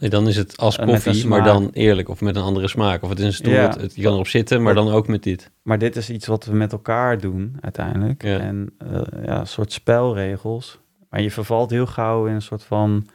[0.00, 3.02] Nee, dan is het als koffie, maar dan eerlijk of met een andere smaak.
[3.02, 3.60] Of het is een stoel, Ja.
[3.68, 5.50] het, het- je kan erop zitten, maar dan ook met dit.
[5.62, 8.22] Maar dit is iets wat we met elkaar doen uiteindelijk.
[8.22, 8.38] Ja.
[8.38, 10.78] En eh, ja, een soort spelregels.
[11.10, 13.06] Maar je vervalt heel gauw in een soort van...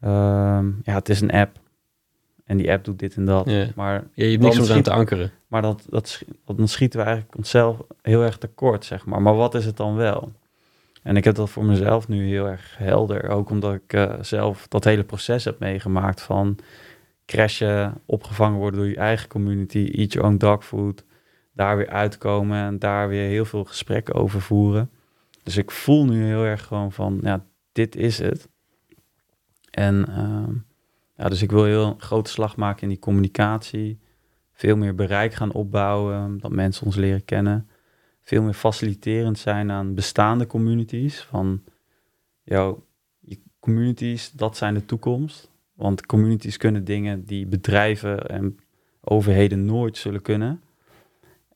[0.00, 1.58] ehm, ja, het is een app.
[2.44, 3.50] En die app doet dit en dat.
[3.50, 3.66] Ja.
[3.74, 5.30] Maar, Ja, je hebt niks om aan te ankeren.
[5.46, 9.22] maar dat, dat, dan schieten we eigenlijk onszelf heel erg tekort, zeg maar.
[9.22, 10.32] Maar wat is het dan wel?
[11.02, 13.28] En ik heb dat voor mezelf nu heel erg helder.
[13.28, 16.58] Ook omdat ik eh, zelf dat hele proces heb meegemaakt van
[17.26, 21.04] crashen, opgevangen worden door je eigen community, eat your own dog food,
[21.52, 24.90] daar weer uitkomen en daar weer heel veel gesprekken over voeren.
[25.42, 28.48] Dus ik voel nu heel erg gewoon van, ja, dit is het.
[29.70, 30.52] En ehm,
[31.16, 34.00] ja, dus ik wil heel een grote slag maken in die communicatie,
[34.52, 37.69] veel meer bereik gaan opbouwen, dat mensen ons leren kennen
[38.30, 41.20] veel meer faciliterend zijn aan bestaande communities.
[41.20, 41.62] Van,
[42.42, 42.86] jouw
[43.60, 45.50] communities, dat zijn de toekomst.
[45.74, 48.56] Want communities kunnen dingen die bedrijven en
[49.00, 50.60] overheden nooit zullen kunnen.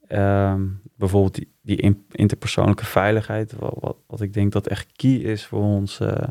[0.06, 5.14] Ehm, bijvoorbeeld die, die in- interpersoonlijke veiligheid, wat, wat, wat ik denk dat echt key
[5.16, 6.28] is voor ons, eh,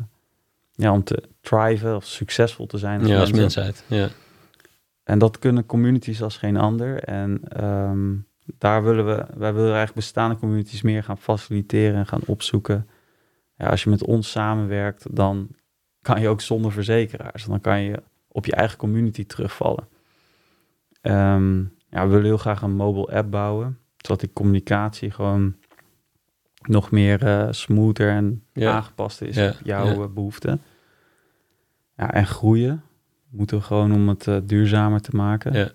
[0.71, 3.83] ja, om te thriven of succesvol te zijn als Ja, als mensheid.
[3.87, 4.09] Ja.
[5.03, 7.03] En dat kunnen communities als geen ander.
[7.03, 8.15] En ehm,
[8.57, 12.87] daar willen we, wij willen eigenlijk bestaande communities meer gaan faciliteren en gaan opzoeken.
[13.55, 15.47] Ja, als je met ons samenwerkt, dan
[16.01, 17.45] kan je ook zonder verzekeraars.
[17.45, 19.87] Dan kan je op je eigen community terugvallen.
[21.01, 21.59] Ehm,
[21.89, 25.55] ja, we willen heel graag een mobile app bouwen, zodat die communicatie gewoon
[26.61, 28.71] nog meer eh, smoother en Ja.
[28.73, 29.91] aangepast is Ja, op jouw ja.
[30.01, 30.61] eh, behoeften.
[31.97, 32.83] Ja, en groeien
[33.29, 35.71] moeten we gewoon om het eh, duurzamer te maken.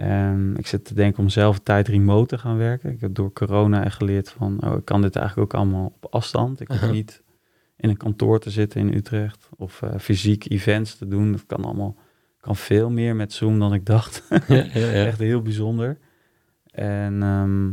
[0.00, 2.92] En ik zit te denken om zelf tijd remote te gaan werken.
[2.92, 6.14] Ik heb door corona echt geleerd van, oh, ik kan dit eigenlijk ook allemaal op
[6.14, 6.60] afstand.
[6.60, 6.90] Ik hoef Aha.
[6.90, 7.22] niet
[7.76, 11.32] in een kantoor te zitten in Utrecht of eh, fysiek events te doen.
[11.32, 11.96] Dat kan allemaal,
[12.40, 14.22] kan veel meer met Zoom dan ik dacht.
[14.28, 15.04] Ja, ja, ja.
[15.06, 15.98] Echt heel bijzonder.
[16.70, 17.70] En ehm,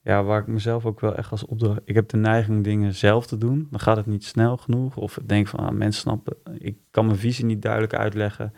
[0.00, 1.80] ja, waar ik mezelf ook wel echt als opdracht...
[1.84, 3.66] Ik heb de neiging dingen zelf te doen.
[3.70, 4.96] Dan gaat het niet snel genoeg.
[4.96, 6.36] Of ik denk van, ah, mensen snappen...
[6.58, 8.52] Ik kan mijn visie niet duidelijk uitleggen.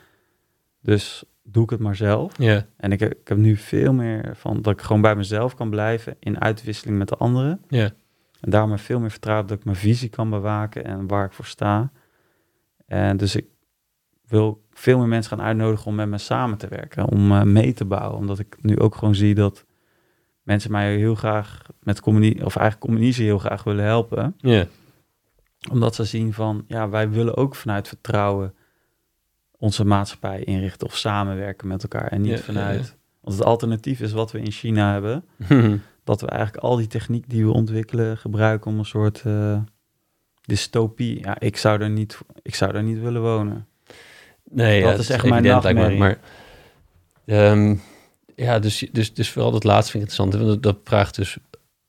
[0.81, 2.39] Dus doe ik het maar zelf.
[2.77, 5.71] En ik heb, ik heb nu veel meer van dat ik gewoon bij mezelf kan
[5.71, 6.17] blijven...
[6.19, 7.61] in uitwisseling met de anderen.
[8.41, 10.85] En daarom heb ik veel meer vertrouwen dat ik mijn visie kan bewaken...
[10.85, 11.91] en waar ik voor sta.
[12.87, 13.47] En dus ik
[14.27, 17.73] wil veel meer mensen gaan uitnodigen om met me samen te werken, om eh, mee
[17.73, 18.19] te bouwen.
[18.19, 19.65] Omdat ik nu ook gewoon zie dat
[20.43, 24.37] mensen mij heel graag met communie, of eigenlijk communitie heel graag willen helpen.
[25.71, 28.55] Omdat ze zien van, ja, wij willen ook vanuit vertrouwen
[29.59, 32.07] onze maatschappij inrichten of samenwerken met elkaar.
[32.07, 35.25] En niet Ja, ja, vanuit, want het alternatief is wat we in China hebben.
[36.05, 39.59] Dat we eigenlijk al die techniek die we ontwikkelen gebruiken om een soort eh,
[40.41, 41.21] dystopie.
[41.21, 43.67] Ja, ik zou er niet, ik zou daar niet willen wonen.
[44.51, 45.99] Nee, Dat ja, is echt mijn nachtmerrie.
[45.99, 46.19] Maar
[47.25, 47.77] ehm,
[48.35, 50.45] ja, dus, dus, dus vooral dat laatste vind ik interessant.
[50.45, 51.39] Want dat, dat vraagt dus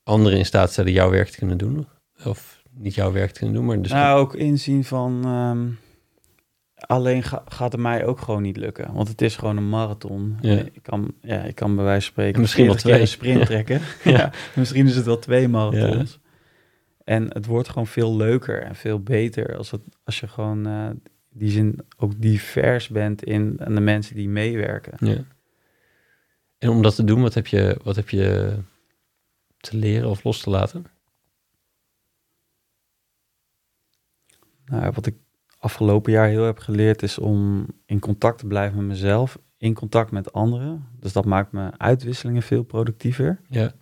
[0.03, 1.87] anderen in staat stellen jouw werk te kunnen doen.
[2.23, 3.91] Of niet jouw werk te kunnen doen, maar dus...
[3.91, 5.21] nou, ook inzien van...
[5.25, 5.86] ehm,
[6.77, 8.93] alleen ga- gaat het mij ook gewoon niet lukken.
[8.93, 10.37] Want het is gewoon een marathon.
[10.41, 10.57] Ja.
[10.57, 12.35] Ik, kan, ja, ik kan bij wijze van spreken...
[12.35, 13.31] En misschien wel 40 keer twee.
[13.31, 13.81] een sprint trekken.
[14.13, 14.19] Ja.
[14.19, 14.31] ja.
[14.55, 16.19] misschien is het wel twee marathons.
[17.03, 19.57] En het wordt gewoon veel leuker en veel beter...
[19.57, 20.89] als, het, als je gewoon eh,
[21.29, 25.07] die zin ook divers bent in en de mensen die meewerken.
[25.07, 25.23] Ja.
[26.57, 28.57] En om dat te doen, wat heb je, wat heb je
[29.57, 30.85] te leren of los te laten?
[34.65, 35.15] Nou, wat ik
[35.57, 40.11] afgelopen jaar heel heb geleerd is om in contact te blijven met mezelf, in contact
[40.11, 40.87] met anderen.
[40.99, 43.41] Dus dat maakt mijn uitwisselingen veel productiever.
[43.49, 43.73] Ja,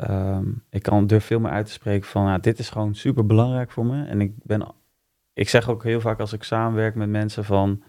[0.00, 3.26] Ehm, ik kan durf veel meer uit te spreken van, nou, dit is gewoon super
[3.26, 4.04] belangrijk voor me.
[4.04, 4.74] En ik ben,
[5.32, 7.82] ik zeg ook heel vaak als ik samenwerk met mensen van,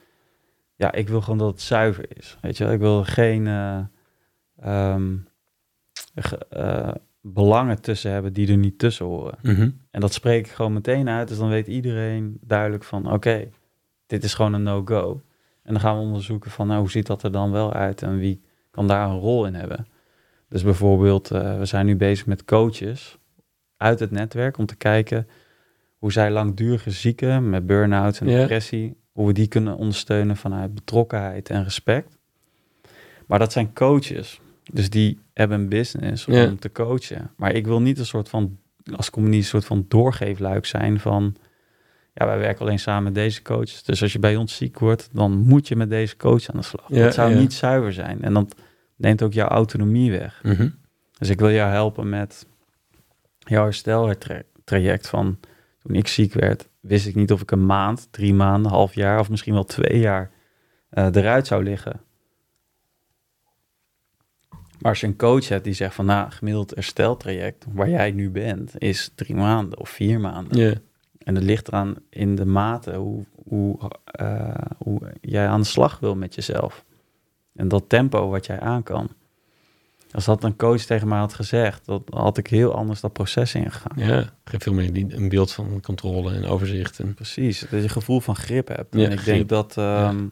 [0.75, 2.37] ja, ik wil gewoon dat het zuiver is.
[2.41, 3.79] Weet je, ik wil geen eh,
[4.57, 5.17] ehm,
[6.49, 6.91] eh,
[7.21, 9.37] belangen tussen hebben die er niet tussen horen.
[9.41, 9.69] Mhm.
[9.91, 11.27] En dat spreek ik gewoon meteen uit.
[11.27, 13.49] Dus dan weet iedereen duidelijk van oké,
[14.05, 15.21] dit is gewoon een no-go.
[15.63, 18.17] En dan gaan we onderzoeken van nou, hoe ziet dat er dan wel uit en
[18.17, 18.41] wie
[18.71, 19.87] kan daar een rol in hebben.
[20.49, 23.17] Dus bijvoorbeeld, eh, we zijn nu bezig met coaches
[23.77, 25.27] uit het netwerk om te kijken
[25.97, 31.49] hoe zij langdurige zieken met burn-out en depressie, hoe we die kunnen ondersteunen vanuit betrokkenheid
[31.49, 32.17] en respect.
[33.27, 34.41] Maar dat zijn coaches.
[34.73, 36.53] Dus die hebben een business om Ja.
[36.59, 37.31] te coachen.
[37.37, 38.57] Maar ik wil niet een soort van,
[38.95, 41.35] als communist, een soort van doorgeefluik zijn van,
[42.13, 43.83] ja, wij werken alleen samen met deze coaches.
[43.83, 46.65] Dus als je bij ons ziek wordt, dan moet je met deze coach aan de
[46.65, 46.85] slag.
[46.87, 47.39] Ja, dat zou ja.
[47.39, 48.21] niet zuiver zijn.
[48.21, 48.55] En dat
[48.95, 50.39] neemt ook jouw autonomie weg.
[50.43, 50.69] Mhm.
[51.17, 52.45] Dus ik wil jou helpen met
[53.37, 55.39] jouw hersteltraject van
[55.83, 56.69] toen ik ziek werd.
[56.79, 59.99] wist ik niet of ik een maand, drie maanden, half jaar of misschien wel twee
[59.99, 60.31] jaar
[60.89, 62.01] eh, eruit zou liggen.
[64.81, 68.29] Maar als je een coach hebt die zegt van nou, gemiddeld hersteltraject waar jij nu
[68.29, 70.57] bent is drie maanden of vier maanden.
[70.57, 70.73] Ja.
[71.17, 75.99] En het ligt eraan in de mate hoe, hoe, eh, hoe jij aan de slag
[75.99, 76.85] wil met jezelf.
[77.55, 79.09] En dat tempo wat jij aan kan.
[80.11, 83.55] Als dat een coach tegen mij had gezegd, dan had ik heel anders dat proces
[83.55, 84.07] ingegaan.
[84.07, 86.99] Ja, geef veel meer een beeld van controle en overzicht.
[86.99, 88.95] En, Precies, dat je een gevoel van grip hebt.
[88.95, 89.35] Ja, en ik grip.
[89.35, 90.27] denk dat ehm,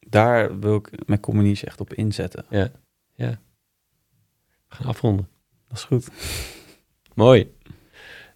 [0.00, 2.44] daar wil ik mijn communies echt op inzetten.
[3.16, 3.38] we
[4.68, 5.28] gaan afronden.
[5.68, 6.08] Dat is goed.
[7.14, 7.52] Mooi.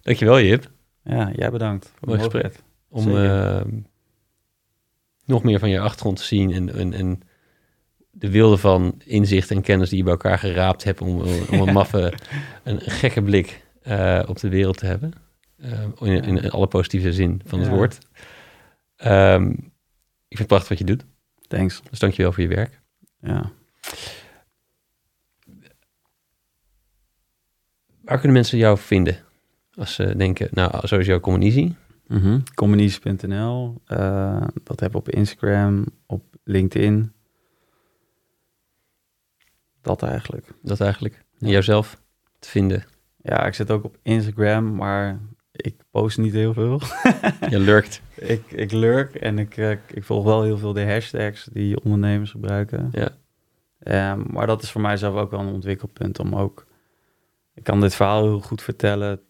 [0.01, 0.71] Dankjewel, Jip.
[1.03, 1.91] Ja, jij bedankt.
[1.99, 2.55] voor Mooi gesprek.
[2.89, 3.61] Om eh,
[5.25, 7.19] nog meer van je achtergrond te zien en, en, en
[8.11, 11.21] de wilde van inzicht en kennis die je bij elkaar geraapt hebt om,
[11.51, 12.13] om een maffe,
[12.63, 15.13] een gekke blik eh, op de wereld te hebben.
[15.57, 17.73] Eh, in, in alle positieve zin van het Ja.
[17.75, 17.97] woord.
[18.95, 19.49] Ehm,
[20.27, 21.05] ik vind het prachtig wat je doet.
[21.47, 21.81] Thanks.
[21.89, 22.79] Dus dankjewel voor je werk.
[23.21, 23.51] Ja.
[28.11, 29.17] Waar kunnen mensen jou vinden?
[29.75, 31.75] Als ze denken, nou, sowieso communisie.
[32.07, 32.39] Mhm.
[32.55, 37.11] Communies.nl, eh, dat hebben we op Instagram, op LinkedIn.
[39.81, 40.47] Dat eigenlijk.
[40.61, 41.13] Dat eigenlijk.
[41.39, 41.53] En Ja.
[41.53, 42.01] jouzelf
[42.39, 42.83] te vinden.
[43.21, 45.19] Ja, ik zit ook op Instagram, maar
[45.51, 46.81] ik post niet heel veel.
[47.49, 48.01] Je lurkt.
[48.15, 52.31] ik, ik lurk en ik, eh, ik volg wel heel veel de hashtags die ondernemers
[52.31, 52.89] gebruiken.
[52.91, 53.09] Ja.
[53.79, 56.69] Ehm, maar dat is voor mij zelf ook wel een ontwikkelpunt om ook...
[57.53, 59.21] Ik kan dit verhaal heel goed vertellen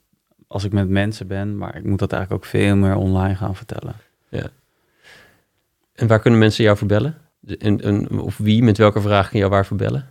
[0.48, 3.56] als ik met mensen ben, maar ik moet dat eigenlijk ook veel meer online gaan
[3.56, 3.95] vertellen.
[5.93, 7.18] En waar kunnen mensen jou verbellen?
[7.57, 10.07] En, en, of wie, met welke vraag kan jou waar verbellen?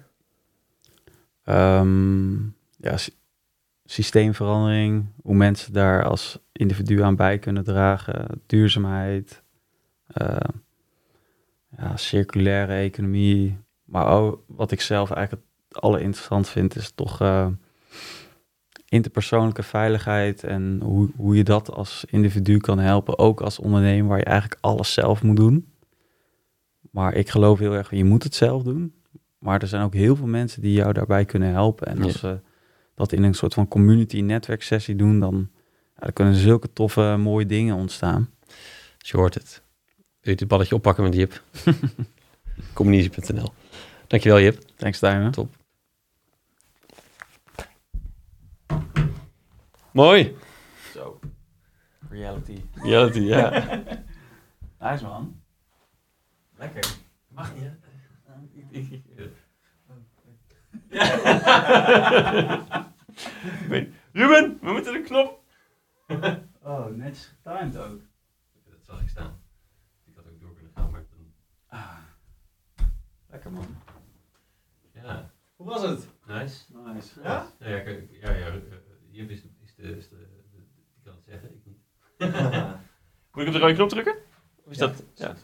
[1.45, 2.35] Ehm,
[2.77, 3.15] ja, sy-
[3.85, 9.43] systeemverandering, hoe mensen daar als individu aan bij kunnen dragen, duurzaamheid,
[10.07, 10.37] eh,
[11.77, 13.59] ja, circulaire economie.
[13.85, 17.47] Maar ook wat ik zelf eigenlijk het allerinteressant vind, is toch eh,
[18.91, 24.19] interpersoonlijke veiligheid en hoe, hoe je dat als individu kan helpen, ook als ondernemer waar
[24.19, 25.73] je eigenlijk alles zelf moet doen.
[26.91, 28.95] Maar ik geloof heel erg, je moet het zelf doen.
[29.39, 31.87] Maar er zijn ook heel veel mensen die jou daarbij kunnen helpen.
[31.87, 32.19] En als Ja.
[32.19, 32.39] ze
[32.95, 35.49] dat in een soort van community netwerk sessie doen, dan,
[35.95, 38.31] ja, dan kunnen zulke toffe, mooie dingen ontstaan.
[38.99, 39.63] Dus je hoort het.
[40.21, 41.43] Wil je dit balletje oppakken met Jip?
[42.73, 43.53] Communisie.nl
[44.07, 44.59] Dankjewel Jip.
[44.77, 45.31] Thanks, Duimen.
[45.31, 45.57] Top.
[49.93, 50.37] Mooi.
[50.93, 51.21] Zo.
[52.11, 52.63] Reality.
[52.75, 53.51] Reality, ja.
[54.81, 55.43] Nice, man.
[56.57, 56.85] Lekker.
[57.29, 57.71] Mag niet,
[64.13, 65.43] Ruben, we moeten de knop.
[66.63, 68.01] Oh, netjes getimed ook.
[68.65, 69.43] Dat zag ik staan.
[70.05, 71.33] Ik had ook door kunnen gaan, maar dan...
[71.67, 71.97] Ah.
[73.29, 73.77] Lekker, man.
[74.95, 76.09] Ja, Hoe was het?
[76.27, 76.65] nice.
[76.95, 77.21] Nice.
[77.23, 77.47] Ja?
[77.59, 77.77] Ja, ja,
[78.11, 78.47] ja, ja.
[78.47, 78.61] eh,
[79.11, 79.43] Jip is,
[79.81, 80.07] de, de-
[80.95, 81.79] die kan het zeggen, ik niet.
[83.33, 84.15] Moet ik op de rode knop drukken?
[84.65, 85.03] Of is Ja, dat...
[85.15, 85.37] Ja.